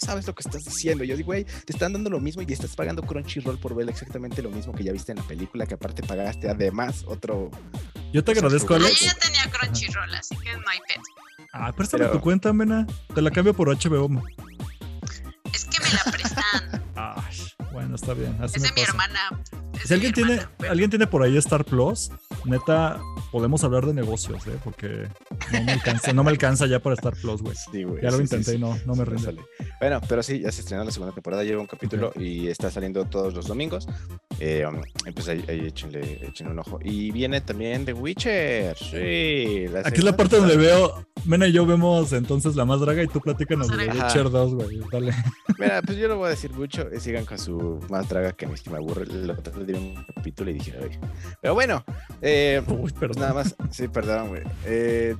[0.04, 1.04] sabes lo que estás diciendo.
[1.04, 3.90] Y yo digo, güey, te están dando lo mismo y estás pagando Crunchyroll por ver
[3.90, 7.50] exactamente lo mismo que ya viste en la película, que aparte pagaste además otro.
[8.12, 9.00] Yo te agradezco, que- Ah, Alex.
[9.00, 11.04] yo ya tenía Crunchyroll, así que no hay pedo.
[11.54, 12.86] Ah, préstame Pero- tu cuenta, Mena.
[13.14, 14.10] Te la cambio por HBO.
[15.54, 16.84] Es que me la prestan.
[16.96, 17.38] Ay,
[17.72, 18.36] bueno, está bien.
[18.42, 18.92] Así es de mi pasa.
[18.92, 19.20] hermana.
[19.86, 22.12] Si alguien tiene, alguien tiene por ahí Star Plus,
[22.46, 23.02] neta,
[23.32, 24.58] podemos hablar de negocios, ¿eh?
[24.64, 25.08] Porque
[25.52, 27.56] no me alcanza, no me alcanza ya para Star Plus, güey.
[27.72, 28.58] Sí, güey, Ya lo sí, intenté sí.
[28.58, 29.42] y no, no me Sí, rinde.
[29.80, 33.06] Bueno, pero sí, ya se estrenó la segunda temporada, lleva un capítulo y está saliendo
[33.06, 33.88] todos los domingos.
[34.46, 34.82] Eh, um,
[35.16, 36.78] pues ahí, ahí échenle, échenle un ojo.
[36.84, 38.76] Y viene también The Witcher.
[38.78, 39.68] Sí.
[39.70, 43.02] la Aquí es la parte donde veo, Mena y yo vemos entonces la más draga
[43.02, 43.92] y tú platícanos de The.
[43.98, 44.82] Witcher 2, güey.
[44.92, 45.14] Dale.
[45.58, 46.90] Mira, pues yo no voy a decir mucho.
[46.92, 49.04] eh, Sigan con su más draga que a mí sí me aburre.
[49.32, 51.00] Otro día di un capítulo y dije, ay.
[51.42, 51.86] Pero bueno,
[52.22, 53.22] eh, Uy, pues perdón.
[53.22, 53.56] nada más.
[53.72, 54.42] Sí, perdón, güey.
[54.66, 55.16] Eh,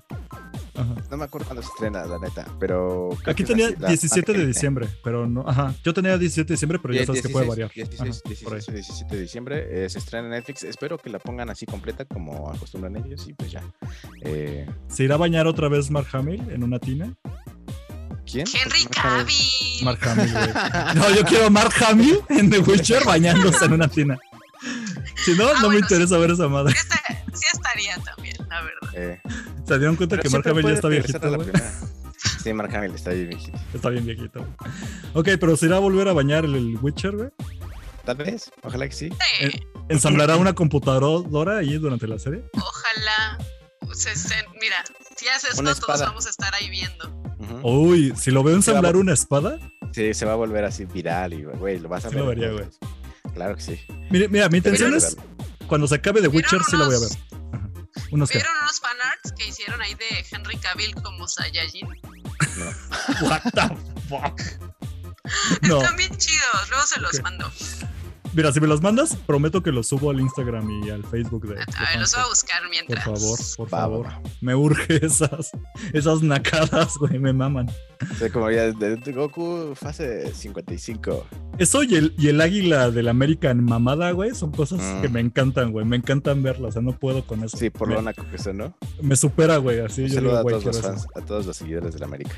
[0.76, 0.96] Ajá.
[1.12, 2.46] no me acuerdo cuándo se estrena, la neta.
[2.60, 3.10] Pero.
[3.26, 5.48] Aquí tenía la- 17 de diciembre, pero no.
[5.48, 5.74] Ajá.
[5.84, 7.72] Yo tenía 17 de diciembre, pero ya sabes que puede variar.
[7.74, 8.60] 16, Ajá, 16, por ahí.
[8.60, 10.64] 16, 17 de diciembre eh, se estrena en Netflix.
[10.64, 13.62] Espero que la pongan así completa como acostumbran ellos y pues ya.
[14.22, 17.14] Eh, ¿Se irá a bañar otra vez Mark Hamill en una tina?
[18.26, 18.48] ¿Quién?
[18.48, 19.26] Henry Mark Hamill.
[19.26, 19.84] Cavill.
[19.84, 20.96] Mark Hamill, güey.
[20.96, 24.18] No, yo quiero Mark Hamill en The Witcher bañándose en una tina.
[25.26, 26.74] Si no, Ah, no me bueno, interesa ver esa madre.
[27.34, 28.83] Sí estaría también, la verdad.
[28.96, 29.20] Eh,
[29.68, 31.20] Se dieron cuenta pero que Mark Hamill ya está viejito.
[32.44, 33.58] Sí, Mark Hamill está bien viejito.
[33.74, 34.46] Está bien viejito.
[35.14, 37.30] Ok, pero ¿se irá a volver a bañar el, Witcher, güey?
[38.06, 39.10] Tal vez, ojalá que sí.
[39.40, 39.50] Sí,
[39.88, 42.44] ¿Ensamblará una computadora ahí durante la serie?
[42.54, 43.38] ojalá.
[43.94, 44.84] se- se- mira,
[45.16, 47.10] si haces Una esto, todos vamos a estar ahí viendo.
[47.64, 49.58] Uy, si lo veo ensamblar una espada.
[49.94, 52.24] Sí, se va a volver así viral y, güey, lo vas a Sí ver.
[52.24, 52.70] lo vería.
[53.34, 53.80] Claro que sí.
[54.10, 55.16] Mira, mira mi intención es
[55.68, 57.10] cuando se acabe ¿Vieron Witcher, sí lo voy a ver.
[58.12, 58.30] unos-.
[58.30, 58.52] ¿Vieron
[59.38, 61.88] que hicieron ahí de Henry Cavill como Saiyajin?
[62.58, 62.66] No.
[63.30, 63.76] What the
[64.10, 64.42] fuck?
[65.62, 67.50] No, Están bien chidos, luego se los mando.
[68.34, 71.62] mira, si me los mandas, prometo que los subo al Instagram y al Facebook de.
[71.62, 73.04] A ver, los voy a buscar Por mientras.
[73.06, 74.22] favor, por Va, va, favor.
[74.42, 75.52] Me urge esas,
[75.94, 77.72] esas nacadas, güey, me maman.
[78.12, 81.26] O sea, como ya de, Goku fase 55.
[81.58, 85.02] Eso y el, y el águila del American mamada, güey, son cosas Mm.
[85.02, 85.86] que me encantan, güey.
[85.86, 87.58] Me encantan verlas, o sea, no puedo con eso.
[87.58, 88.76] Sí, por lo naco que son, ¿no?
[89.02, 91.56] me supera, güey, así Un yo digo, a güey, todos los fans, a todos los
[91.58, 92.36] seguidores de la América.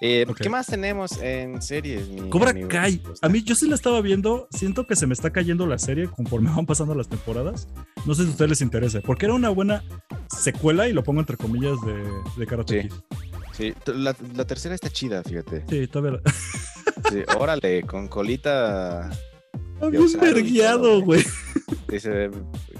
[0.00, 0.26] Eh.
[0.38, 2.08] ¿Qué más tenemos en series?
[2.08, 2.68] mi Cobra amigo?
[2.68, 3.02] Kai.
[3.22, 4.46] A mí, yo sí la estaba viendo.
[4.50, 7.68] Siento que se me está cayendo la serie conforme van pasando las temporadas.
[8.06, 9.00] No sé si a ustedes les interesa.
[9.00, 9.82] Porque era una buena
[10.28, 12.04] secuela, y lo pongo entre comillas, de,
[12.36, 12.88] de Karate Sí.
[12.88, 12.94] Kid.
[13.58, 15.64] Sí, la, la tercera está chida, fíjate.
[15.68, 16.20] Sí, todavía.
[17.10, 19.10] Sí, órale, con colita.
[19.74, 21.22] Está bien vergueado, todo, güey.
[21.90, 22.30] Sí, se ve-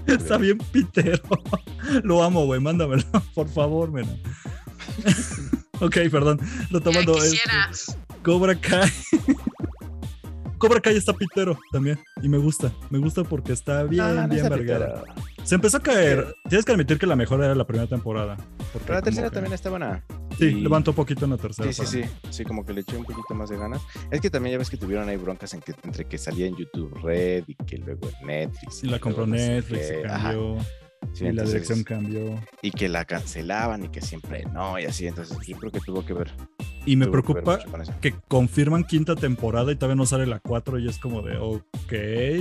[0.07, 1.23] Está bien pitero.
[2.05, 2.61] Lo amo, güey.
[2.61, 3.03] Mándamelo,
[3.35, 4.09] por favor, mena.
[5.81, 6.41] ok, perdón.
[6.71, 7.71] Retomando quisiera.
[8.23, 8.91] Cobra Kai.
[10.59, 11.99] Cobra Kai está pitero también.
[12.23, 12.73] Y me gusta.
[12.91, 15.05] Me gusta porque está bien, Ah, no bien está pitero.
[15.49, 16.35] Se empezó a caer.
[16.47, 18.37] Tienes que admitir que la mejor era la primera temporada.
[18.75, 20.05] Pero la tercera que- también está buena.
[20.39, 21.73] Sí, Y- levantó poquito en la tercera.
[21.73, 22.15] Sí, sí, para sí.
[22.29, 23.81] Sí, como que le eché un poquito más de ganas.
[24.11, 26.55] Es que también ya ves que tuvieron ahí broncas en que, entre que salía en
[26.55, 28.85] YouTube Red y que luego en Netflix.
[28.85, 30.59] Y la compró Netflix, se cambió.
[31.15, 32.39] Sí, y la dirección cambió.
[32.61, 35.07] Y que la cancelaban y que siempre no, y así.
[35.07, 36.31] Entonces yo creo que tuvo que ver.
[36.89, 37.59] Y me que preocupa
[38.01, 41.93] que confirman quinta temporada y todavía no sale la 4 y es como de, ok,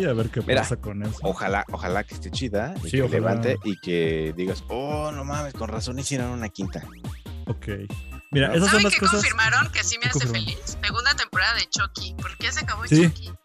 [0.09, 1.19] a ver qué Mira, pasa con eso.
[1.21, 3.17] Ojalá, ojalá que esté chida y Sí, que ojalá.
[3.19, 6.81] levante y que digas, oh, no mames, con razón hicieron una quinta.
[7.47, 7.67] Ok.
[8.31, 8.53] Mira, No.
[8.55, 9.15] esas son ¿Saben las qué cosas.
[9.15, 10.45] confirmaron que sí me ¿Qué hace confirmaron?
[10.55, 10.77] feliz?
[10.81, 12.13] Segunda temporada de Chucky.
[12.15, 13.03] ¿Por qué se acabó Sí.
[13.07, 13.25] Chucky?
[13.25, 13.35] Ya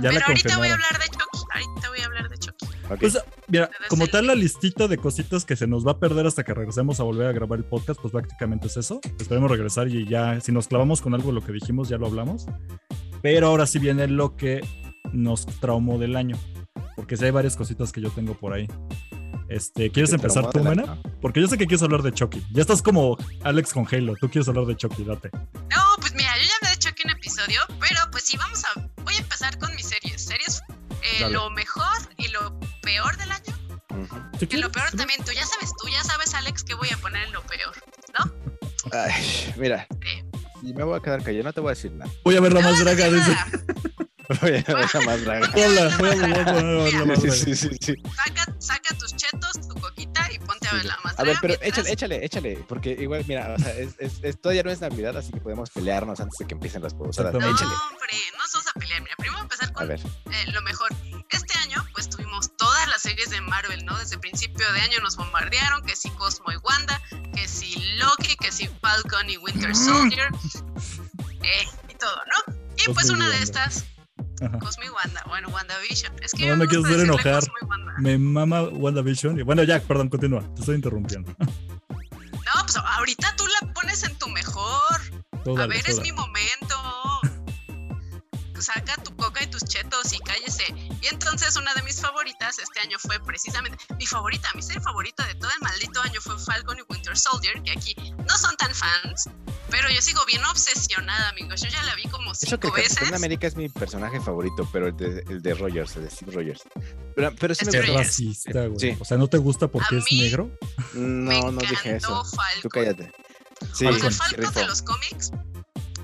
[0.00, 1.38] Pero la ahorita voy a hablar de Chucky.
[1.54, 2.66] Ahorita voy a hablar de Chucky.
[2.90, 2.98] ok.
[3.00, 3.18] Pues,
[3.48, 6.42] mira, como el- tal la listita de cositas que se nos va a perder hasta
[6.44, 9.00] que regresemos a volver a grabar el podcast, pues prácticamente es eso.
[9.20, 12.06] Esperemos regresar y ya, si nos clavamos con algo de lo que dijimos, ya lo
[12.06, 12.46] hablamos.
[13.22, 14.60] Pero ahora sí viene lo que
[15.12, 16.36] nos traumó del año.
[16.96, 18.66] Porque sí hay varias cositas que yo tengo por ahí.
[19.52, 20.82] Este, ¿Quieres ¿Te empezar tú, Mena?
[20.86, 21.02] no?
[21.20, 22.42] Porque yo sé que quieres hablar de Chucky.
[22.52, 24.14] Ya estás como Alex con Halo.
[24.20, 25.30] Tú quieres hablar de Chucky, date.
[25.32, 28.80] No, pues mira, yo ya hablé de Chucky en episodio, pero pues sí, vamos a.
[29.04, 30.22] Voy a empezar con mis series.
[30.22, 30.62] Series,
[31.02, 31.84] eh, lo mejor
[32.16, 33.54] y lo peor del año.
[34.38, 34.96] Si Que lo peor sí.
[34.96, 37.74] también, tú ya sabes, tú ya sabes, Alex, que voy a poner en lo peor.
[38.92, 40.22] Ay, mira, Sí.
[40.62, 42.10] y me voy a quedar callado, no te voy a decir nada.
[42.24, 43.36] Voy a ver la No más draga, dice.
[44.40, 45.50] Voy a ver la más draga.
[45.54, 47.36] Hola, voy a poner la más Sí, draga.
[47.44, 47.94] sí, sí, sí.
[48.16, 48.96] Saca, saca
[50.72, 54.18] a ver A pero mientras- échale, échale, échale, porque igual, mira, o sea, es, es,
[54.22, 57.32] es- todavía no es Navidad, así que podemos pelearnos antes de que empiecen las posadas.
[57.32, 57.38] No.
[57.38, 57.70] Échale.
[57.90, 59.02] hombre, no nos vamos a pelear.
[59.02, 60.88] Mira, primero a empezar A con ver, eh, lo mejor.
[61.30, 63.96] Este año, pues tuvimos todas las series de Marvel, ¿no?
[63.98, 67.00] Desde principio de año nos bombardearon, que si Cosmo y Wanda,
[67.34, 70.28] que si Loki, que si Falcon y Winter Soldier,
[71.42, 72.54] eh, y todo, ¿no?
[72.76, 73.84] Y pues una de estas.
[74.60, 76.12] Cosmo y Wanda, bueno, WandaVision.
[76.22, 77.42] Es que No me me hacer decirle enojar.
[77.98, 79.38] Me mama WandaVision.
[79.38, 80.42] y- Bueno, ya, perdón, continúa.
[80.54, 81.34] Te estoy interrumpiendo.
[81.38, 85.00] No, pues ahorita tú la pones en tu mejor.
[85.44, 86.10] Tú A ver, es dale.
[86.10, 86.76] mi momento.
[88.58, 90.64] Saca tu coca y tus chetos y cállese.
[91.00, 95.26] Y entonces una de mis favoritas este año fue precisamente mi favorita, mi serie favorita
[95.26, 97.96] de todo el maldito año fue Falcon y Winter Soldier, que aquí
[98.28, 99.28] no son tan fans,
[99.72, 101.60] pero yo sigo bien obsesionada, amigos.
[101.62, 102.98] Yo ya la vi como eso que cinco el veces.
[102.98, 106.30] Capitán América es mi personaje favorito, pero el de, el de Rogers, el de Steve
[106.32, 106.62] Rogers.
[107.16, 108.04] Pero, pero sí me Steve Qué gusta.
[108.04, 108.78] Racista, güey.
[108.78, 108.96] Sí.
[109.00, 110.48] O sea, ¿no te gusta porque es negro?
[110.92, 112.24] Me No, no dije eso.
[112.24, 112.62] Falcon.
[112.62, 113.10] Tú cállate.
[113.74, 115.30] Sí, O sea, el Falcon de los cómics,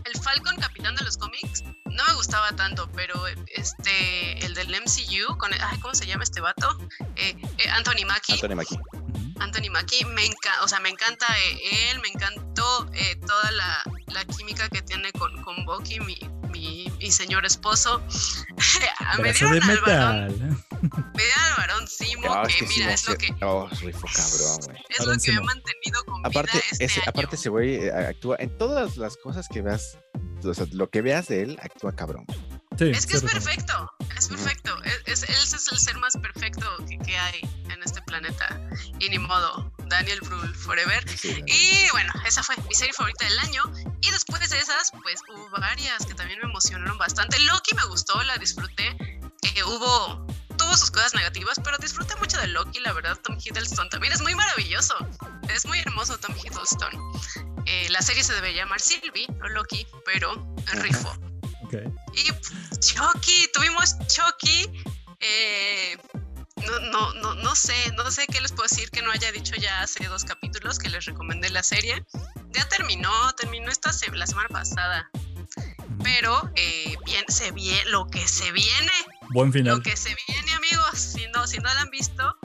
[0.04, 3.20] el Falcon capitán de los cómics, no me gustaba tanto, pero
[3.54, 6.78] este, el del MCU, con el- ay, ¿cómo se llama este vato?
[7.16, 8.34] Eh, eh, Anthony Mackie.
[8.34, 8.78] Anthony Mackie.
[9.40, 13.82] Anthony Mackie, me encanta, o sea, me encanta eh, él, me encantó eh, toda la,
[14.08, 16.18] la química que tiene con, con Bucky, mi,
[16.50, 18.02] mi, mi señor esposo.
[19.18, 20.64] Me Pedazo de dieron al varón, metal.
[21.14, 23.68] me dieron al varón Simo, Ah, que es que sí mira, es lo que, Oh,
[23.80, 24.76] rifó cabrón, güey.
[24.88, 27.08] es lo que me ha mantenido con Aparte, vida este ese, año.
[27.10, 29.98] aparte ese güey eh, actúa en todas las cosas que veas,
[30.44, 32.26] o sea, lo que veas de él, actúa cabrón.
[32.78, 34.76] Sí, Es que es perfecto, es perfecto.
[35.06, 37.40] Es, él es el ser más perfecto que, que hay
[37.70, 38.60] en este planeta.
[38.98, 41.08] Y ni modo, Daniel Brühl forever.
[41.08, 41.42] Sí.
[41.46, 43.62] Y bueno, esa fue mi serie favorita del año.
[44.00, 47.38] Y después de esas, pues hubo varias que también me emocionaron bastante.
[47.40, 48.96] Loki me gustó, la disfruté.
[49.42, 53.18] Eh, hubo, tuvo sus cosas negativas, pero disfruté mucho de Loki, la verdad.
[53.22, 54.94] Tom Hiddleston también es muy maravilloso.
[55.48, 56.92] Es muy hermoso Tom Hiddleston.
[57.66, 60.32] Eh, la serie se debe llamar Sylvie, no Loki, pero
[60.74, 61.12] rifo.
[61.68, 61.74] Ok.
[62.14, 64.70] Y Chucky, tuvimos Chucky.
[65.20, 65.96] eh,
[66.66, 69.54] no, no, no, no sé, no sé qué les puedo decir que no haya dicho
[69.56, 72.04] ya hace dos capítulos que les recomendé la serie.
[72.52, 75.08] Ya terminó, terminó esta se- la semana pasada.
[76.02, 78.90] Pero eh, bien, se viene, lo que se viene,
[79.30, 79.76] Buen final.
[79.76, 80.98] lo que se viene, amigos.
[80.98, 82.36] Si no, si no la han visto,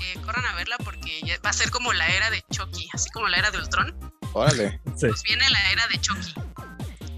[0.00, 3.08] eh, corran a verla porque ya va a ser como la era de Chucky, así
[3.10, 4.80] como la era de Ultron Órale.
[4.96, 5.06] Sí.
[5.08, 6.34] pues viene la era de Chucky.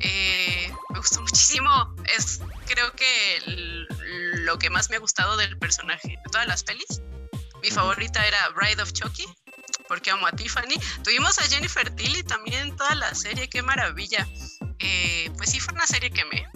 [0.00, 1.94] Eh, me gustó muchísimo.
[2.16, 3.86] Es creo que el-
[4.44, 7.02] lo que más me ha gustado del personaje de todas las pelis.
[7.62, 9.26] Mi favorita era Bride of Chucky,
[9.88, 10.76] porque amo a Tiffany.
[11.02, 14.26] Tuvimos a Jennifer Tilly también en toda la serie, qué maravilla.
[14.78, 16.48] Eh, pues sí, fue una serie que me,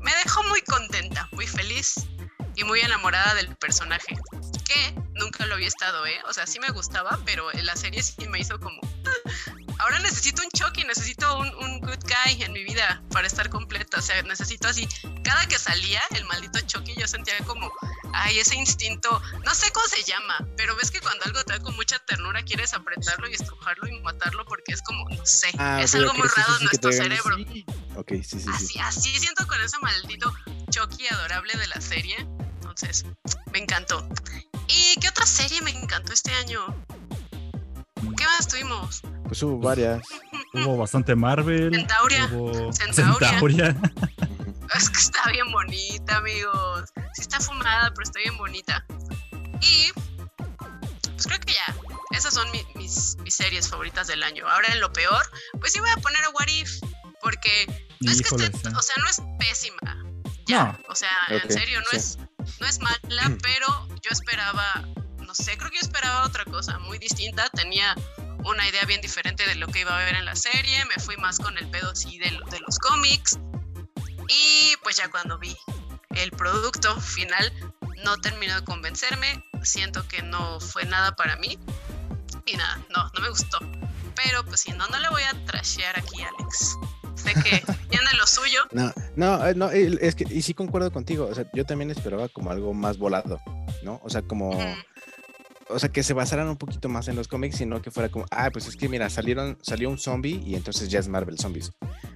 [0.00, 1.94] me dejó muy contenta, muy feliz
[2.54, 4.16] y muy enamorada del personaje.
[4.64, 6.20] Que nunca lo había estado, ¿eh?
[6.28, 8.80] O sea, sí me gustaba, pero en la serie sí me hizo como.
[9.82, 13.98] Ahora necesito un Chucky, necesito un, un good guy en mi vida para estar completa.
[13.98, 14.86] O sea, necesito así.
[15.24, 17.68] Cada que salía el maldito Chucky, yo sentía como,
[18.12, 21.58] ay, ese instinto, no sé cómo se llama, pero ves que cuando algo te da
[21.58, 25.94] con mucha ternura, quieres apretarlo y estrujarlo y matarlo porque es como, no sé, es
[25.94, 27.36] ok, algo muy raro en nuestro cerebro.
[27.36, 28.48] sí, sí, sí.
[28.52, 30.32] Así, así siento con ese maldito
[30.70, 32.16] Chucky adorable de la serie.
[32.60, 33.04] Entonces,
[33.52, 34.08] me encantó.
[34.68, 36.64] ¿Y qué otra serie me encantó este año?
[38.16, 39.02] ¿Qué más tuvimos?
[39.32, 40.02] Pues hubo varias.
[40.52, 41.74] Hubo bastante Marvel.
[41.74, 42.26] Centauria.
[42.26, 43.30] Hubo Centauria.
[43.30, 43.76] Centauria.
[44.76, 46.90] Es que está bien bonita, amigos.
[47.14, 48.84] Sí está fumada, pero está bien bonita.
[49.62, 49.90] Y
[51.12, 51.74] pues creo que ya.
[52.10, 54.46] Esas son mi- mis, mis series favoritas del año.
[54.46, 55.24] Ahora en lo peor,
[55.58, 56.70] pues sí voy a poner a What If.
[57.22, 57.64] Porque
[58.00, 58.74] no es que esté, sí.
[58.76, 60.04] o sea, no es pésima.
[60.46, 60.64] Ya.
[60.64, 60.78] No.
[60.90, 61.96] O sea, en serio, no sí.
[61.96, 62.18] es,
[62.60, 62.98] no es mala,
[63.42, 64.86] pero yo esperaba,
[65.20, 67.48] no sé, creo que yo esperaba otra cosa muy distinta.
[67.54, 67.94] Tenía
[68.44, 70.84] una idea bien diferente de lo que iba a ver en la serie.
[70.86, 73.38] Me fui más con el pedo sí de, de los cómics.
[74.28, 75.56] Y pues ya cuando vi
[76.14, 77.52] el producto final
[78.04, 81.58] no terminó de convencerme, siento que no fue nada para mí
[82.46, 83.58] y nada, no, no me gustó.
[84.14, 86.76] Pero pues si no, no le voy a trashear aquí, Alex.
[87.14, 88.62] Sé que tiene lo suyo.
[88.72, 92.28] No, no, eh, no, es que, y sí concuerdo contigo, o sea, yo también esperaba
[92.28, 93.40] como algo más volado,
[93.82, 94.00] ¿no?
[94.02, 94.76] O sea, como, Ujú.
[95.72, 98.26] O sea, que se basaran un poquito más en los cómics, sino que fuera como,
[98.30, 101.72] ah, pues es que mira, salieron, salió un zombie y entonces ya es Marvel Zombies.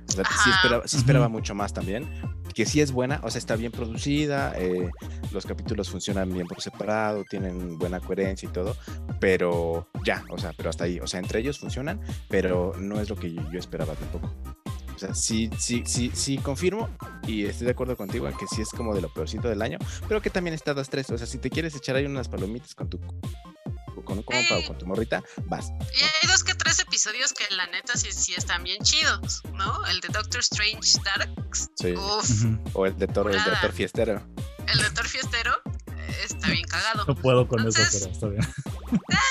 [0.09, 1.33] O sea, sí esperaba, sí esperaba Ujú.
[1.33, 2.09] mucho más también,
[2.55, 4.89] que sí es buena, o sea, está bien producida, eh,
[5.33, 8.77] los capítulos funcionan bien por separado, tienen buena coherencia y todo,
[9.21, 13.11] pero ya, o sea, pero hasta ahí, o sea, entre ellos funcionan, pero no es
[13.11, 14.33] lo que yo, yo esperaba tampoco.
[14.97, 16.89] O sea, sí, sí, sí, sí confirmo
[17.27, 19.79] y estoy de acuerdo contigo en que sí es como de lo peorcito del año,
[20.09, 21.11] pero que también está dos, tres.
[21.11, 22.99] O sea, si te quieres echar ahí unas palomitas con tu
[24.05, 25.71] con un compa o con tu morrita, vas.
[25.93, 29.85] Y hay dos que tres episodios que la neta sí, sí están bien chidos, ¿no?
[29.87, 31.71] El de Doctor Strange Darks.
[31.75, 31.93] Sí.
[31.93, 32.31] Uf.
[32.73, 33.51] O el de Toro, el de.
[33.61, 34.23] Thor Fiestero.
[34.69, 35.53] el de Thor Fiestero
[35.89, 37.05] eh, está bien cagado.
[37.07, 38.43] No puedo con eso, pero está bien.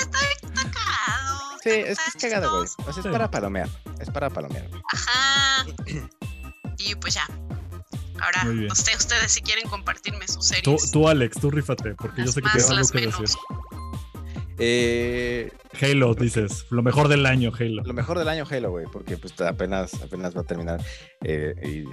[0.00, 0.95] Está bien cagado.
[1.74, 2.66] Sí, es que es cagado, güey.
[2.66, 2.88] chistoso.
[2.90, 3.68] O sea, es para palomear.
[4.00, 4.68] Es para palomear.
[4.92, 5.66] Ajá.
[6.78, 7.26] Y pues ya.
[8.20, 10.90] Ahora, no sé, ustedes si quieren compartirme sus Tú, series.
[10.90, 13.20] tú, Alex, tú rífate, porque yo sé que tienes algo que menos.
[13.20, 13.38] decir.
[14.58, 15.52] Eh,
[15.82, 17.82] Halo, dices, lo mejor del año, Halo.
[17.84, 20.80] lo mejor del año Halo, güey, porque pues apenas, apenas va a terminar
[21.24, 21.84] eh, y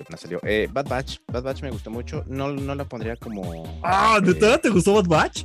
[0.00, 0.38] apenas salió.
[0.44, 2.22] Eh, Bad Batch, Bad Batch me gustó mucho.
[2.28, 3.80] No, no la pondría como.
[3.82, 5.44] Ah, eh, ¿neta te gustó Bad Batch?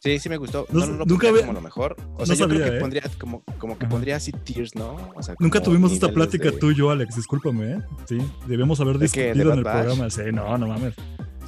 [0.00, 0.66] Sí, sí me gustó.
[0.70, 1.96] No No, no nunca había- como lo mejor.
[2.14, 2.80] O no sea, yo sabía, creo que ¿eh?
[2.80, 3.90] pondría como, como que Ajá.
[3.90, 4.96] pondría así tears, ¿no?
[5.16, 7.78] O sea, Nunca tuvimos esta plática de- tú y yo, Alex, discúlpame, ¿eh?
[8.06, 9.20] Sí, debemos haber ¿De qué?
[9.20, 10.10] ¿De discutido en el programa.
[10.10, 10.94] Sí, no, no mames.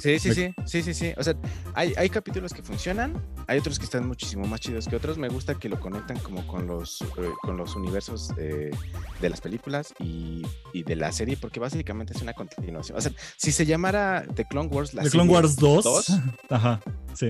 [0.01, 1.13] Sí, sí, sí, sí, sí, sí.
[1.17, 1.35] O sea,
[1.75, 3.13] hay, hay capítulos que funcionan,
[3.47, 5.17] hay otros que están muchísimo más chidos que otros.
[5.17, 8.71] Me gusta que lo conectan como con los, eh, con los universos eh,
[9.19, 10.41] de las películas y,
[10.73, 12.97] y de la serie, porque básicamente es una continuación.
[12.97, 15.83] O sea, si se llamara The Clone Wars, la The Clone Wars 2.
[15.83, 16.11] dos.
[16.49, 16.81] Ajá,
[17.13, 17.27] sí.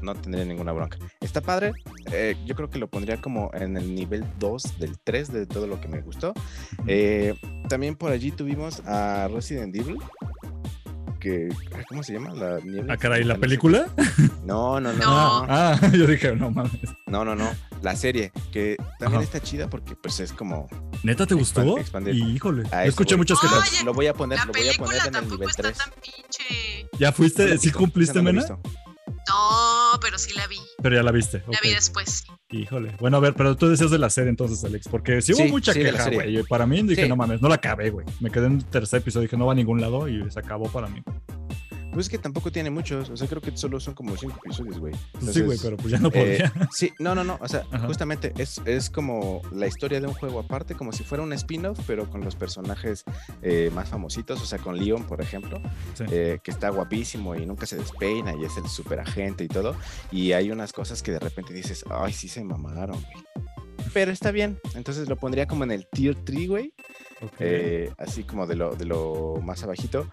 [0.00, 0.98] no tendría ninguna bronca.
[1.20, 1.72] Está padre.
[2.12, 5.66] eh, yo creo que lo pondría como en el nivel 2 del 3 de todo
[5.66, 6.32] lo que me gustó.
[6.86, 7.34] Eh,
[7.68, 9.98] también por allí tuvimos a Resident Evil.
[11.22, 11.48] Que,
[11.88, 12.34] ¿Cómo se llama?
[12.34, 13.86] La niebla Ah, caray, ¿la película?
[14.44, 14.98] No, no, no.
[14.98, 15.06] No.
[15.42, 16.72] No, Ah, yo dije, no mames.
[17.06, 17.36] no, no.
[17.36, 17.48] no.
[17.80, 19.22] La serie, que también Ajá.
[19.22, 20.68] está chida porque pues es como...
[21.04, 21.62] ¿Neta te gustó?
[21.62, 22.14] Expand- expandir.
[22.16, 23.18] Y, híjole, a yo eso escuché voy.
[23.20, 25.48] muchas que Oye, Lo voy a poner, La lo voy a poner en el nivel
[25.48, 25.78] está 3.
[25.78, 26.88] tan pinche.
[26.98, 27.56] ¿Ya fuiste?
[27.58, 28.44] ¿Sí cumpliste, Mena?
[29.06, 30.56] No, pero sí la vi.
[30.82, 31.42] Pero ya la viste.
[31.48, 32.24] La vi después.
[32.50, 32.94] Híjole.
[33.00, 35.50] Bueno, a ver, pero tú decías de la serie entonces, Alex, porque sí hubo Sí,
[35.50, 36.42] mucha sí, queja, güey.
[36.44, 37.08] Para mí dije, Sí.
[37.08, 38.06] no mames, no la acabé, güey.
[38.20, 40.70] Me quedé en el tercer episodio, dije, no va a ningún lado y se acabó
[40.70, 41.02] para mí.
[41.92, 43.10] Pues es que tampoco tiene muchos.
[43.10, 44.94] O sea, creo que solo son como 5 episodios, güey.
[45.32, 46.10] Sí, güey, pero pues ya no Eh,
[46.48, 46.68] podía.
[46.72, 47.38] sí, no, no, no.
[47.40, 47.86] O sea, Ajá.
[47.86, 51.78] justamente es, es como la historia de un juego aparte, como si fuera un spin-off,
[51.86, 53.04] pero con los personajes
[53.42, 54.40] eh, más famositos.
[54.40, 55.60] O sea, con Leon, por ejemplo,
[55.94, 56.04] Sí.
[56.10, 59.76] eh, que está guapísimo y nunca se despeina y es el super agente y todo.
[60.10, 63.24] Y hay unas cosas que de repente dices, ay, sí se mamaron, güey.
[63.92, 64.58] Pero está bien.
[64.74, 66.72] Entonces lo pondría como en el tier 3, güey.
[67.38, 70.10] Eh, así como de lo, de lo más abajito.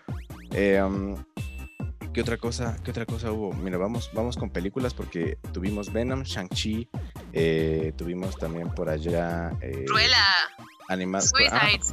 [0.52, 1.16] Eh, um,
[2.20, 2.76] ¿Qué otra cosa?
[2.84, 3.54] ¿Qué otra cosa hubo?
[3.54, 6.90] Mira, vamos, vamos con películas porque tuvimos Venom, Shang-Chi,
[7.32, 10.18] eh, tuvimos también por allá eh, Cruella.
[10.90, 11.32] animadas.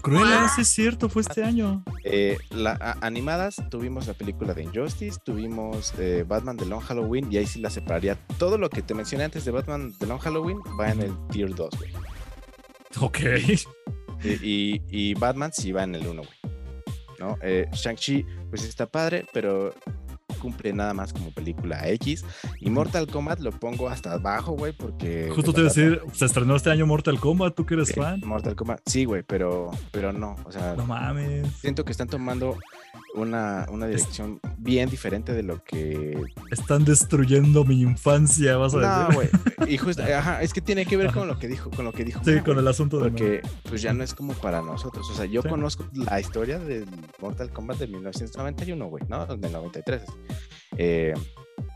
[0.03, 1.85] Cruella, sí es cierto, fue este año.
[2.03, 7.29] eh, la- a- animadas tuvimos la película de Injustice, tuvimos eh, Batman The Long Halloween
[7.33, 8.16] y ahí sí la separaría.
[8.37, 11.55] Todo lo que te mencioné antes de Batman The Long Halloween va en el tier
[11.55, 11.93] 2, güey.
[13.01, 13.18] Ok.
[14.24, 14.31] Y,
[14.74, 16.55] y- y Batman sí va en el 1, güey.
[17.20, 17.39] ¿No?
[17.43, 19.72] Eh, Shang-Chi, pues está padre, pero
[20.47, 22.25] cumple nada más como película X.
[22.61, 25.29] Y Mortal Kombat lo pongo hasta abajo, güey, porque.
[25.35, 27.95] Justo te iba a decir, se estrenó este año Mortal Kombat, tú que eres eh,
[27.95, 28.21] fan.
[28.25, 30.37] Mortal Kombat, sí, güey, pero, pero no.
[30.45, 31.49] O sea, No mames.
[31.61, 32.57] siento que están tomando
[33.17, 36.21] una, una dirección bien diferente de lo que.
[36.51, 39.31] Están destruyendo mi infancia, vas a No, decir.
[39.59, 39.77] güey.
[39.79, 41.19] Justo, ajá, es que tiene que ver Ajá.
[41.21, 42.21] con lo que dijo, con lo que dijo.
[42.25, 43.11] Sí, con el asunto de.
[43.11, 45.09] Porque pues ya no es como para nosotros.
[45.11, 45.49] O sea, yo Sí.
[45.49, 46.87] conozco la historia del
[47.21, 49.27] Mortal Kombat de 1991, güey, ¿no?
[49.27, 50.03] Del 93.
[50.79, 51.14] Eh,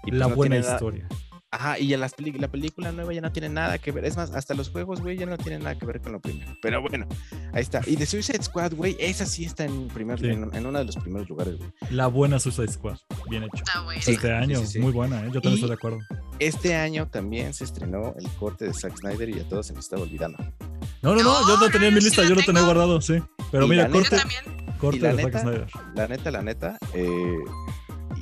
[0.04, 1.08] y, pues, la no buena nada- historia.
[1.52, 4.04] Ajá, y en las peli- la película nueva ya no tiene nada que ver.
[4.04, 6.56] Es más, hasta los juegos, güey, ya no tienen nada que ver con lo primero.
[6.62, 7.06] Pero bueno,
[7.52, 7.80] ahí está.
[7.86, 10.26] Y de Suicide Squad, güey, esa sí está en, primer, Sí.
[10.28, 11.70] en, en uno de los primeros lugares, güey.
[11.90, 12.98] La buena Suicide Squad.
[13.28, 13.64] Bien hecho.
[13.84, 14.00] Bueno.
[14.00, 14.12] Sí.
[14.12, 14.78] este año, sí, sí.
[14.78, 15.30] muy buena, ¿eh?
[15.32, 15.98] Yo también Y- estoy de acuerdo.
[16.38, 19.84] Este año también se estrenó el corte de Zack Snyder y a todos se nos
[19.86, 20.38] estaba olvidando.
[21.02, 23.20] No, no, no, yo No, tenía en mi lista, yo lo tenía guardado, sí.
[23.50, 24.40] Pero Y mira, corte, también.
[24.78, 25.66] corte de Zack neta, Snyder.
[25.96, 27.34] La neta, la neta, eh,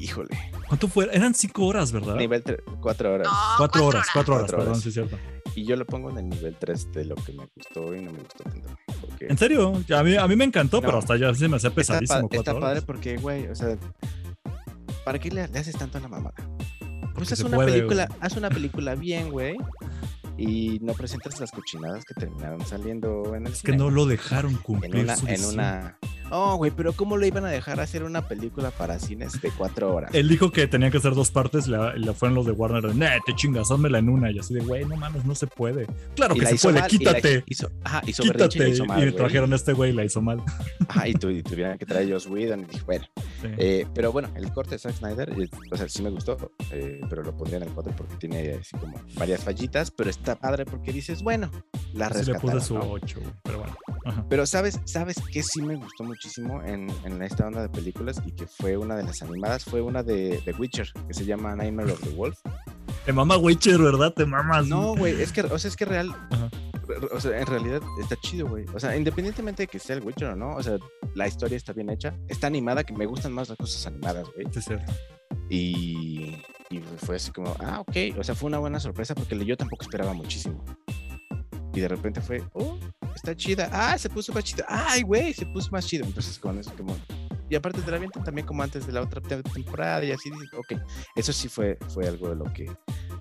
[0.01, 0.37] híjole,
[0.69, 1.09] ¿Cuánto fue?
[1.13, 2.15] Eran cinco horas, ¿verdad?
[2.17, 2.43] nivel
[2.81, 3.27] 4 horas.
[3.29, 4.83] No, Cuatro horas, cuatro horas, Cuatro perdón, horas.
[4.83, 5.19] sí es cierto.
[5.55, 8.13] Y yo lo pongo en el nivel 3 de lo que me gustó y no
[8.13, 8.69] me gustó tanto.
[9.01, 10.87] Porque En serio, a mí, a mí me encantó, No.
[10.87, 13.55] pero hasta ya se me hacía está, pa- pesadísimo está cuatro padre porque, güey, o
[13.55, 13.77] sea,
[15.05, 16.35] ¿para qué le, le haces tanto a la mamada?
[17.15, 18.19] Pues haz una puede, película, güey.
[18.21, 19.57] haz una película bien, güey.
[20.39, 24.53] Y no presentas las cochinadas que terminaron saliendo en el Es que no lo dejaron
[24.53, 25.99] en cumplir una, su en una.
[26.31, 29.95] Oh, güey, pero ¿cómo le iban a dejar hacer una película para cines de cuatro
[29.95, 30.11] horas?
[30.15, 32.53] Él dijo que tenía que hacer dos partes y la, y la fueron los de
[32.53, 32.83] Warner.
[32.83, 34.31] de, Nah, te chingas, házmela en una.
[34.31, 35.87] Y así de, güey, no mames, no se puede.
[36.15, 37.45] Claro Y que se puede, mal, y la quítate.
[37.47, 38.59] hizo- ajá, hizo y Quítate.
[38.59, 39.17] la hizo mal, y güey.
[39.17, 40.43] trajeron a este güey y la hizo mal.
[40.87, 42.61] Ajá, y, tu- y tuvieran que traer a Joss Whedon.
[42.61, 43.07] Y dije, bueno.
[43.41, 43.49] Sí.
[43.57, 47.01] eh, pero bueno, el corte de Zack Snyder, eh, o sea, sí me gustó, eh,
[47.09, 50.65] pero lo pondría en el 4 porque tiene así como varias fallitas, pero está padre
[50.65, 51.51] porque dices, bueno,
[51.93, 52.53] la Sí le rescataron.
[52.53, 52.81] puse su ¿no?
[52.91, 53.33] 8, güey.
[53.43, 53.77] Pero bueno.
[54.05, 54.27] Ajá.
[54.29, 58.33] Pero sabes, sabes que sí me gustó muchísimo en, en esta onda de películas y
[58.33, 61.93] que fue una de las animadas, fue una de, de Witcher, que se llama Nightmare
[61.93, 62.39] of the Wolf.
[63.05, 64.13] Te mama Witcher, ¿verdad?
[64.13, 64.67] Te mamas.
[64.67, 66.51] No, güey, es que, o sea, es que real, Ajá.
[67.13, 68.67] o sea, en realidad está chido, güey.
[68.75, 70.77] O sea, independientemente de que sea el Witcher o no, o sea,
[71.15, 74.47] la historia está bien hecha, está animada, que me gustan más las cosas animadas, güey.
[74.53, 74.93] Sí, es cierto.
[75.51, 76.37] Y,
[76.71, 79.83] y fue así como, ah, ok, o sea, fue una buena sorpresa porque yo tampoco
[79.83, 80.65] esperaba muchísimo.
[81.75, 82.79] Y de repente fue, oh,
[83.15, 86.05] está chida, ah, se puso más chida, ay, güey, se puso más chido.
[86.05, 86.97] Entonces, con eso, como,
[87.49, 90.31] y aparte te la avientan también como antes de la otra te- temporada y así,
[90.57, 90.81] ok,
[91.17, 92.71] eso sí fue, fue algo de lo que,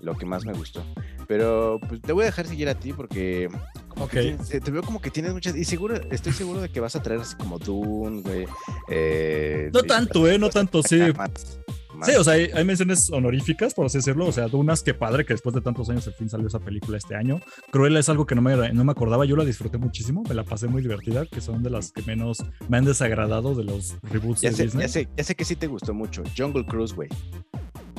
[0.00, 0.84] lo que más me gustó.
[1.26, 3.48] Pero pues te voy a dejar seguir a ti porque
[3.88, 4.24] como que Ok.
[4.24, 6.96] tienes- te, te veo como que tienes muchas, y seguro, estoy seguro de que vas
[6.96, 8.46] a traer así como Dune, güey.
[8.88, 10.38] eh, No tanto, ¿eh?
[10.38, 10.98] No tanto, sí.
[11.16, 11.60] más-
[12.06, 14.26] Sí, o sea, hay, hay menciones honoríficas, por así decirlo.
[14.26, 16.96] O sea, Dunas, que padre que después de tantos años al fin salió esa película
[16.98, 17.40] este año.
[17.70, 20.44] Cruella es algo que no me, no me acordaba, yo la disfruté muchísimo, me la
[20.44, 22.38] pasé muy divertida, que son de las que menos
[22.68, 24.82] me han desagradado de los reboots Ya de sé, Disney.
[24.82, 26.22] ya, sé, ya sé que sí te gustó mucho.
[26.36, 27.08] Jungle Cruise, güey.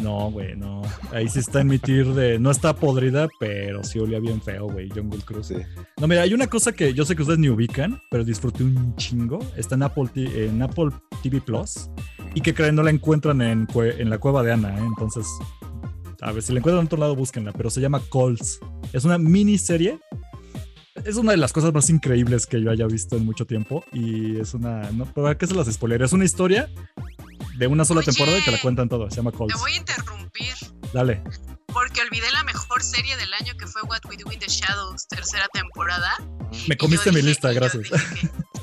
[0.02, 0.82] No, güey, no.
[1.12, 2.40] Ahí sí está en mi tier de.
[2.40, 4.90] No está podrida, pero sí olía bien feo, güey.
[4.90, 5.48] Jungle Cruise.
[5.48, 5.56] Sí.
[6.00, 8.96] No, mira, hay una cosa que yo sé que ustedes ni ubican, pero disfruté un
[8.96, 9.40] chingo.
[9.58, 10.90] Está en Apple, T- en Apple
[11.22, 11.90] TV Plus.
[12.34, 14.84] Y que creen no la encuentran en, en la cueva de Ana, ¿eh?
[14.86, 15.26] Entonces,
[16.22, 17.52] a ver, si la encuentran en otro lado, búsquenla.
[17.54, 18.60] Pero se llama Calls.
[18.94, 20.00] Es una miniserie.
[21.06, 23.84] Es una de las cosas más increíbles que yo haya visto en mucho tiempo.
[23.94, 24.92] Y es una.
[24.92, 26.02] No, ¿Para qué se las spoiler?
[26.02, 26.70] Es una historia
[27.60, 28.06] de una sola Oye.
[28.08, 29.10] temporada y te la cuentan todo.
[29.10, 29.60] Se llama Te Calls.
[29.60, 30.56] voy a interrumpir
[30.94, 31.22] Dale.
[31.68, 35.08] porque olvidé la mejor serie del año que fue What We Do in the Shadows,
[35.08, 36.16] tercera temporada.
[36.68, 37.90] Me comiste mi dije- lista, gracias.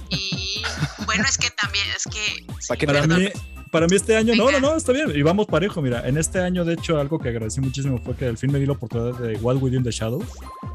[0.08, 0.62] y
[1.04, 2.46] bueno, es que también, es que
[2.86, 3.30] ¿Para te- mí,
[3.76, 5.12] para mí este año, no, no, no, está bien.
[5.14, 6.08] Y vamos parejo, mira.
[6.08, 8.64] En este año, de hecho, algo que agradecí muchísimo fue que al fin me di
[8.64, 10.24] la oportunidad de What Within the Shadows.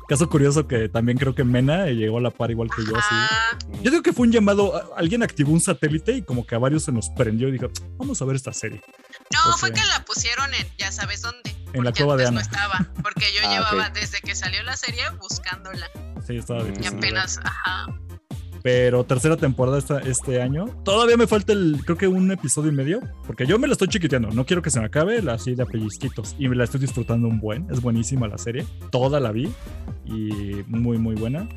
[0.08, 3.16] Caso curioso que también creo que Mena llegó a la par igual que yo, así.
[3.82, 6.84] Yo digo que fue un llamado, alguien activó un satélite y como que a varios
[6.84, 8.84] se nos prendió y dijo, vamos a ver esta serie.
[9.34, 11.56] no, fue que la pusieron en ya sabes dónde.
[11.74, 12.36] En la cueva de Ana.
[12.36, 15.89] No estaba, porque yo Ah, llevaba desde que salió la serie buscándola
[16.28, 16.84] Sí, estaba Mm.
[16.84, 17.88] y apenas, ajá.
[18.64, 20.66] Pero tercera temporada esta, este año.
[20.84, 23.01] Todavía me falta el, creo que un episodio y medio.
[23.26, 24.30] Porque yo me la estoy chiquiteando.
[24.32, 26.36] No quiero que se me acabe la así de pellizquitos.
[26.38, 27.68] Y me la estoy disfrutando un buen.
[27.72, 28.66] Es buenísima la serie.
[28.91, 29.51] Toda la vi.
[30.05, 31.47] Y muy, muy buena.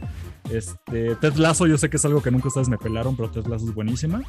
[0.51, 3.47] Este, Ted Lasso, yo sé que es algo que nunca ustedes me pelaron, pero Ted
[3.47, 4.23] Lasso es buenísima.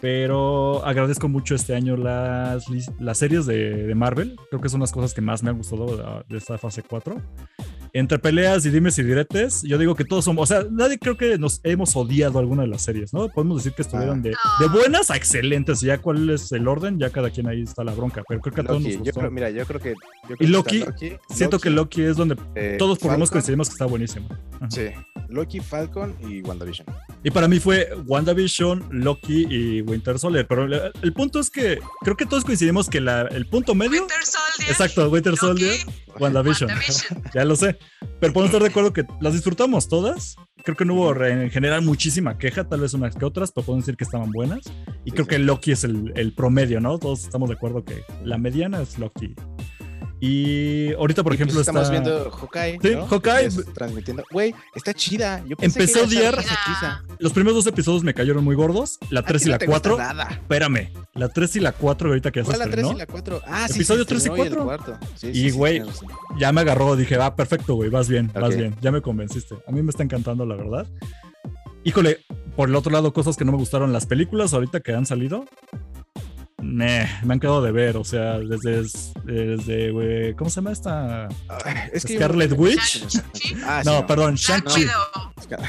[0.00, 2.64] Pero agradezco mucho este año las,
[3.00, 4.36] las series de, de Marvel.
[4.50, 7.20] Creo que son las cosas que más me han gustado de, de esta fase 4
[7.94, 11.16] entre peleas y dimes y diretes, yo digo que todos somos, o sea, nadie creo
[11.16, 13.30] que nos hemos odiado alguna de las series, ¿no?
[13.30, 14.56] Podemos decir que estuvieron de, Ah.
[14.60, 17.84] de buenas a excelentes, y ya cuál es el orden, ya cada quien ahí está
[17.84, 19.20] la bronca, pero creo que a todos Loki, nos yo gustó.
[19.20, 19.94] creo, mira, yo creo que.
[19.94, 23.12] yo creo Y que Loki, está Siento que Loki es donde eh, todos por lo
[23.12, 24.28] menos Falcon, coincidimos que está buenísimo.
[24.56, 24.70] Ajá.
[24.70, 24.88] Sí,
[25.30, 26.86] Loki, Falcon y WandaVision.
[27.24, 31.80] Y para mí fue WandaVision, Loki y Winter Soldier, pero el, el punto es que
[32.02, 34.70] creo que todos coincidimos que la- el punto medio, Winter Soldier.
[34.70, 35.76] exacto, Winter Loki, Soldier,
[36.18, 36.70] WandaVision.
[36.70, 37.22] WandaVision.
[37.34, 37.78] ya lo sé.
[38.20, 40.36] Pero podemos estar de acuerdo que las disfrutamos todas.
[40.64, 43.86] Creo que no hubo en general muchísima queja, tal vez unas que otras, pero podemos
[43.86, 44.60] decir que estaban buenas.
[45.04, 45.30] Y Sí, creo sí.
[45.30, 46.98] que Loki es el, el promedio, ¿no?
[46.98, 49.34] Todos estamos de acuerdo que la mediana es Loki.
[50.20, 51.92] Y ahorita, por Y, pues, ejemplo, estamos está...
[51.92, 52.78] viendo Hawkeye.
[52.82, 53.06] Sí, ¿no?
[53.06, 53.46] Hawkeye.
[53.46, 54.24] Es transmitiendo.
[54.32, 55.44] Güey, está chida.
[55.46, 56.44] Yo pensé Empecé a odiar-.
[57.18, 58.98] Los primeros dos episodios me cayeron muy gordos.
[59.10, 59.98] La A 3 ti y no la te gusta 4.
[59.98, 60.28] Nada.
[60.32, 60.92] Espérame.
[61.14, 63.06] La 3 y la 4, ahorita que ya se ¿Cuál la 3 estrenó, y la
[63.06, 63.42] 4?
[63.46, 63.74] Ah, sí.
[63.74, 64.64] Episodio se 3 y estrenó el 4.
[64.64, 65.06] cuarto.
[65.16, 66.08] Sí, Y, sí, sí, güey, tienes razón.
[66.38, 66.96] ya me agarró.
[66.96, 68.56] Dije, va, perfecto, güey, vas bien, vas Ok.
[68.56, 68.74] bien.
[68.80, 69.54] Ya me convenciste.
[69.66, 70.86] A mí me está encantando, la verdad.
[71.84, 72.18] Híjole,
[72.56, 73.92] por el otro lado, cosas que no me gustaron.
[73.92, 75.44] Las películas ahorita que han salido,
[76.62, 77.96] meh, me han quedado de ver.
[77.96, 78.82] O sea, desde,
[79.24, 81.26] desde güey, ¿cómo se llama esta?
[81.48, 83.06] Ay, es que yo- Scarlet Witch.
[83.08, 83.56] Shang-Chi.
[83.64, 84.86] Ah, sí, No, perdón, Shang-Chi.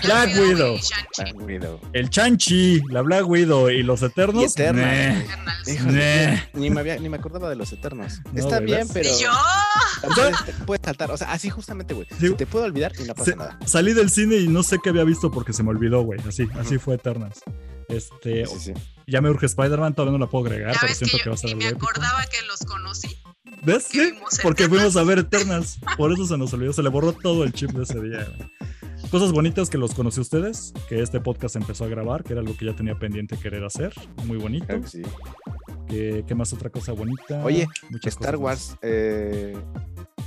[0.04, 0.78] Black Widow.
[0.78, 1.24] Shang-Chi.
[1.24, 1.80] Black Widow.
[1.94, 4.54] El Chanchi, la Black Widow y los Eternos.
[4.58, 5.26] Y meh.
[5.86, 6.36] Nah.
[6.54, 8.20] ni, me había, ni me acordaba de los Eternos.
[8.34, 8.90] No, Está bien, ¿ves?
[8.94, 9.10] pero.
[9.10, 9.32] Y yo,
[10.66, 11.12] Puedes, saltar.
[11.12, 12.08] O sea, así justamente, güey.
[12.20, 12.34] Sí.
[12.34, 13.60] Te puede olvidar y no pasa Se- nada.
[13.66, 16.20] salí del cine y no sé qué había visto porque se me olvidó, güey.
[16.28, 17.40] Así, así fue Eternas.
[17.90, 18.74] Este, Sí, sí.
[19.08, 21.38] Ya me urge Spider-Man, todavía no la puedo agregar, pero que siento que, va a
[21.38, 21.88] ser me épico.
[21.90, 23.18] acordaba que los conocí.
[23.64, 23.88] ¿Ves?
[23.88, 24.94] que Sí, vimos porque Eternals.
[24.94, 25.80] fuimos a ver Eternals.
[25.98, 28.28] Por eso se nos olvidó, se le borró todo el chip de ese día.
[29.10, 32.42] Cosas bonitas que los conocí a ustedes, que este podcast empezó a grabar, que era
[32.42, 33.92] algo que ya tenía pendiente querer hacer.
[34.26, 34.68] Muy bonito.
[34.68, 35.02] Claro que sí.
[35.88, 37.44] ¿Qué, qué más otra cosa bonita?
[37.44, 38.36] Oye, Muchas Star.
[38.36, 39.58] Wars, eh,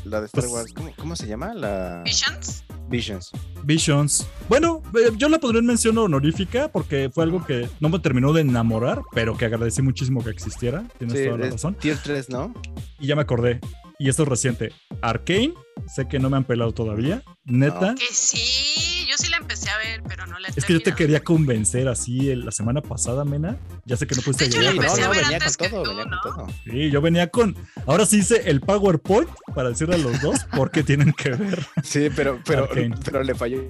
[0.05, 1.55] la de Star Pues- Wars, ¿cómo, cómo se llama?
[1.55, 2.65] La Visions.
[2.93, 3.31] Visions.
[3.65, 4.27] Visions.
[4.49, 8.33] Bueno, eh, yo la pondré en mención honorífica porque fue algo que no me terminó
[8.33, 10.85] de enamorar, pero que agradecí muchísimo que existiera.
[10.99, 11.75] Tienes Sí, toda la razón.
[11.75, 12.55] Tier 3, ¿no?
[13.01, 13.61] Y ya me acordé.
[13.99, 14.73] Y esto es reciente.
[15.01, 15.55] Arcane,
[15.87, 17.23] sé que no me han pelado todavía.
[17.45, 17.95] Neta.
[17.95, 20.83] Que sí, yo sí la empecé a ver, pero no la he Es que yo
[20.83, 23.57] te quería convencer así el- la semana pasada, Mena.
[23.85, 24.65] Ya sé que no pudiste llegar.
[24.65, 26.47] la pero- empecé a no, ver venía con todo, venía con todo.
[26.65, 27.57] Sí, yo venía con.
[27.87, 31.67] Ahora sí hice el PowerPoint para decirle a los dos por qué tienen que ver.
[31.83, 32.95] Sí, pero, pero, Arcane.
[33.05, 33.63] pero le falló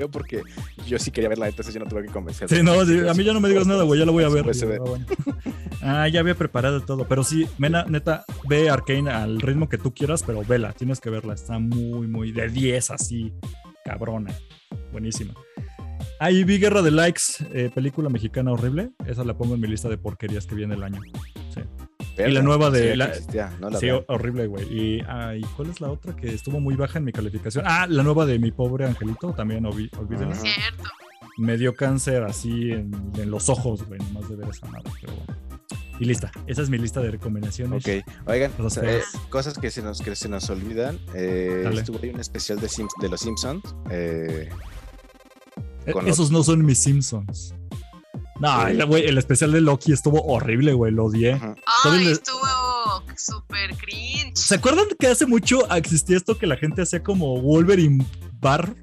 [0.00, 0.42] yo porque
[0.88, 2.48] yo sí quería verla, entonces yo no tuve que convencer.
[2.48, 4.28] Sí, no, sí, a mí ya no me digas nada, güey, ya la voy a
[4.28, 4.44] ver.
[4.46, 4.78] USB.
[4.80, 5.06] Ah, bueno.
[5.82, 7.06] Ah, ya había preparado todo.
[7.06, 11.10] Pero sí, Mena, neta, ve Arcane al ritmo que tú quieras, pero vela, tienes que
[11.10, 11.34] verla.
[11.34, 13.32] Está muy, muy de 10, así,
[13.84, 14.32] cabrona.
[14.92, 15.34] Buenísima.
[16.20, 17.22] Ahí vi Guerra de Likes,
[17.52, 18.90] eh, película mexicana horrible.
[19.06, 21.00] Esa la pongo en mi lista de porquerías que viene el año.
[22.16, 24.64] Verga, y la nueva no de la- existía, no la Sí, horrible, güey.
[24.72, 27.64] Y, ah, ¿y cuál es la otra que estuvo muy baja en mi calificación?
[27.66, 30.36] Ah, la nueva de mi pobre angelito, también olví- olvídenla.
[30.36, 30.84] Cierto.
[31.38, 35.14] Me dio cáncer así en, en los ojos, güey, nomás de ver esa madre, pero
[35.14, 35.34] bueno.
[36.00, 37.84] Y lista, esa es mi lista de recomendaciones.
[37.86, 40.98] Ok, oigan, Cosas o sea, eh, cosas que se nos, que se nos olvidan.
[41.14, 43.62] Eh, estuvo ahí un especial de, Sims- de los Simpsons.
[43.90, 44.48] eh,
[45.86, 47.54] Eh, con Esos no son mis Simpsons.
[48.40, 48.72] No, Sí.
[48.72, 51.38] el, güey, el especial de Loki estuvo horrible, güey, lo odié.
[51.84, 52.40] Ay, estuvo
[53.16, 54.32] súper cringe.
[54.34, 58.04] ¿Se acuerdan que hace mucho existía esto que la gente hacía como Wolverine
[58.40, 58.76] Bart?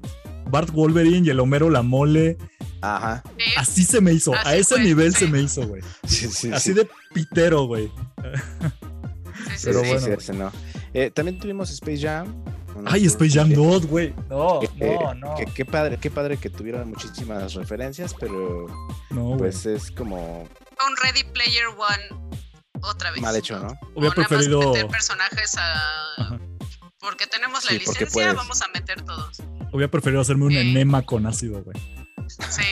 [0.50, 2.38] Bart Wolverine y el Homero la mole.
[2.82, 3.22] Ajá.
[3.38, 4.32] Sí, Así se me hizo.
[4.34, 5.20] a ese fue, nivel sí.
[5.26, 5.82] se me hizo, güey.
[6.06, 6.74] Sí, sí, Así sí.
[6.74, 7.86] de pitero, güey.
[7.86, 10.00] sí, sí, pero bueno.
[10.00, 10.52] sí, ese no.
[10.94, 12.34] Eh, también tuvimos Space Jam.
[12.86, 14.14] Ay, Space Jam que- 2, güey.
[14.28, 15.34] No, que- no, no.
[15.54, 18.66] qué padre, qué padre que tuvieron muchísimas referencias, pero
[19.10, 22.22] No, pues es como Un Ready Player One
[22.82, 23.20] otra vez.
[23.20, 23.68] mal hecho, ¿no?
[23.68, 24.72] Hubiera O nada más preferido.
[24.72, 25.82] meter personajes a...
[26.16, 26.40] Ajá.
[26.98, 29.38] Porque tenemos la Sí, licencia, vamos a meter todos.
[29.72, 30.60] Hubiera preferido hacerme un Eh.
[30.62, 31.76] enema con ácido, güey.
[32.50, 32.62] Sí.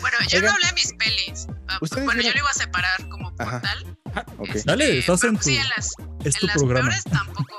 [0.00, 0.44] Bueno, yo Oigan.
[0.44, 1.46] no hablé de mis pelis.
[1.68, 3.60] Ah, ¿Ustedes Bueno, yo vieron- lo iba a separar como por Ajá.
[3.62, 3.98] tal.
[4.38, 4.48] Ok.
[4.54, 5.86] Este, Dale, estás en pues sí, tu- en las,
[6.24, 6.88] Es en tu las programa.
[6.88, 7.56] peores tampoco.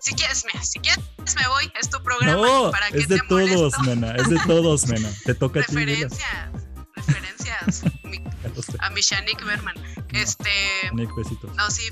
[0.00, 1.04] Si quieres, mira, si quieres
[1.36, 2.34] me voy, es tu programa.
[2.46, 3.82] No, ¿Para es de te todos, molesto?
[3.82, 4.14] mena.
[4.16, 5.08] Es de todos, mena.
[5.24, 5.74] Te toca a ti.
[5.74, 6.50] Referencias,
[6.96, 8.22] referencias mi-
[8.80, 9.74] a mi Shanik Berman.
[10.12, 10.50] Este,
[10.92, 11.54] Nick, besitos.
[11.54, 11.90] no, sí,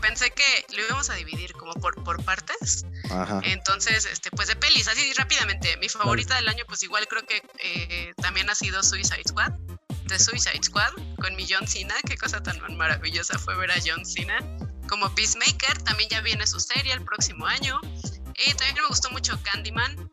[0.00, 2.84] pensé que lo íbamos a dividir como por, por partes.
[3.10, 3.40] Ajá.
[3.44, 5.76] Entonces, este, pues de pelis, así rápidamente.
[5.78, 9.52] Mi favorita del año, pues igual creo que eh, también ha sido Suicide Squad.
[10.06, 10.90] De Suicide Squad,
[11.20, 11.94] con mi John Cena.
[12.06, 14.38] Qué cosa tan maravillosa fue ver a John Cena.
[14.88, 17.78] Como Peacemaker, también ya viene su serie el próximo año.
[18.44, 20.10] Y también me gustó mucho Candyman.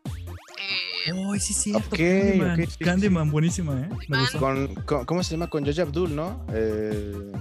[0.60, 1.74] Eh, Ay, sí, sí.
[1.74, 2.52] Ok, Candyman.
[2.52, 3.90] ok, sí, sí, Candyman, buenísima, ¿eh?
[4.08, 4.30] Me.
[4.40, 5.48] Con, con- ¿Cómo se llama?
[5.50, 6.46] Con Jojo Abdul, ¿no?
[6.54, 7.32] Eh,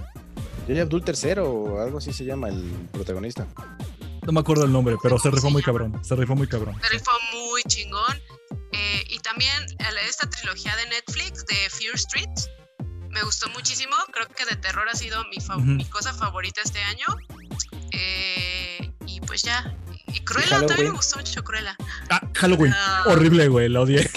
[0.67, 2.61] Jojo Abdul tercero o algo así se llama el
[2.91, 3.47] protagonista.
[4.25, 6.03] No me acuerdo el nombre, pero se ¿Cómo rifó muy cabrón.
[6.03, 6.75] Se rifó muy cabrón.
[6.81, 8.21] se rifó muy chingón.
[8.73, 9.53] Eh, y también
[10.07, 12.29] esta trilogía de Netflix de Fear Street
[13.09, 13.95] me gustó muchísimo.
[14.11, 15.65] Creo que de terror ha sido mi, fa- Ujú.
[15.65, 17.05] mi cosa favorita este año.
[17.91, 19.73] Eh, y pues ya.
[20.07, 20.91] Y Cruella, también Halloween.
[20.91, 21.75] me gustó mucho Cruella.
[22.09, 22.73] Ah, Halloween.
[23.05, 23.69] Horrible, güey.
[23.69, 24.09] La odié.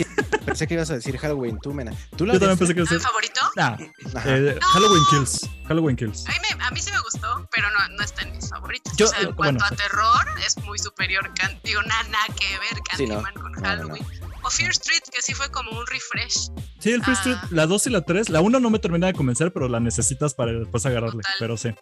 [0.44, 1.92] Pensé que ibas a decir Halloween, tú, Mena.
[2.16, 3.06] ¿Tú la Yo también pensé que iba a ¿Mi ser.
[3.06, 3.40] favorito?
[3.58, 3.76] Ah,
[4.16, 4.36] Ajá.
[4.36, 4.66] eh, No.
[4.68, 5.48] Halloween Kills.
[5.68, 6.26] Halloween Kills.
[6.26, 8.96] A mí, me- a mí sí me gustó, pero no, no está en mis favoritos.
[8.96, 9.76] Yo, o sea, eh, en cuanto bueno, a sí.
[9.76, 11.32] terror, es muy superior.
[11.34, 13.22] Can- digo, nada, nada que ver Sí, no.
[13.22, 13.68] Candyman con No, no, no.
[13.68, 14.06] Halloween.
[14.42, 16.48] O Fear Street, que sí fue como un refresh.
[16.78, 17.18] Sí, el Free Ah.
[17.18, 18.30] Street, la 2 y la 3.
[18.30, 21.20] La 1 no me termina de convencer, pero la necesitas para después agarrarle.
[21.20, 21.34] Total.
[21.38, 21.74] Pero sí.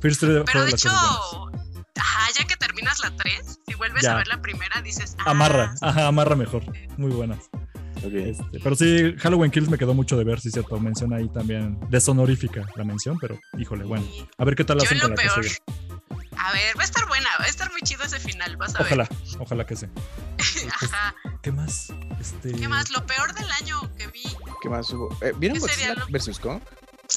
[0.00, 0.90] Fear Street Pero fue de hecho.
[1.98, 4.12] Ajá, ya que terminas la 3, si vuelves Ya.
[4.12, 5.74] a ver la primera, dices, ah, Amarra.
[5.80, 6.62] Ajá, amarra mejor.
[6.96, 7.38] Muy buenas.
[7.98, 8.12] Ok.
[8.14, 10.78] Este, pero sí, Halloween Kills me quedó mucho de ver, sí, cierto.
[10.78, 11.78] Menciona ahí también.
[11.90, 14.06] Deshonorífica la mención, pero híjole, bueno.
[14.38, 15.44] A ver qué tal Yo hacen en con lo la que peor.
[15.44, 15.56] sigue.
[16.40, 18.82] A ver, va a estar buena, va a estar muy chido ese final, vas a
[18.82, 19.08] Ojalá,
[19.40, 19.86] ojalá que sí.
[19.86, 20.72] ver.
[20.82, 21.14] Ajá.
[21.42, 21.92] ¿Qué más?
[22.20, 22.52] Este...
[22.52, 22.90] ¿Qué más?
[22.90, 24.22] Lo peor del año que vi.
[24.62, 25.08] ¿Qué más hubo?
[25.20, 26.60] Eh, ¿Vieron ¿Qué Godzilla lo- versus Kong?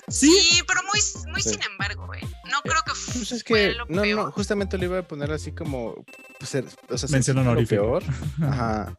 [0.08, 1.50] Sí, Sí, pero muy, muy Sí.
[1.50, 2.22] sin embargo, güey.
[2.50, 4.26] No creo que Pues es fue que, lo no, peor.
[4.26, 5.96] no, justamente lo iba a poner así como,
[6.40, 7.82] pues, ser- o sea, Mención sentir lo honorífica.
[7.82, 8.04] peor.
[8.44, 8.98] Ajá.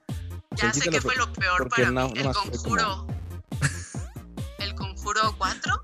[0.57, 2.13] Ya sé que lo fue lo peor para no- mí.
[2.17, 3.07] El nomás fue como- conjuro.
[4.59, 5.83] ¿El conjuro 4?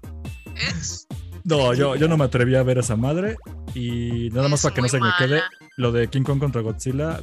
[0.56, 1.06] ¿Es?
[1.44, 3.38] no, yo, yo no me atreví a ver esa madre.
[3.74, 5.42] Y nada más Es para que no se me quede,
[5.76, 7.22] lo de King Kong contra Godzilla.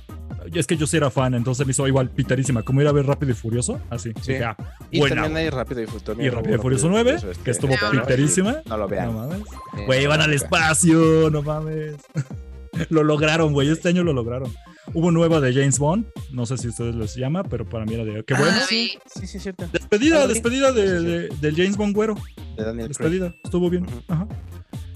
[0.60, 2.64] Es que yo sí era fan, entonces me hizo igual piterísima.
[2.64, 4.12] Como ir a ver Rápido y Furioso, así.
[4.22, 4.34] Sí.
[4.34, 4.58] Dije, ah,
[4.91, 6.22] Y buena, también hay Rápido y Furioso.
[6.22, 8.58] Y Rápido y Furioso 9, que estuvo no, piterísima.
[8.68, 9.08] No lo vean.
[9.14, 9.41] No mames.
[9.86, 11.95] Güey, no van al espacio, no mames.
[12.89, 13.70] lo lograron, güey.
[13.70, 14.51] Este año lo lograron.
[14.93, 16.06] Hubo nueva de James Bond.
[16.32, 18.24] No sé si a ustedes les llama, pero para mí era de.
[18.24, 18.58] Qué Ah, bueno.
[18.68, 19.68] sí, sí, sí, cierto.
[19.72, 21.06] Despedida, Ah, despedida de, Sí, sí, sí.
[21.06, 22.16] de- del James Bond güero.
[22.56, 23.10] De Daniel Craig.
[23.10, 23.36] Despedida.
[23.43, 23.88] Estuvo bien.
[24.08, 24.28] Ajá.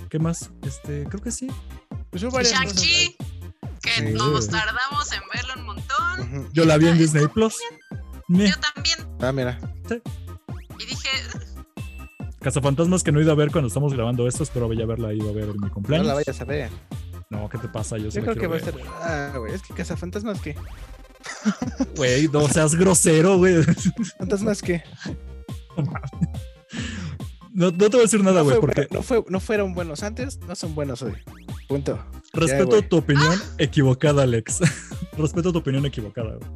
[0.10, 0.52] ¿Qué más?
[0.64, 1.48] Este, creo que sí.
[2.12, 2.76] Pues hubo varias cosas.
[2.84, 3.16] Shang-Chi,
[3.82, 4.14] que Sí.
[4.14, 6.50] nos tardamos en verlo un montón.
[6.54, 7.56] Yo la vi en Disney Plus.
[8.28, 9.00] Yo también.
[9.22, 9.60] Ah, mira.
[10.80, 11.10] Y dije,
[12.40, 14.44] Cazafantasmas que no he ido a ver cuando estamos grabando esto.
[14.44, 16.08] Espero ya haberla ido a ver en mi No cumpleaños.
[16.08, 16.70] la vayas a ver.
[17.30, 17.98] No, ¿qué te pasa?
[17.98, 18.74] Yo, sí Yo creo que va a estar.
[19.02, 19.54] Ah, güey.
[19.54, 20.56] Es que Cazafantasmas, ¿qué?
[21.98, 23.62] Güey, no seas grosero, güey.
[24.20, 24.84] ¿Fantasmas qué?
[27.52, 29.74] No, no te voy a decir nada, No, güey, porque bueno, no, fue, no fueron
[29.74, 31.14] buenos antes, no son buenos hoy.
[31.68, 32.00] Punto.
[32.34, 34.60] Respeto tu opinión equivocada, Alex.
[35.18, 36.50] respeto tu opinión equivocada, güey.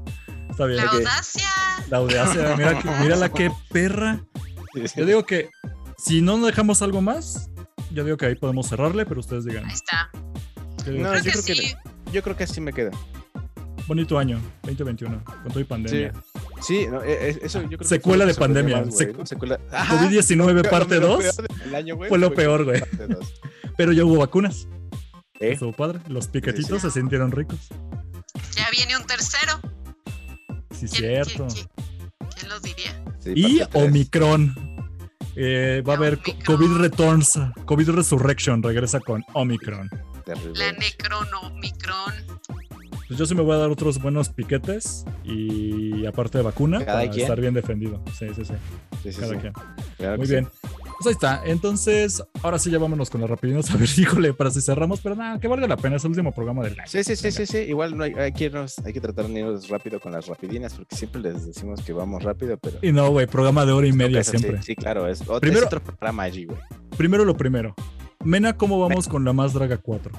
[0.50, 0.86] Está bien.
[0.86, 1.48] la audacia.
[1.90, 4.24] La audacia, mira, que- mírala qué perra.
[4.96, 5.50] Yo digo que
[5.98, 7.50] si no dejamos algo más,
[7.92, 9.66] yo digo que ahí podemos cerrarle, pero ustedes digan.
[9.66, 10.10] Ahí está.
[10.86, 12.12] Yo No, que Creo yo que creo que.
[12.12, 12.92] Yo creo que así me quedo.
[13.88, 16.14] bonito año, 2021, con todo y pandemia.
[16.62, 19.26] Sí, no, eh, eh, eso yo creo que Secuela de que sorprendió pandemia, más, ¿no?
[19.26, 19.60] Secuela.
[19.72, 19.98] Ajá.
[20.00, 22.82] COVID-19 parte Lo 2, peor del año, güey, fue lo peor, güey.
[23.76, 24.68] pero ya hubo vacunas.
[25.44, 25.52] ¿Eh?
[25.54, 26.00] Estuvo padre.
[26.08, 27.60] Los piquetitos Sí, se sintieron ricos.
[28.56, 29.60] Ya viene un tercero.
[30.72, 31.48] Sí, ¿Quién, cierto.
[31.48, 33.04] quién- quién- quién lo diría?
[33.20, 33.62] Sí, Y.
[33.74, 34.56] Omicron.
[35.36, 36.42] Eh, va a haber Omicron.
[36.58, 37.30] COVID Returns,
[37.66, 39.90] COVID Resurrection, regresa con Omicron.
[40.56, 42.14] La Necronomicron.
[43.08, 47.00] Pues yo sí me voy a dar otros buenos piquetes y aparte de vacuna Cada
[47.00, 47.24] para quien.
[47.24, 48.02] estar bien defendido.
[48.18, 48.54] Sí, sí, sí.
[49.04, 49.40] Sí, sí, Cada sí.
[49.40, 49.54] quien.
[49.98, 50.48] Claro Muy bien.
[51.04, 51.42] Pues ahí está.
[51.46, 53.70] Entonces, ahora sí ya vámonos con las rapidinas.
[53.72, 55.98] A ver, híjole, para si cerramos, pero nada, que valga la pena.
[55.98, 56.88] Es el último programa del año.
[56.90, 57.58] Sí, sí, sí, sí, sí.
[57.58, 60.74] Igual no hay, hay, que irnos- hay que tratar de irnos rápido con las rapidinas
[60.74, 62.80] porque siempre les decimos que vamos rápido, pero.
[62.82, 64.62] Y no, güey, programa de hora y media siempre.
[64.64, 66.60] Sí, claro, es, otro, Primero- es otro programa allí, güey.
[66.98, 67.76] Primero lo primero.
[68.24, 70.12] Mena, ¿cómo vamos con la más draga 4?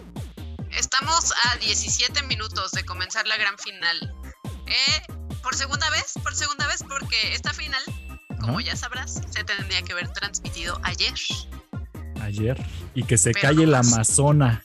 [0.79, 4.15] Estamos a 17 minutos de comenzar la gran final.
[4.67, 5.13] Eh,
[5.43, 7.81] por segunda vez, por segunda vez, porque esta final,
[8.45, 11.15] como ya sabrás, se tendría que haber transmitido ayer.
[12.21, 12.67] Ayer.
[12.95, 13.93] Y que se Pero calle no la más.
[13.93, 14.65] Amazona.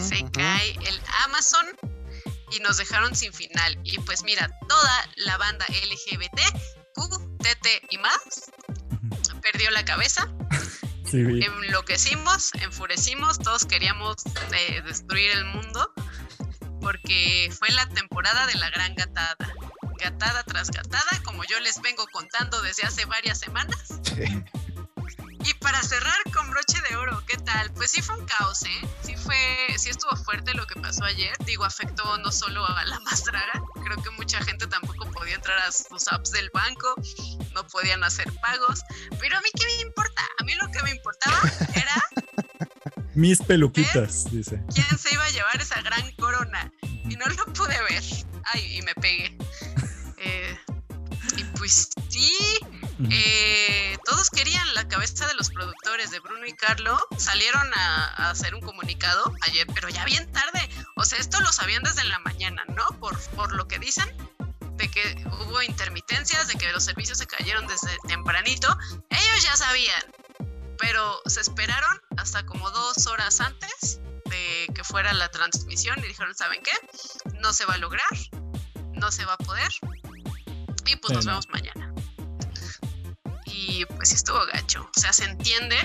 [0.00, 1.66] Se cae el Amazon
[2.52, 3.78] y nos dejaron sin final.
[3.84, 6.40] Y pues mira, toda la banda LGBT,
[6.94, 8.50] Q, TT y más
[9.44, 10.28] perdió la cabeza.
[11.04, 14.16] Sí, enloquecimos, enfurecimos, todos queríamos
[14.52, 15.92] eh, destruir el mundo
[16.80, 19.36] porque fue la temporada de la gran gatada.
[19.98, 24.00] Gatada tras gatada, como yo les vengo contando desde hace varias semanas.
[25.46, 27.70] Y para cerrar con broche de oro, ¿qué tal?
[27.74, 28.88] Pues sí fue un caos, ¿eh?
[29.02, 29.36] Sí fue,
[29.76, 31.36] sí estuvo fuerte lo que pasó ayer.
[31.44, 33.52] Digo, afectó no solo a la más draga,
[33.84, 36.94] creo que mucha gente tampoco podía entrar a sus apps del banco,
[37.54, 38.80] no podían hacer pagos.
[39.20, 40.22] Pero a mí qué me importa?
[40.40, 41.40] A mí lo que me importaba
[41.74, 41.94] era
[43.14, 44.60] Mis peluquitas, dice.
[44.74, 46.72] quién se iba a llevar esa gran corona.
[46.82, 48.02] Y no lo pude ver.
[48.46, 49.36] Ay, y me pegué.
[51.56, 52.32] Pues sí,
[53.10, 56.98] eh, todos querían la cabeza de los productores de Bruno y Carlo.
[57.16, 60.68] Salieron a, a hacer un comunicado ayer, pero ya bien tarde.
[60.96, 62.86] O sea, esto lo sabían desde la mañana, ¿no?
[63.00, 64.08] Por, por lo que dicen,
[64.76, 68.76] de que hubo intermitencias, de que los servicios se cayeron desde tempranito.
[69.10, 70.02] Ellos ya sabían,
[70.78, 76.34] pero se esperaron hasta como dos horas antes de que fuera la transmisión y dijeron,
[76.34, 76.72] ¿saben qué?
[77.40, 78.08] No se va a lograr,
[78.92, 79.70] no se va a poder.
[80.86, 81.32] Y pues Sí, nos no.
[81.32, 81.92] vemos mañana.
[83.46, 84.88] Y pues sí estuvo gacho.
[84.96, 85.76] O sea, se entiende,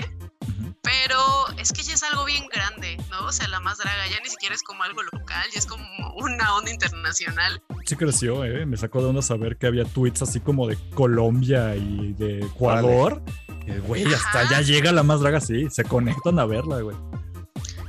[0.82, 3.26] pero es que ya es algo bien grande, ¿no?
[3.26, 5.84] O sea, la más draga ya ni siquiera es como algo local, ya es como
[6.16, 7.62] una onda internacional.
[7.86, 8.66] Sí creció, ¿eh?
[8.66, 13.22] Me sacó de onda saber que había tweets así como de Colombia y de Ecuador.
[13.66, 14.50] Que, Güey, hasta Ajá.
[14.50, 15.68] ya llega la más draga, sí.
[15.70, 16.96] Se conectan a verla, güey.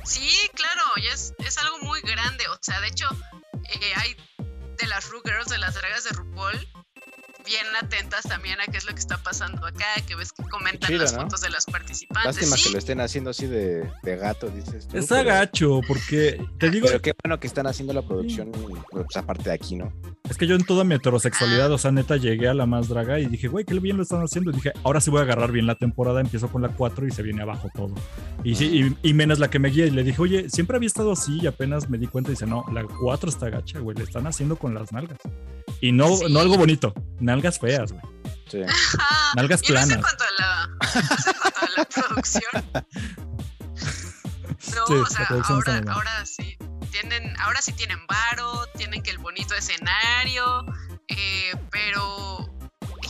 [0.04, 2.46] Sí, claro, y es, es algo muy grande.
[2.48, 3.08] O sea, de hecho,
[3.80, 4.16] eh, hay
[4.78, 6.68] de las Ru Girls, de las dragas de RuPaul,
[7.44, 10.88] bien atentas también a qué es lo que está pasando acá, que ves que comentan
[10.88, 11.22] chido, las ¿no?
[11.22, 12.24] fotos de las participantes.
[12.36, 14.96] Lástima Sí, que lo estén haciendo así de, de gato, dices tú.
[14.96, 18.50] Es pero- agacho, porque te digo, Pero qué bueno que están haciendo la producción,
[18.90, 19.92] pues, aparte de aquí, ¿no?
[20.30, 23.20] es que yo en toda mi heterosexualidad, o sea, neta, llegué a la más draga
[23.20, 24.50] y dije, güey, qué bien lo están haciendo.
[24.50, 27.10] Y dije, ahora sí voy a agarrar bien la temporada, empiezo con la 4 y
[27.10, 27.94] se viene abajo todo.
[28.42, 31.12] Y, sí, y, es la que me guía y le dije, oye, siempre había estado
[31.12, 34.04] así y apenas me di cuenta y dice, no, la 4 está gacha, güey, le
[34.04, 35.18] están haciendo con las nalgas.
[35.82, 36.24] Y no, Sí.
[36.30, 36.94] no algo bonito,
[37.32, 38.02] nalgas feas, güey.
[38.50, 38.62] Sí.
[38.62, 39.32] ajá.
[39.36, 39.98] Nalgas Y no sé planas.
[40.04, 42.86] cuánto a la, no sé cuánto a la producción.
[44.74, 46.56] No, Sí, o sea, ahora, ahora sí.
[46.90, 50.64] Tienen ahora sí tienen varo, tienen que el bonito escenario,
[51.08, 52.48] eh, pero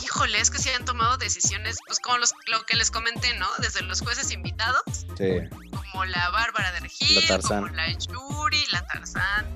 [0.01, 3.47] híjole, es que sí han tomado decisiones, pues como los, lo que les comenté, ¿no?
[3.59, 4.81] Desde los jueces invitados,
[5.17, 5.49] Sí.
[5.71, 9.55] como la Bárbara de Regil, La como la Yuri, la Tarzán,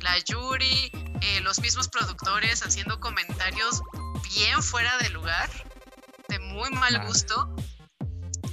[0.00, 0.90] la Yuri,
[1.20, 3.82] eh, los mismos productores haciendo comentarios
[4.24, 5.48] bien fuera de lugar,
[6.28, 7.54] de muy mal gusto.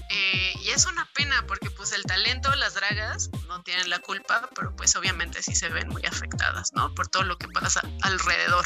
[0.09, 4.49] Eh, y es una pena porque pues el talento, las dragas no tienen la culpa,
[4.55, 6.93] pero pues obviamente sí se ven muy afectadas, ¿no?
[6.93, 8.65] Por todo lo que pasa alrededor.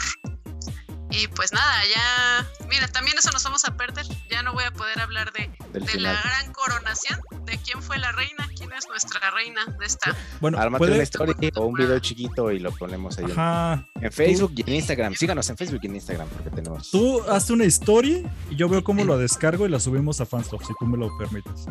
[1.11, 4.05] Y pues nada, ya, mira, también eso nos vamos a perder.
[4.29, 8.11] Ya no voy a poder hablar de, de la gran coronación, de quién fue la
[8.11, 10.15] reina, quién es nuestra reina de esta.
[10.39, 13.87] Bueno, Ármate puede- una story o un video chiquito y lo ponemos ahí en- Ajá.
[13.99, 15.15] en Facebook y en Instagram.
[15.15, 16.91] Síganos en Facebook y en Instagram porque tenemos.
[16.91, 20.61] Tú hazte una historia y yo veo cómo lo descargo y la subimos a Fanstop,
[20.63, 21.65] si tú me lo permites.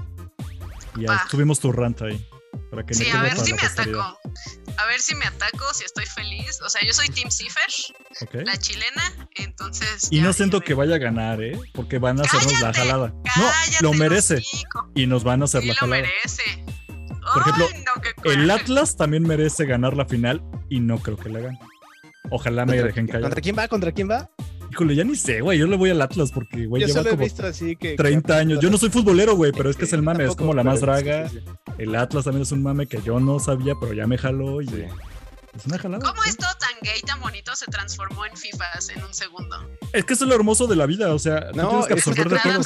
[0.97, 1.29] Y ya Va.
[1.31, 2.27] subimos tu rant ahí.
[2.71, 4.19] Para que no Sí, a ver si me ataco.
[4.77, 6.61] A ver si me ataco, si estoy feliz.
[6.65, 10.09] O sea, yo soy Team Cipher, la chilena, entonces.
[10.11, 11.59] Y ya no siento que vaya a ganar, ¿eh?
[11.75, 13.09] Porque van a hacernos la Cállate, jalada.
[13.37, 14.37] No, lo merece.
[14.37, 14.91] hocico.
[14.95, 16.03] Y nos van a hacer Sí la lo jalada.
[16.03, 16.65] merece.
[17.33, 17.85] Por ejemplo, Ay,
[18.25, 18.51] no, El.
[18.51, 21.59] Atlas también merece ganar la final y no creo que la gane.
[22.31, 23.23] Ojalá me ¿Contra, dejen callar.
[23.23, 23.69] ¿Contra quién va?
[23.69, 24.31] ¿Contra quién va?
[24.71, 25.59] Híjole, ya ni sé, güey.
[25.59, 27.95] Yo le voy al Atlas porque, güey, lleva como visto así que.
[27.97, 28.61] 30 años.
[28.61, 30.25] Yo no soy futbolero, güey, pero es que es el mame.
[30.25, 31.29] Es como la más draga.
[31.29, 31.45] sí, sí.
[31.79, 34.67] El Atlas también es un mame que yo no sabía, pero ya me jaló y
[34.69, 34.85] Sí.
[35.57, 36.05] Es una jalada.
[36.09, 36.31] ¿Cómo ¿sí?
[36.31, 39.57] esto tan gay, tan bonito se transformó en FIFAs en un segundo?
[39.93, 41.93] Es que eso es lo hermoso de la vida, o sea, tú No, tienes que
[41.95, 42.63] absorber de todo.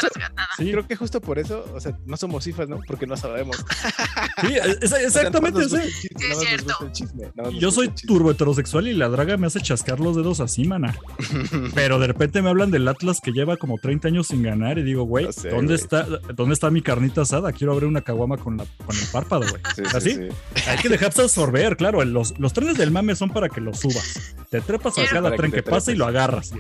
[0.59, 2.81] Sí, Creo que justo por eso, o sea, no somos cifras, ¿no?
[2.87, 3.57] Porque no sabemos.
[4.43, 5.65] sí, es- exactamente.
[5.65, 6.75] O sea, Sí, es cierto.
[6.93, 10.97] chisme, yo soy turbo heterosexual y la draga me hace chascar los dedos así, mana.
[11.75, 14.83] Pero de repente me hablan del Atlas que lleva como 30 años sin ganar y
[14.83, 15.81] digo, güey, Ya sé, ¿dónde güey.
[15.85, 16.05] está
[16.35, 17.53] dónde está mi carnita asada?
[17.53, 19.63] Quiero abrir una caguama con, la, con el párpado, güey.
[19.77, 20.15] Sí, sí, ¿Así?
[20.15, 20.69] sí.
[20.69, 22.05] Hay que dejarse absorber, claro.
[22.05, 24.35] Los, los trenes del mame son para que los subas.
[24.51, 26.51] Te trepas a cada que tren que pasa y lo agarras.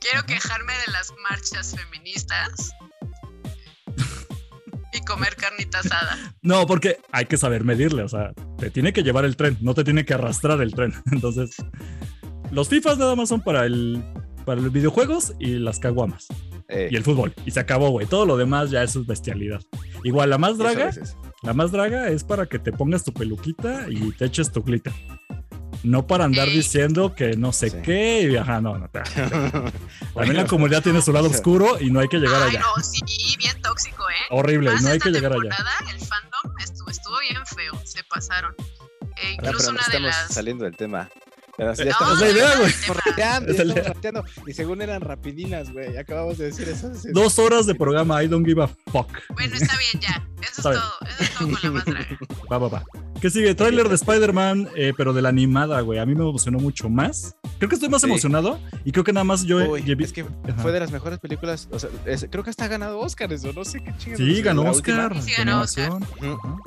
[0.00, 2.70] Quiero quejarme de las marchas feministas
[4.92, 6.16] y comer carnita asada.
[6.42, 8.02] No, porque hay que saber medirle.
[8.02, 10.94] O sea, te tiene que llevar el tren, no te tiene que arrastrar el tren.
[11.12, 11.50] Entonces,
[12.50, 14.02] los FIFAs nada más son para el
[14.44, 16.26] para los videojuegos y las caguamas
[16.68, 17.34] Eh, y el fútbol.
[17.44, 18.06] Y se acabó, güey.
[18.06, 19.60] Todo lo demás ya es bestialidad.
[20.04, 20.90] Igual, la más draga,
[21.42, 24.92] la más draga es para que te pongas tu peluquita y te eches tu glitter.
[25.84, 26.54] No para andar Sí.
[26.54, 27.76] diciendo que no sé Sí.
[27.84, 28.28] qué.
[28.30, 28.88] Y, ajá, no, no.
[28.88, 29.72] te- También
[30.14, 32.60] Bueno, la comunidad tiene su lado oscuro y no hay que llegar Ay, allá.
[32.60, 33.00] no, sí,
[33.38, 34.14] bien tóxico, ¿eh?
[34.30, 35.42] Horrible, Más no hay que llegar allá.
[35.42, 38.54] temporada, el fandom estuvo, estuvo bien feo, se pasaron.
[38.60, 40.34] Eh, ahora, incluso pero no una de estamos las...
[40.34, 41.08] saliendo del tema.
[41.56, 42.72] Pero ya Eh, estamos es la idea, güey.
[43.04, 44.24] rateando, ya estamos rateando.
[44.46, 45.96] Y según eran rapidinas, güey.
[45.96, 46.94] Acabamos de decir eso.
[46.94, 47.08] sí.
[47.12, 49.08] Dos horas de programa, I don't give a fuck.
[49.34, 50.24] Bueno, está bien ya.
[50.40, 50.80] Eso Está es bien.
[50.80, 51.08] todo.
[51.10, 52.18] Eso es todo con la más draga.
[52.52, 52.84] Va, va, va.
[53.20, 53.52] ¿Qué sigue?
[53.56, 55.98] Tráiler de Spider-Man, eh, pero de la animada, güey.
[55.98, 57.34] A mí me emocionó mucho más.
[57.58, 58.06] Creo que estoy más Sí.
[58.06, 59.56] emocionado y creo que nada más yo...
[59.72, 60.62] Uy, he- he- es que Ajá.
[60.62, 61.68] fue de las mejores películas.
[61.72, 64.18] O sea, es- creo que hasta ha ganado Oscars o no sé qué chingados.
[64.24, 64.62] Sí, ganó.
[64.70, 65.20] Oscar.
[65.20, 65.62] Sí, ganó.
[65.62, 65.98] Ajá.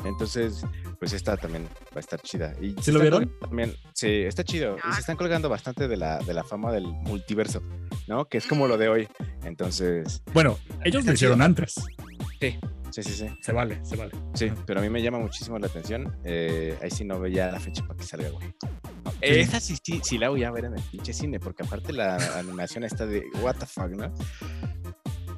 [0.03, 0.65] Entonces,
[0.99, 2.53] pues esta también va a estar chida.
[2.61, 3.31] Y ¿Sí se lo vieron?
[3.39, 4.75] También, sí, está chido.
[4.75, 4.93] Y Ah.
[4.93, 7.63] se están colgando bastante de la, de la fama del multiverso,
[8.07, 8.25] ¿no?
[8.25, 9.07] Que es como lo de hoy.
[9.45, 11.45] Entonces, Bueno, ellos lo hicieron chido.
[11.45, 11.75] antes.
[12.39, 13.25] Sí, sí, sí.
[13.41, 14.11] Se vale, se vale.
[14.33, 14.63] Sí, Ajá.
[14.65, 16.15] pero a mí me llama muchísimo la atención.
[16.23, 18.47] Eh, ahí sí no veía la fecha para que salga, güey.
[19.03, 21.93] No, Esa sí, sí, sí la voy a ver en el pinche cine, porque aparte
[21.93, 24.13] la animación está de what the fuck, ¿no?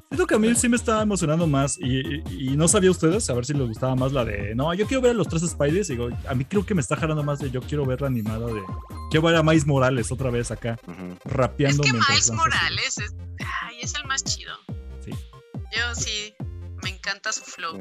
[0.08, 2.22] Siento que a mí sí me estaba emocionando más y, y-
[2.52, 5.00] y no sabía ustedes, a ver si les gustaba más la de, no, yo quiero
[5.00, 7.40] ver a los tres Spiders y digo, a mí creo que me está jalando más
[7.40, 8.62] de, yo quiero ver la animada de,
[9.10, 10.78] quiero ver a Miles Morales otra vez acá.
[10.86, 13.12] Es rapeando que mientras Miles Morales es,
[13.62, 14.52] ay, es el más chido.
[15.04, 15.10] Sí.
[15.72, 16.32] Yo sí,
[16.84, 17.72] me encanta su flow.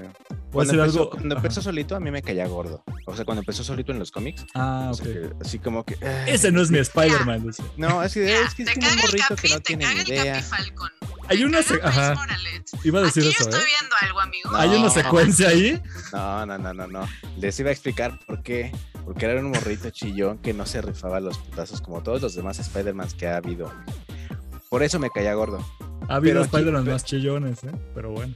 [0.52, 1.10] Cuando, decir empezó, algo.
[1.12, 1.46] cuando Ajá.
[1.46, 2.84] empezó solito, a mí me caía gordo.
[3.06, 5.04] O sea, cuando empezó solito en los cómics, Ah, o ok.
[5.04, 5.98] sea, que así como que.
[6.28, 7.52] Ese no es mi Spider-Man.
[7.78, 9.84] No, es que es, que es un caga el morrito Capi, que no te tiene
[9.84, 10.34] caga ni el idea.
[10.36, 10.90] Capi Falcon.
[11.30, 12.16] Hay te una caga se- Miles ajá.
[12.16, 12.62] Morales.
[12.84, 13.74] Iba a decir Aquí eso, yo estoy ¿eh?
[13.80, 14.52] viendo algo, amigo.
[14.52, 14.58] No.
[14.58, 15.82] Hay una secuencia ahí.
[16.12, 17.08] No, no, no, no, no.
[17.38, 18.72] Les iba a explicar por qué.
[19.06, 22.60] Porque era un morrito chillón que no se rifaba los putazos como todos los demás
[22.60, 23.70] Spider-Mans que ha habido.
[24.70, 25.66] Por eso me caía gordo.
[26.10, 27.72] Ha habido Spider-Man más chillones, ¿eh?
[27.94, 28.34] Pero bueno.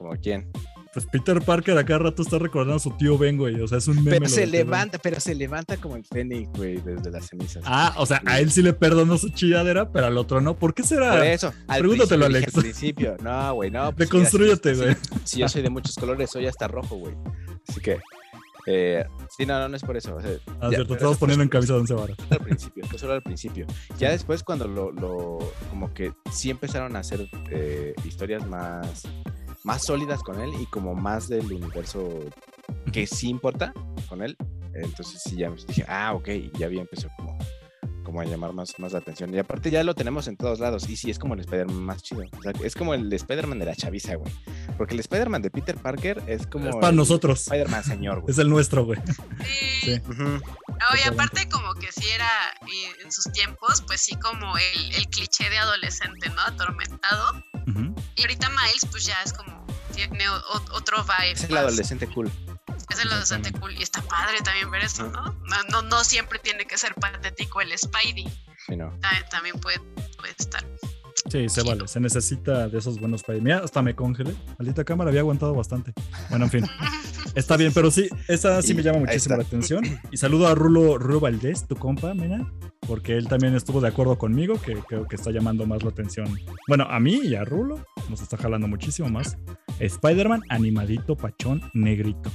[0.00, 0.50] Como quién.
[0.94, 3.60] Pues Peter Parker a cada rato está recordando a su tío Ben, güey.
[3.60, 4.12] O sea, es un meme.
[4.12, 4.50] Pero se Ben.
[4.50, 7.62] levanta, pero se levanta como el Fénix, güey, desde las cenizas.
[7.66, 10.56] Ah, o sea, a él sí le perdonó su chilladera, pero al otro no.
[10.56, 11.30] ¿Por qué Por será?
[11.32, 12.56] eso, al Pregúntatelo, Alex.
[12.56, 13.94] Al principio, no, güey, no.
[13.94, 14.96] pues, Deconstrúyete, güey.
[15.24, 17.14] Si yo soy de muchos colores, soy hasta rojo, güey.
[17.68, 18.00] Así que,
[18.66, 19.04] eh,
[19.36, 20.16] sí, no, no, no es por eso.
[20.16, 22.16] o sea, Ah, ya, cierto, estamos poniendo en camisa de once varas.
[22.30, 23.64] al principio, fue solo al principio.
[23.96, 29.04] Ya después cuando lo, lo- como que sí empezaron a hacer eh, historias más,
[29.64, 32.08] más sólidas con él y como más del universo
[32.92, 33.72] que sí importa
[34.08, 34.36] con él,
[34.74, 37.36] Entonces sí, ya dije, ah, ok, y ya bien empezó como,
[38.04, 39.34] como a llamar más, más la atención.
[39.34, 40.88] Y aparte ya lo tenemos en todos lados.
[40.88, 42.22] Y sí, es como el Spider-Man más chido.
[42.38, 44.32] O sea, es como el Spider-Man de la chaviza, güey.
[44.78, 46.68] Porque el Spider-Man de Peter Parker es como...
[46.68, 47.40] Es para el nosotros.
[47.42, 48.30] Spider-Man señor, güey.
[48.30, 49.00] Es el nuestro, güey.
[49.44, 49.80] Sí.
[49.82, 50.00] Sí.
[50.08, 50.40] Ujú.
[50.92, 52.28] Oye, aparte como que sí era
[53.04, 56.40] en sus tiempos, pues sí como el, el cliché de adolescente, ¿no?
[56.42, 57.44] Atormentado.
[57.66, 57.94] Ujú.
[58.20, 59.64] Y ahorita Miles pues ya es como,
[59.94, 60.28] tiene
[60.72, 61.32] otro vibe.
[61.32, 61.60] Es el más.
[61.60, 62.30] adolescente cool.
[62.90, 63.72] Es el adolescente cool.
[63.78, 65.22] Y está padre también ver eso, ¿no?
[65.24, 68.28] No, no, no siempre tiene que ser patético el Spidey.
[68.66, 68.90] Sí, no.
[69.00, 69.80] Ta- También puede,
[70.18, 70.64] puede estar.
[71.30, 71.86] Sí, se vale.
[71.88, 73.42] Se necesita de esos buenos países.
[73.42, 74.34] Mira, hasta me congelé.
[74.58, 75.92] Maldita cámara había aguantado bastante.
[76.28, 76.66] Bueno, en fin.
[77.34, 79.84] Está bien, pero sí, esa sí Y me llama muchísimo la atención.
[80.10, 82.44] Y saludo a Rulo, Rulo Valdés, tu compa, mira,
[82.88, 86.36] porque él también estuvo de acuerdo conmigo, que creo que está llamando más la atención.
[86.66, 89.36] Bueno, a mí y a Rulo nos está jalando muchísimo más.
[89.78, 92.30] Spider-Man animadito, pachón, negrito.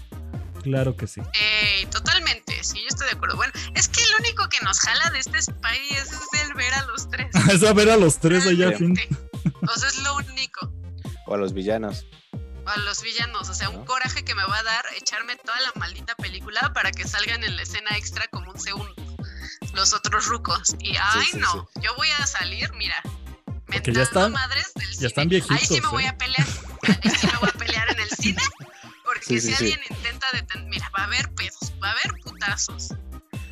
[0.64, 1.22] Claro que sí.
[1.39, 3.35] Ey, totalmente, sí, yo estoy de acuerdo.
[3.35, 6.73] Bueno, es que lo único que nos jala de este Spidey es, es el ver
[6.73, 7.27] a los tres.
[7.53, 8.97] es a ver a los tres allá, al fin.
[9.61, 10.72] O sea, es lo único.
[11.27, 12.07] O a los villanos.
[12.65, 15.72] A los villanos, o sea, un coraje que me va a dar echarme toda la
[15.80, 18.95] maldita película para que salgan en la escena extra como un segundo.
[19.76, 20.76] Los otros rucos.
[20.80, 23.03] Y ay, sí, no, yo voy a salir, mira.
[23.65, 25.07] Porque ya están- madres del ya cine.
[25.07, 26.07] están Ahí sí viejitos, me voy ¿eh?
[26.07, 26.47] a pelear.
[27.03, 28.41] Ahí sí me voy a pelear en el cine.
[29.03, 29.63] Porque Sí, si sí, sí.
[29.73, 32.89] alguien intenta detener, mira, va a haber pedos, va a haber putazos.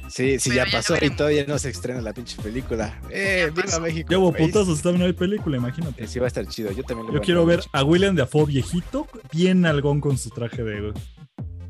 [0.10, 3.02] Sí, sí, Pero ya ya pasó y todavía no se estrena la pinche película.
[3.10, 3.82] ¡Eh, viva pasó.
[3.82, 4.14] México!
[4.38, 6.06] Ahí putazos, también no hay película, imagínate.
[6.08, 6.72] Sí, va a estar chido.
[6.72, 7.70] Yo también le Yo voy quiero ver mucho.
[7.74, 10.94] a William Dafoe viejito, bien algón con su traje de,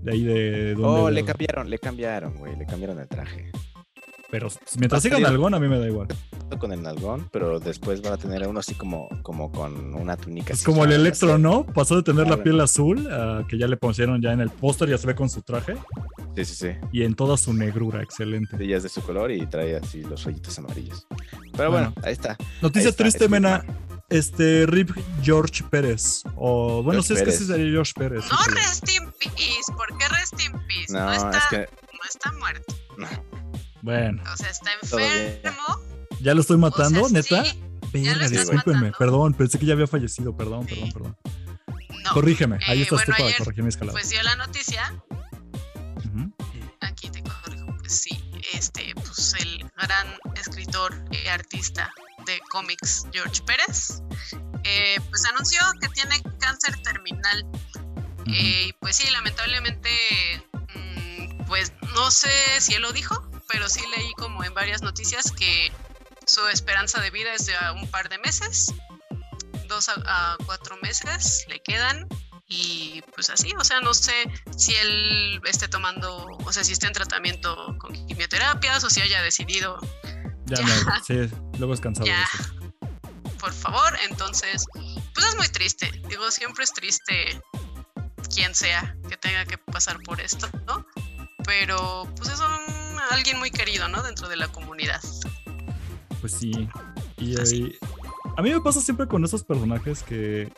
[0.02, 0.84] de ahí de donde.
[0.88, 2.58] Oh, de- le cambiaron, le cambiaron, güey.
[2.58, 3.50] Le cambiaron el traje.
[4.34, 4.50] Pero
[4.80, 6.08] mientras sigan salir- algón, a mí me da igual.
[6.60, 10.54] Con el nalgón, pero después van a tener uno así como, como con una túnica.
[10.54, 11.38] Es como el Electro.
[11.38, 11.66] ¿no?
[11.68, 12.44] Pasó de tener la Claro.
[12.44, 13.08] piel azul
[13.48, 15.76] que ya le pusieron ya en el póster, ya se ve con su traje
[16.36, 16.68] Sí, sí, sí.
[16.92, 18.58] y en toda su negrura, excelente.
[18.60, 21.06] Ella es de su color y trae así los hoyitos amarillos.
[21.56, 21.92] Pero Bueno.
[21.92, 22.36] bueno, ahí está.
[22.64, 23.64] Noticia Ahí está, triste, Mena.
[24.10, 24.90] Este, Rip
[25.22, 26.24] George Pérez.
[26.36, 28.24] O bueno, George sí, es que sí sería George Pérez.
[28.32, 28.56] No híjole.
[28.62, 29.72] rest in peace.
[29.78, 30.92] ¿Por qué rest in peace?
[30.94, 32.76] No, No, está, es que no está muerto.
[32.98, 33.08] no,
[33.84, 35.80] Bueno, O sea, está enfermo.
[36.22, 37.44] ya lo estoy matando, o sea, neta.
[37.46, 37.62] sí,
[37.92, 38.98] Verga, lo estás discúlpenme, matando.
[38.98, 40.76] perdón, pensé que ya había fallecido, perdón, Sí.
[40.76, 41.18] perdón, perdón.
[42.04, 42.14] no.
[42.14, 43.94] Corrígeme, ahí Eh, estás bueno, tú para ayer, corregir mi escalada.
[43.94, 45.04] Pues dio la noticia
[46.82, 48.24] aquí te corrijo, pues sí,
[48.54, 51.92] este, pues el gran escritor y artista
[52.26, 54.02] de cómics George Pérez,
[54.64, 57.46] eh, pues anunció que tiene cáncer terminal.
[58.28, 59.90] Eh, y pues sí, lamentablemente,
[60.76, 62.30] mm, pues no sé
[62.60, 65.72] si él lo dijo, pero sí leí como en varias noticias que
[66.26, 68.74] su esperanza de vida es de a un par de meses,
[69.70, 72.08] dos a, a cuatro meses le quedan.
[72.48, 74.14] Y pues así, o sea, no sé
[74.58, 79.22] si él esté tomando, o sea, si esté en tratamiento con quimioterapias o si haya
[79.22, 79.80] decidido,
[80.46, 80.64] Ya, Ya.
[80.66, 80.74] me-
[81.08, 82.22] sí, luego es cansado Ya.
[82.34, 82.54] eso.
[83.40, 84.66] por favor, entonces,
[85.14, 85.92] pues es muy triste.
[86.10, 87.42] Digo, siempre es triste
[88.34, 90.86] quien sea que tenga que pasar por esto, ¿no?
[91.46, 92.73] Pero pues es un-
[93.12, 94.04] alguien muy querido, ¿no?
[94.04, 95.02] Dentro de la comunidad.
[96.22, 96.70] Pues sí.
[97.18, 97.78] Y, eh,
[98.38, 100.52] a mí me pasa siempre con esos personajes que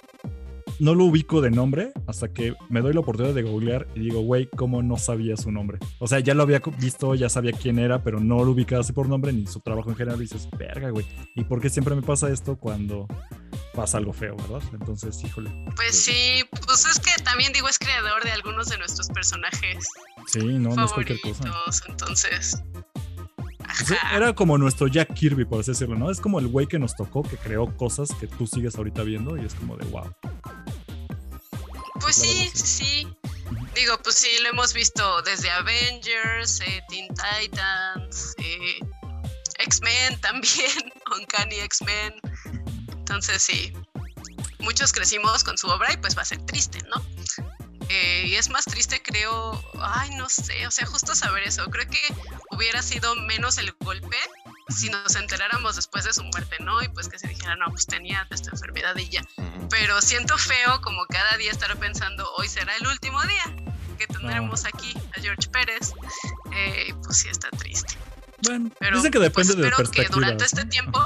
[0.80, 4.22] no lo ubico de nombre hasta que me doy la oportunidad de googlear y digo,
[4.22, 5.80] güey, ¿cómo no sabía su nombre?
[6.00, 8.94] O sea, ya lo había visto, ya sabía quién era, pero no lo ubicaba así
[8.94, 10.20] por nombre ni su trabajo en general.
[10.20, 11.06] Y dices, verga, güey.
[11.36, 13.08] ¿Y por qué siempre me pasa esto cuando
[13.76, 14.62] pasa algo feo, verdad?
[14.74, 15.52] Entonces, híjole.
[15.76, 19.86] Pues sí, pues es que también digo, es creador de algunos de nuestros personajes
[20.28, 21.44] Sí, no, no es cualquier cosa.
[21.88, 22.62] entonces.
[23.88, 24.16] Pues, Ajá.
[24.16, 26.10] Era como nuestro Jack Kirby, por así decirlo, ¿no?
[26.10, 29.38] Es como el güey que nos tocó, que creó cosas que tú sigues ahorita viendo
[29.38, 30.12] y es como de wow.
[32.00, 33.08] Pues sí, sí, sí.
[33.76, 38.80] Digo, pues sí, lo hemos visto desde Avengers, eh, Teen Titans, eh,
[39.60, 42.14] X-Men también, Uncanny X-Men.
[43.06, 43.72] Entonces sí,
[44.60, 47.06] muchos crecimos con su obra y pues va a ser triste, ¿no?
[47.90, 51.70] Eh, y es más triste, creo, ay, no sé, o sea, justo saber eso.
[51.70, 52.02] Creo que
[52.50, 54.18] hubiera sido menos el golpe
[54.70, 56.82] si nos enteráramos después de su muerte, ¿no?
[56.82, 59.22] Y pues que se dijera, no, pues tenía esta enfermedad y ya
[59.70, 63.56] pero siento feo como cada día estar pensando, hoy será el último día
[63.98, 65.94] que tendremos aquí a George Pérez.
[66.54, 67.96] Eh, pues sí está triste.
[68.44, 71.00] Bueno, Pero dicen que pues, depende de espero que durante este tiempo,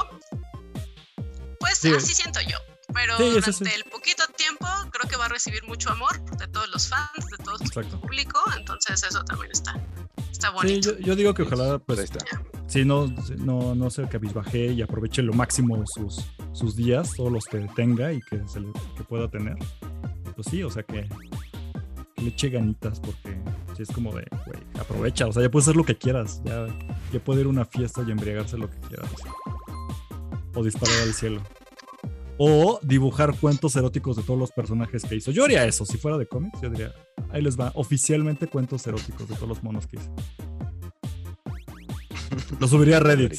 [1.70, 1.94] pues Sí.
[1.94, 2.58] así siento yo.
[2.94, 3.64] Pero Sí, durante sí.
[3.76, 7.44] el poquito tiempo creo que va a recibir mucho amor de todos los fans, de
[7.44, 8.02] todo su Exacto.
[8.02, 8.40] público.
[8.58, 9.80] Entonces eso también está,
[10.32, 10.98] está Sí, bonito.
[10.98, 12.26] yo, yo digo que ojalá, pues, Ahí está.
[12.68, 13.06] sí, no,
[13.38, 18.12] no, no se cabizbaje y aproveche lo máximo sus, sus días, todos los que tenga
[18.12, 19.56] y que, se le, que pueda tener.
[20.36, 21.08] Pues sí, o sea que,
[22.18, 23.40] le eche ganitas porque
[23.78, 26.66] sí es como de, güey, aprovecha, o sea, ya puedes hacer lo que quieras, ya,
[27.14, 29.10] ya puede ir a una fiesta y embriagarse lo que quieras.
[30.56, 31.42] O disparar al cielo.
[32.42, 35.30] O dibujar cuentos eróticos de todos los personajes que hizo.
[35.32, 36.94] Yo haría eso, si fuera de cómics, yo diría,
[37.32, 40.16] ahí les va, oficialmente cuentos eróticos de todos los monos que hizo.
[42.60, 43.34] Lo subiría a Reddit.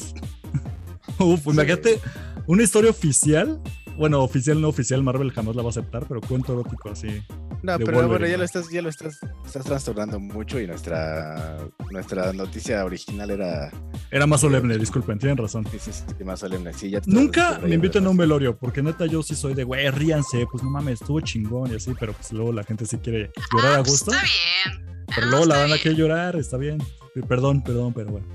[1.19, 1.99] Uf, imagínate
[2.45, 3.59] una historia oficial.
[4.01, 7.21] Bueno, oficial, no oficial, Marvel jamás la va a aceptar, pero cuento erótico así.
[7.61, 11.59] No, pero bueno, ya lo estás, ya lo estás, estás trastornando mucho y nuestra,
[11.91, 13.69] nuestra noticia original era
[14.09, 15.67] Era más solemne, disculpen, tienen razón.
[15.71, 16.73] sí, sí, sí, más solemne.
[16.73, 19.87] Sí, ya Nunca me inviten a un velorio, porque neta yo sí soy de, güey,
[19.91, 23.31] ríanse, pues no mames, estuvo chingón y así, pero pues luego la gente sí quiere
[23.53, 24.11] llorar Ah, a pues gusto.
[24.13, 24.85] Está bien.
[25.13, 25.81] Pero Ah, luego la banda bien.
[25.83, 26.79] quiere llorar, está bien.
[27.27, 28.25] Perdón, perdón, pero bueno.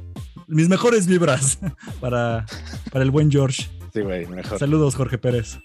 [0.46, 1.58] Mis mejores vibras
[2.00, 2.46] para,
[2.92, 3.68] para el buen George.
[3.96, 4.58] Sí, güey, mejor.
[4.58, 5.58] Saludos, Jorge Pérez.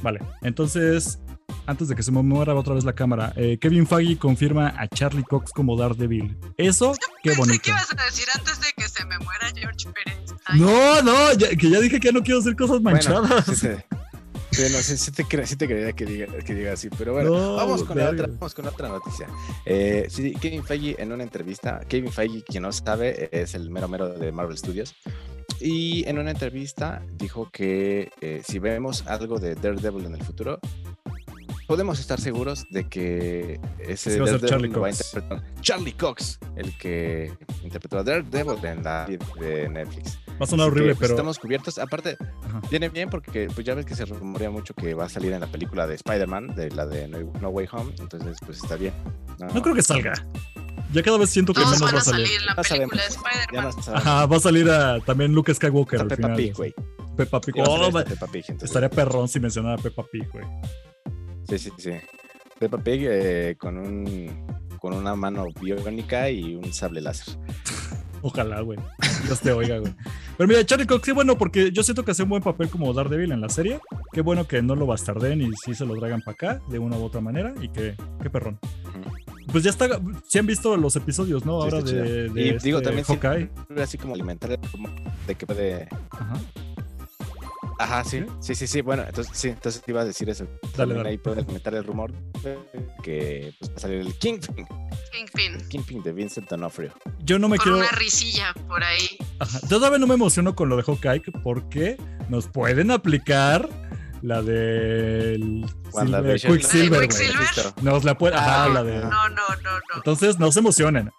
[0.00, 1.18] Vale, entonces,
[1.66, 4.88] antes de que se me muera otra vez la cámara, eh, Kevin Feige confirma a
[4.88, 6.34] Charlie Cox como Daredevil.
[6.56, 7.62] Eso, qué pensé bonito.
[7.62, 10.34] que ibas a decir antes de que se me muera George Pérez.
[10.46, 13.28] Ay, No, no, ya- que ya dije que ya no quiero hacer cosas manchadas.
[13.28, 13.68] Bueno, sí, sí.
[14.52, 17.14] Sí, no, sí, sí te, cre- sí te creería que diga, que diga así, pero
[17.14, 19.26] bueno, No, vamos, con la otra, vamos con otra noticia.
[19.64, 23.88] Eh, sí, Kevin Feige en una entrevista, Kevin Feige, quien no sabe, es el mero
[23.88, 24.94] mero de Marvel Studios,
[25.60, 30.58] y en una entrevista dijo que eh, si vemos algo de Daredevil en el futuro,
[31.66, 35.06] podemos estar seguros de que ese va a ser Charlie lo va a Cox.
[35.14, 40.18] interpretar Charlie Cox, el que interpretó a Daredevil en la de Netflix.
[40.42, 41.14] Va a sonar Así que, horrible, pues, pero.
[41.14, 41.78] estamos cubiertos.
[41.78, 42.60] Aparte, Ajá.
[42.70, 45.40] viene bien porque pues ya ves que se rumorea mucho que va a salir en
[45.40, 48.92] la película de Spider-Man, de la de No, No Way Home, entonces pues está bien.
[49.54, 50.14] No creo que salga.
[50.92, 52.26] Ya cada vez siento que Todos menos van va a a salir.
[52.26, 53.74] salir en la película de Spider-Man.
[53.86, 53.94] no.
[53.94, 56.36] Ajá, va a salir a, también Luke Skywalker Está al Peppa final.
[56.36, 56.74] Pig, güey.
[57.16, 57.60] Peppa Pig.
[57.60, 58.68] A Oh, va- esta Peppa Pig, entonces.
[58.70, 60.44] estaría perrón si mencionara a Peppa Pig, güey.
[61.48, 61.90] Sí, sí, sí.
[62.58, 64.46] Peppa Pig eh, con un
[64.80, 67.38] con una mano biónica y un sable láser.
[68.22, 68.78] Ojalá, güey.
[69.24, 69.92] Dios te oiga, güey.
[70.36, 72.92] Pero mira, Charlie Cox, sí, bueno, porque yo siento que hace un buen papel como
[72.92, 73.80] Daredevil en la serie.
[74.12, 76.96] Qué bueno que no lo bastarden y sí se lo traigan para acá de una
[76.96, 77.52] u otra manera.
[77.60, 78.58] Y que, qué perrón.
[79.50, 81.62] Pues ya está, sí han visto los episodios, ¿no?
[81.62, 83.50] Ahora de, de y este digo también sí, Hawkeye.
[83.82, 84.58] así como alimentar
[85.26, 86.34] de que puede Ajá.
[87.78, 88.26] Ajá, sí, ¿Sí?
[88.40, 90.46] sí, sí, sí, bueno, entonces sí, entonces te iba a decir eso.
[90.76, 91.08] Dale, dale.
[91.10, 92.12] ahí puede alimentar el rumor
[92.42, 92.58] de
[93.02, 94.66] que pues, va a salir el Kingpin,
[95.12, 95.54] Kingpin.
[95.54, 96.92] el Kingpin de Vincent D'Onofrio.
[97.20, 97.78] Yo no me Con quiero.
[97.78, 99.08] una risilla por ahí.
[99.38, 99.60] Ajá.
[99.62, 101.96] Yo todavía no me emociono con lo de Hawkeye porque
[102.28, 103.68] nos pueden aplicar
[104.22, 107.08] la del Vision- Quicksilver, güey.
[107.08, 107.82] Quicksilver.
[107.82, 108.38] Nos la pueden.
[108.38, 109.00] Ajá, Ah, la de.
[109.00, 109.96] No, no, no, no.
[109.96, 111.10] Entonces, no se emocionen.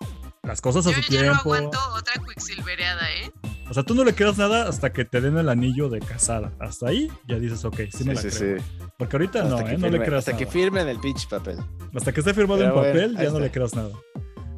[0.44, 1.54] Las cosas a Yo su ya no tiempo.
[1.56, 3.32] aguanto otra Quicksilvereada, ¿eh?
[3.69, 6.52] O sea, tú no le creas nada hasta que te den el anillo de casada.
[6.60, 8.60] Hasta ahí ya dices, ok, sí, me la sí, creo.
[8.60, 8.65] sí.
[8.98, 9.77] Porque ahorita Hasta, no, que ¿eh?
[9.77, 10.53] No le firme- creas hasta que nada.
[10.53, 11.57] firmen el pitch papel.
[11.95, 13.90] Hasta que esté firmado Pero en bueno, papel, ya no le creas nada.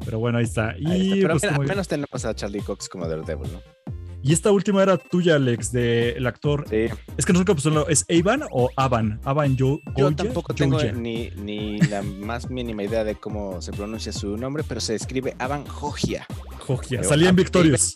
[0.04, 0.74] Pero bueno, ahí está.
[0.78, 3.60] Y, Ahí está, Pero pues, como- menos tenemos a Charlie Cox como Daredevil, ¿no?
[4.26, 6.66] Y esta última era tuya, Alex, del actor.
[6.68, 6.86] Sí.
[7.16, 7.88] Es que no sé cómo sonarlo.
[7.88, 9.20] ¿Es Avan o Avan?
[9.24, 10.16] Avan Yo Yo Goya?
[10.16, 14.80] tampoco tengo ni, ni la más mínima idea de cómo se pronuncia su nombre, pero
[14.80, 16.26] se escribe Avan Jogia.
[16.88, 17.94] Pero Salía en Victorious.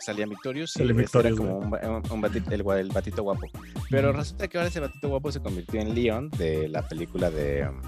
[0.00, 3.22] Salía en Victorious, Salía en ese era Victorious, como un, un- un batito, el, batito
[3.22, 3.46] guapo.
[3.88, 7.66] Pero resulta que ahora ese batito guapo se convirtió en Leon de la película de,
[7.66, 7.80] um,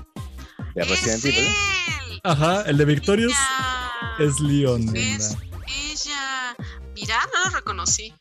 [0.75, 1.45] de Resident ¡Es Evil.
[2.23, 3.35] Ajá, el de Victorious
[4.19, 4.97] es Leon.
[4.97, 5.37] Es.
[5.69, 6.57] Ella.
[6.95, 8.15] Mira, no lo reconocí.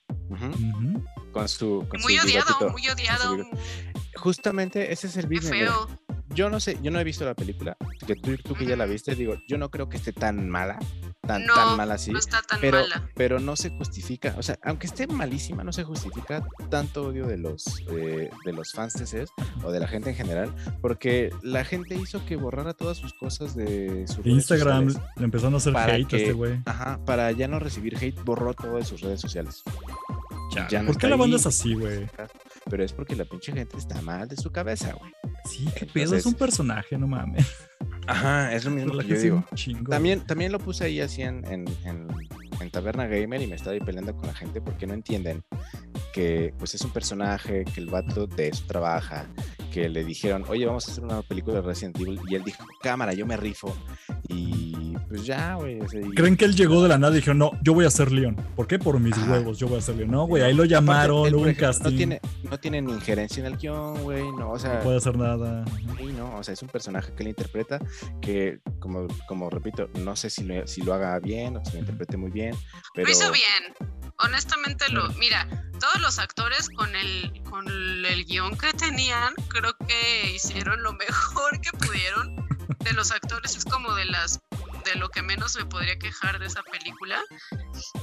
[1.32, 2.70] Con su, con Muy su odiado, bigotito.
[2.72, 3.38] muy odiado.
[4.16, 5.42] Justamente ese es el mira.
[5.42, 5.90] feo.
[6.30, 7.78] Yo no sé, yo no he visto la película.
[8.08, 10.80] Que tú, tú que ya la viste, digo, yo no creo que esté tan mala,
[11.26, 12.12] tan, No, tan mala así.
[12.12, 13.10] No está tan pero, mala.
[13.16, 17.38] pero no se justifica, o sea, aunque esté malísima, no se justifica tanto odio de
[17.38, 19.30] los eh, de los fans de CES
[19.64, 23.56] o de la gente en general, porque la gente hizo que borrara todas sus cosas
[23.56, 25.12] de redes Instagram sociales.
[25.18, 26.62] le empezaron a hacer Para hate a que- este güey.
[26.66, 29.64] Ajá, para ya no recibir hate, borró todo de sus redes sociales.
[30.52, 31.40] Chale, ya no ¿Por qué la banda ahí.
[31.40, 32.08] es así, güey?
[32.70, 35.12] Pero es porque la pinche gente está mal de su cabeza, güey.
[35.46, 37.46] Sí, qué pedo, es un personaje, no mames.
[38.08, 39.46] Ajá, es lo mismo que yo digo.
[39.92, 42.08] También, también lo puse ahí así en, en, en-
[42.60, 45.44] en Taberna Gamer y me estaba ahí peleando con la gente porque no entienden
[46.14, 49.26] que pues es un personaje, que el vato de eso trabaja,
[49.72, 52.64] que le dijeron, oye, vamos a hacer una película de Resident Evil y él dijo,
[52.82, 53.76] cámara, yo me rifo.
[54.30, 55.80] Y pues ya, güey.
[55.80, 58.12] y- ¿Creen que él llegó de la nada y dijo, no, yo voy a ser
[58.12, 58.36] León?
[58.56, 58.80] ¿Por qué?
[58.80, 59.32] Por mis Ajá.
[59.34, 60.12] huevos, yo voy a ser León.
[60.12, 61.84] No, güey, ahí lo llamaron, hubo un casting.
[61.92, 64.76] No tiene, no tiene ni injerencia en el guion, güey, no, o sea...
[64.76, 65.66] No puede hacer nada.
[65.98, 67.80] Sí, no, o sea, es un personaje que él interpreta
[68.22, 71.80] que, como, como repito, no sé si lo, si lo haga bien o si lo
[71.80, 72.56] interprete muy bien,
[72.94, 73.08] pero...
[73.08, 73.92] Lo hizo bien.
[74.20, 75.48] Honestamente, lo, mira,
[75.80, 81.60] todos los actores con el, con el guion que tenían, creo que hicieron lo mejor
[81.62, 82.36] que pudieron.
[82.84, 84.40] de los actores es como de las
[84.84, 87.20] de lo que menos me podría quejar de esa película.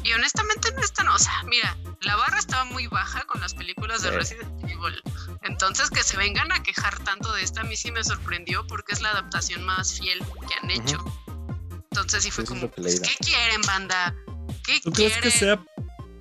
[0.05, 3.55] Y honestamente no es tan, o sea, mira, la barra estaba muy baja con las
[3.55, 4.15] películas de Sí.
[4.17, 5.03] Resident Evil.
[5.43, 8.93] Entonces que se vengan a quejar tanto de esta a mí sí me sorprendió porque
[8.93, 11.05] es la adaptación más fiel que han hecho.
[11.91, 14.15] Entonces sí fue Eso como, pues, ¿qué quieren, banda?
[14.65, 15.23] ¿Qué ¿Tú crees quieren?
[15.23, 15.65] que sea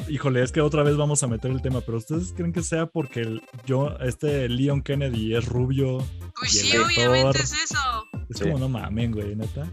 [0.08, 2.88] Híjole, es que otra vez vamos a meter el tema, pero ¿ustedes creen que sea
[2.88, 6.00] porque el- yo, este Leon Kennedy es rubio?
[6.40, 6.86] Pues y el sí, actor?
[7.10, 8.09] obviamente es eso.
[8.30, 8.44] Es Sí.
[8.46, 9.66] como no mamen, güey, neta.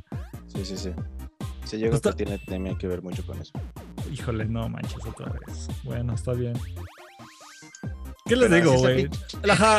[0.49, 0.91] Sí, sí, sí.
[1.65, 3.53] Sí, yo creo Está- que tiene también que ver mucho con eso.
[4.12, 5.69] Híjole, no manches otra vez.
[5.85, 6.55] Bueno, está bien.
[8.24, 9.11] ¿Qué les Pero digo, la güey?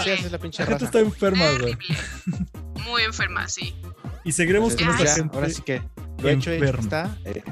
[0.04, 1.76] Sí, la pinche la gente está enferma, güey.
[1.76, 1.98] Terrible.
[2.86, 3.76] Muy enferma, sí.
[4.24, 5.38] Y seguiremos Entonces, con pues, esta gente.
[5.38, 5.82] ahora sí que
[6.24, 7.18] lo hecho está.
[7.26, 7.44] eh,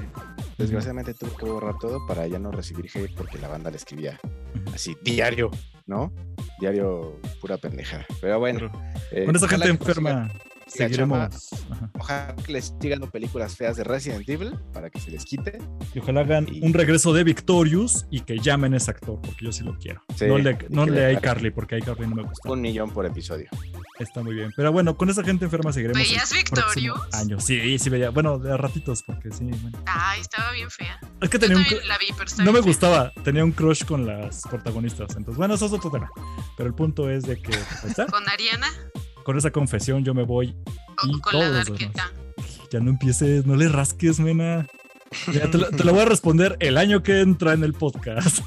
[0.57, 4.19] desgraciadamente tuve que borrar todo para ya no recibir hate porque la banda le escribía
[4.73, 5.52] así diario,
[5.85, 6.14] ¿no?
[6.61, 8.06] Diario pura pendeja.
[8.22, 8.72] Pero bueno.
[8.72, 10.31] Pero eh, con esa gente enferma
[10.77, 11.49] seguiremos.
[11.99, 15.57] Ojalá que les sigan dando películas feas de Resident Evil para que se les quite.
[15.93, 19.45] Y ojalá hagan Y- un regreso de Victorious y que llamen a ese actor, porque
[19.45, 20.02] yo sí lo quiero.
[20.15, 21.18] Sí, no le, no le paguen.
[21.18, 22.49] iCarly, porque a iCarly no me gusta.
[22.52, 23.47] Un millón por episodio.
[23.99, 24.52] Está muy bien.
[24.56, 26.02] Pero bueno, con esa gente enferma seguiremos.
[26.02, 26.99] ¿Veías Victorious?
[27.14, 27.39] Año.
[27.39, 28.10] Sí, sí veía.
[28.10, 29.45] Bueno, de a ratitos, porque sí.
[29.45, 29.77] bueno.
[29.85, 30.99] Ay, estaba bien fea.
[31.22, 31.88] Es que Yo tenía un.
[31.88, 32.68] la vi, pero No me fea.
[32.68, 35.10] gustaba, tenía un crush con las protagonistas.
[35.15, 36.10] Entonces, bueno, eso es otro tema.
[36.57, 37.95] Pero el punto es de que, pues.
[38.11, 38.68] Con Ariana
[39.26, 40.56] con esa confesión yo me voy.
[41.03, 42.11] Y con la todos los darqueta.
[42.72, 44.68] Ya no empieces, no le rasques, mena.
[45.34, 48.39] Ya te, lo, te lo voy a responder el año que entra en el podcast.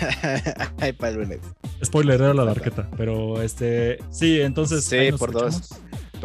[0.80, 1.40] Ay, para el lunes.
[1.84, 2.90] Spoiler, era la darqueta.
[2.96, 4.84] Pero este, sí, entonces.
[4.84, 5.68] Sí, por dos.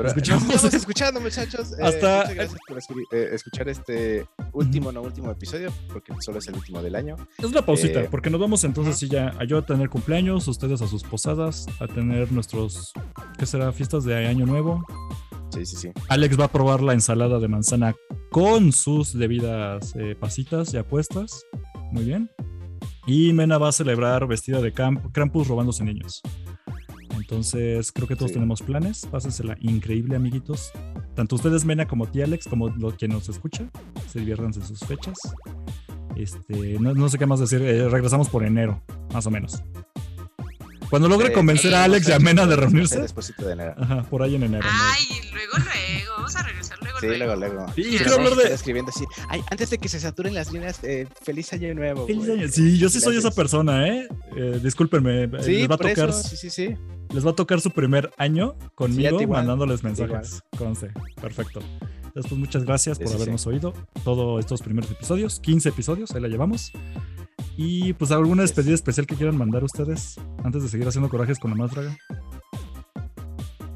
[0.01, 0.43] Pero Escuchamos.
[0.45, 1.71] nos estamos escuchando, muchachos.
[1.73, 6.47] Eh, Hasta- muchas gracias por eh, escuchar este último, no último episodio, porque solo es
[6.47, 7.15] el último del año.
[7.37, 10.81] Es una pausita, Eh, porque nos vamos entonces ya a yo a tener cumpleaños, ustedes
[10.81, 12.93] a sus posadas, a tener nuestros,
[13.37, 13.71] ¿qué será?
[13.73, 14.85] Fiestas de año nuevo.
[15.53, 15.91] Sí, sí, sí.
[16.09, 17.95] Alex va a probar la ensalada de manzana
[18.31, 21.43] con sus debidas pasitas y apuestas.
[21.91, 22.29] Muy bien.
[23.07, 26.21] Y Mena va a celebrar vestida de Krampus robándose niños.
[27.29, 28.33] Entonces, creo que todos Sí.
[28.33, 29.05] tenemos planes.
[29.05, 30.71] Pásensela increíble, amiguitos.
[31.15, 33.69] Tanto ustedes, Mena, como ti, Alex, como lo que nos escucha.
[34.11, 35.15] Se diviértanse en sus fechas.
[36.15, 37.61] Este, no, no sé qué más decir.
[37.61, 38.81] eh, regresamos por enero,
[39.13, 39.61] más o menos.
[40.89, 42.99] Cuando logre Eh, convencer a Alex y a Mena de reunirse.
[42.99, 43.75] Después de enero.
[43.77, 44.63] Ajá, por ahí en enero.
[44.65, 44.71] ¿no?
[44.91, 46.13] Ay, luego, luego.
[46.17, 46.68] Vamos a regresar
[46.99, 47.65] Sí, luego, luego.
[47.75, 49.05] Sí, Sí, quiero hablar de- escribiendo así.
[49.29, 52.05] Ay, antes de que se saturen las líneas, eh, feliz año nuevo.
[52.07, 52.39] Feliz güey.
[52.39, 52.47] año.
[52.51, 53.35] Sí, yo sí soy esa Gracias.
[53.35, 54.07] persona, ¿eh?
[54.35, 55.23] Eh, discúlpenme.
[55.23, 56.23] eh, Sí, les, va a tocar, eso.
[56.23, 56.75] Sí, sí, sí.
[57.13, 60.41] les va a tocar su primer año conmigo igual, mandándoles mensajes.
[60.57, 60.91] Conste.
[61.21, 61.61] Perfecto.
[62.05, 63.73] Entonces, pues muchas gracias Sí, por sí, habernos oído
[64.03, 65.39] todos estos primeros episodios.
[65.39, 66.71] 15 episodios, ahí la llevamos.
[67.55, 71.51] Y pues alguna despedida especial que quieran mandar ustedes antes de seguir haciendo corajes con
[71.51, 71.97] la más draga.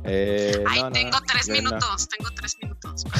[0.05, 3.03] Eh, Ay, no, no, tengo no, tres minutos, tengo tres minutos.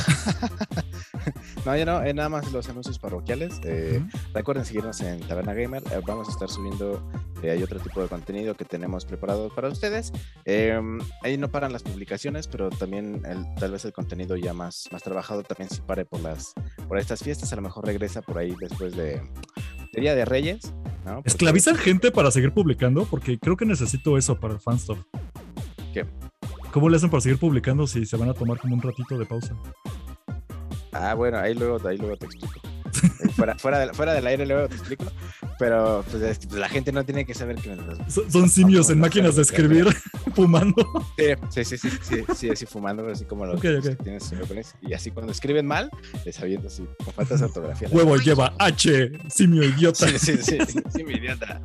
[1.65, 3.61] No, ya no, eh, nada más los anuncios parroquiales.
[3.63, 4.17] Eh, Ujú.
[4.33, 5.81] Recuerden seguirnos en Taberna Gamer.
[5.91, 7.09] eh, vamos a estar subiendo,
[7.41, 10.11] eh, hay otro tipo de contenido que tenemos preparado para ustedes.
[10.43, 10.77] Eh,
[11.21, 15.03] ahí no paran las publicaciones, pero también el- tal vez el contenido ya más, más
[15.03, 16.53] trabajado también sí pare por, las,
[16.89, 17.53] por estas fiestas.
[17.53, 19.21] A lo mejor regresa por ahí después de,
[19.93, 20.73] de Día de Reyes.
[21.05, 21.15] ¿no?
[21.15, 23.05] Porque- ¿Esclavizan gente para seguir publicando?
[23.05, 24.99] Porque creo que necesito eso para el fanstuff.
[25.93, 26.05] ¿Qué?
[26.73, 29.27] ¿Cómo le hacen para seguir publicando si se van a tomar como un ratito de
[29.27, 29.53] pausa?
[30.91, 32.59] Ah, bueno, ahí luego, ahí luego te explico.
[33.03, 35.05] Eh, fuera, fuera, del, fuera del aire luego te explico.
[35.59, 37.77] Pero pues, es pues, la gente no tiene que saber que
[38.07, 39.85] Son, son simios en máquinas de escribir,
[40.35, 40.83] fumando.
[41.51, 43.97] Sí, sí, sí, sí, sí, sí, así fumando, así como los Ok, los ok.
[43.97, 44.33] que tienes.
[44.81, 45.91] Y así cuando escriben mal,
[46.25, 47.87] les aviento así, con faltas de ortografía.
[47.91, 50.07] Huevo lleva H, simio idiota.
[50.07, 51.61] Sí, sí, sí, mi idiota.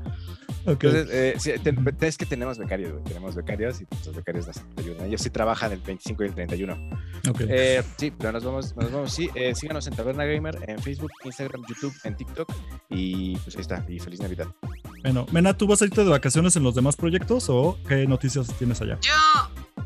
[0.72, 1.52] Entonces, eh, sí,
[2.00, 3.04] es que tenemos becarios, güey.
[3.04, 5.06] Tenemos becarios y los becarios nos ayudan.
[5.06, 6.90] Ellos sí trabajan el 25 y el 31.
[7.30, 7.40] ok.
[7.48, 9.30] Eh, sí, pero nos vamos, nos vamos, sí.
[9.34, 12.52] eh, síganos en Taberna Gamer, en Facebook, Instagram, YouTube, en TikTok.
[12.90, 13.84] Y pues ahí está.
[13.88, 14.48] Y feliz Navidad.
[15.02, 18.48] Bueno, Mena, ¿tú vas a irte de vacaciones en los demás proyectos o qué noticias
[18.58, 18.98] tienes allá?
[19.00, 19.12] Yo,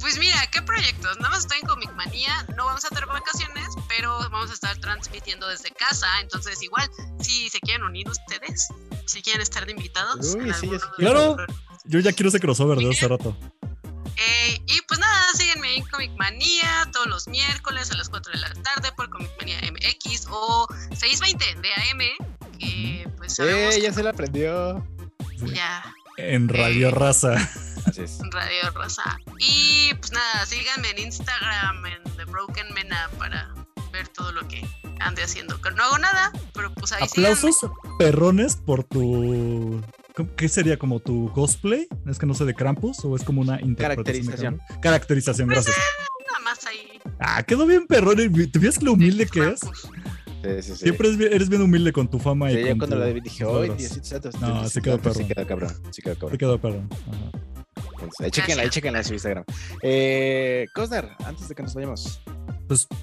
[0.00, 1.16] pues mira, ¿qué proyectos?
[1.18, 4.76] Nada más estoy en Comic Manía, no vamos a tener vacaciones, pero vamos a estar
[4.78, 6.88] transmitiendo desde casa, entonces igual,
[7.20, 8.68] si se quieren unir ustedes,
[9.06, 10.34] si quieren estar de invitados.
[10.34, 11.36] Uy, en sí, Claro.
[11.84, 13.36] Yo ya quiero ese crossover de hace rato.
[14.16, 18.38] Eh, y pues nada, síguenme en Comic Manía todos los miércoles a las 4 de
[18.40, 23.78] la tarde por Comic Manía MX o 620 de AM, que pues sabemos ¡Eh!
[23.78, 24.86] que Ya se la aprendió.
[25.38, 25.54] Sí.
[25.54, 25.82] ya
[26.18, 27.34] En Radio Raza.
[27.86, 28.18] Así es.
[28.30, 29.18] Radio Rosa.
[29.40, 33.52] Y pues nada, síganme en Instagram, en The Broken Mena, para
[33.92, 34.64] ver todo lo que
[35.00, 35.60] ande haciendo.
[35.60, 37.56] Que no hago nada, pero pues ahí Aplausos
[37.98, 39.80] perrones por tu.
[40.16, 41.86] ¿cómo- ¿Qué sería como tu cosplay?
[42.06, 44.26] ¿Es que no sé de Krampus o es como una interpretación?
[44.26, 44.60] Caracterización.
[44.80, 45.76] Caracterización, Pues, gracias.
[45.76, 47.00] síganme, Nada más ahí.
[47.20, 48.16] Ah, quedó bien perrón.
[48.50, 49.60] ¿Te ves lo humilde que es?
[49.60, 50.76] Sí, sí, sí.
[50.76, 53.06] Siempre eres bien, eres bien humilde con tu fama y yo con cuando tu- la
[53.12, 53.78] vi dije, tus ¡ay, logros.
[53.78, 54.38] Diosito santo!
[54.40, 55.28] No, se quedó perrón.
[55.28, 56.38] quedó cabrón, sí quedó cabrón.
[56.38, 56.88] quedó perrón.
[56.90, 57.30] Ajá.
[57.92, 59.44] Entonces, ahí chequenla, ahí chequenla en su Instagram.
[59.82, 62.20] Eh, Cosner, antes de que nos vayamos.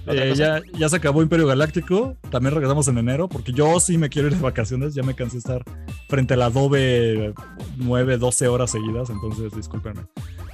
[0.05, 2.15] Pues ¿Otra eh, ya, ya se acabó Imperio Galáctico.
[2.31, 4.93] También regresamos en enero, porque yo sí me quiero ir de vacaciones.
[4.95, 5.63] Ya me cansé de estar
[6.07, 7.33] frente al Adobe
[7.77, 9.09] 9, 12 horas seguidas.
[9.09, 10.01] Entonces, discúlpenme.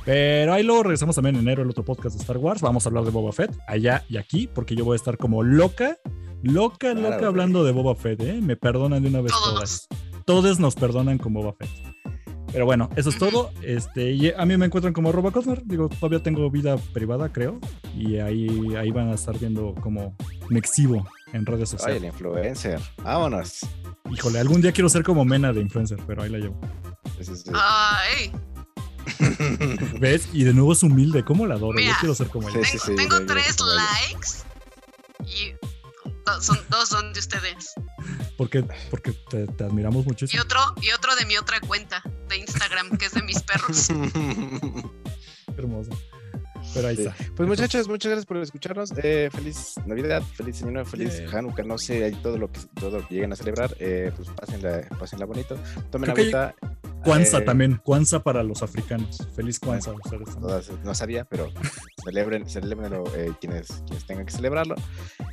[0.05, 2.61] Pero ahí luego regresamos también en enero el otro podcast de Star Wars.
[2.61, 5.41] Vamos a hablar de Boba Fett allá y aquí, porque yo voy a estar como
[5.41, 5.97] loca,
[6.43, 7.25] loca, Claro, loca güey.
[7.27, 8.21] hablando de Boba Fett.
[8.21, 8.39] ¿eh?
[8.41, 9.87] Me perdonan de una vez todas.
[10.25, 11.69] Todos nos perdonan con Boba Fett.
[12.55, 13.51] Pero bueno, eso es todo.
[13.61, 15.61] Este, y a mí me encuentran como arroba Cosner.
[15.65, 17.59] Digo, todavía tengo vida privada, creo.
[17.93, 20.15] Y ahí, ahí van a estar viendo cómo
[20.47, 22.01] me exhibo en redes Ay, sociales.
[22.03, 22.79] el influencer.
[23.03, 23.59] Vámonos.
[24.09, 26.57] Híjole, algún día quiero ser como Mena de influencer, pero ahí la llevo.
[27.19, 28.31] Ese es- Ay,
[29.99, 30.29] ¿Ves?
[30.31, 31.25] Y de nuevo es humilde.
[31.25, 31.77] ¿Cómo la adoro?
[31.77, 32.59] Yo quiero ser como ella.
[32.63, 34.29] Sí, tengo, sí, tengo tres como likes
[35.25, 35.51] y
[36.25, 37.73] do- son, dos son de ustedes.
[38.37, 40.41] Porque, porque te, te admiramos Y muchísimo.
[40.43, 43.89] otro, y otro de mi otra cuenta de Instagram, que es de mis perros.
[45.57, 45.91] Hermoso.
[46.75, 47.01] Pero ahí Sí.
[47.07, 47.15] está.
[47.35, 48.91] Pues muchachos, muchas gracias por escucharnos.
[49.01, 51.21] Eh, feliz Navidad, feliz Año Nuevo, feliz.
[51.33, 54.29] Hanukkah, no sé, ahí todo lo que todo lo que lleguen a celebrar, eh, pues
[54.29, 55.57] pásenla, pásenla bonito.
[55.89, 56.53] Tomen agüita.
[57.03, 57.79] Kwanzaa eh, también.
[57.83, 59.25] Kwanzaa para los africanos.
[59.35, 60.41] Feliz Kwanzaa a ustedes también.
[60.41, 61.51] todas- no sabía, pero
[62.03, 64.75] celebren, celebrenlo eh, quienes, quienes tengan que celebrarlo.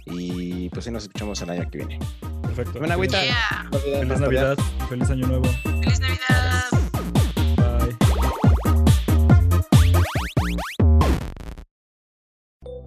[0.06, 1.98] Y pues ahí nos escuchamos el año que viene.
[2.42, 2.72] Perfecto.
[2.74, 3.22] Tomen agüita.
[3.22, 3.68] Yeah.
[3.72, 4.56] Feliz Navidad.
[4.88, 5.44] Feliz Año Nuevo.
[5.64, 6.64] Feliz Navidad.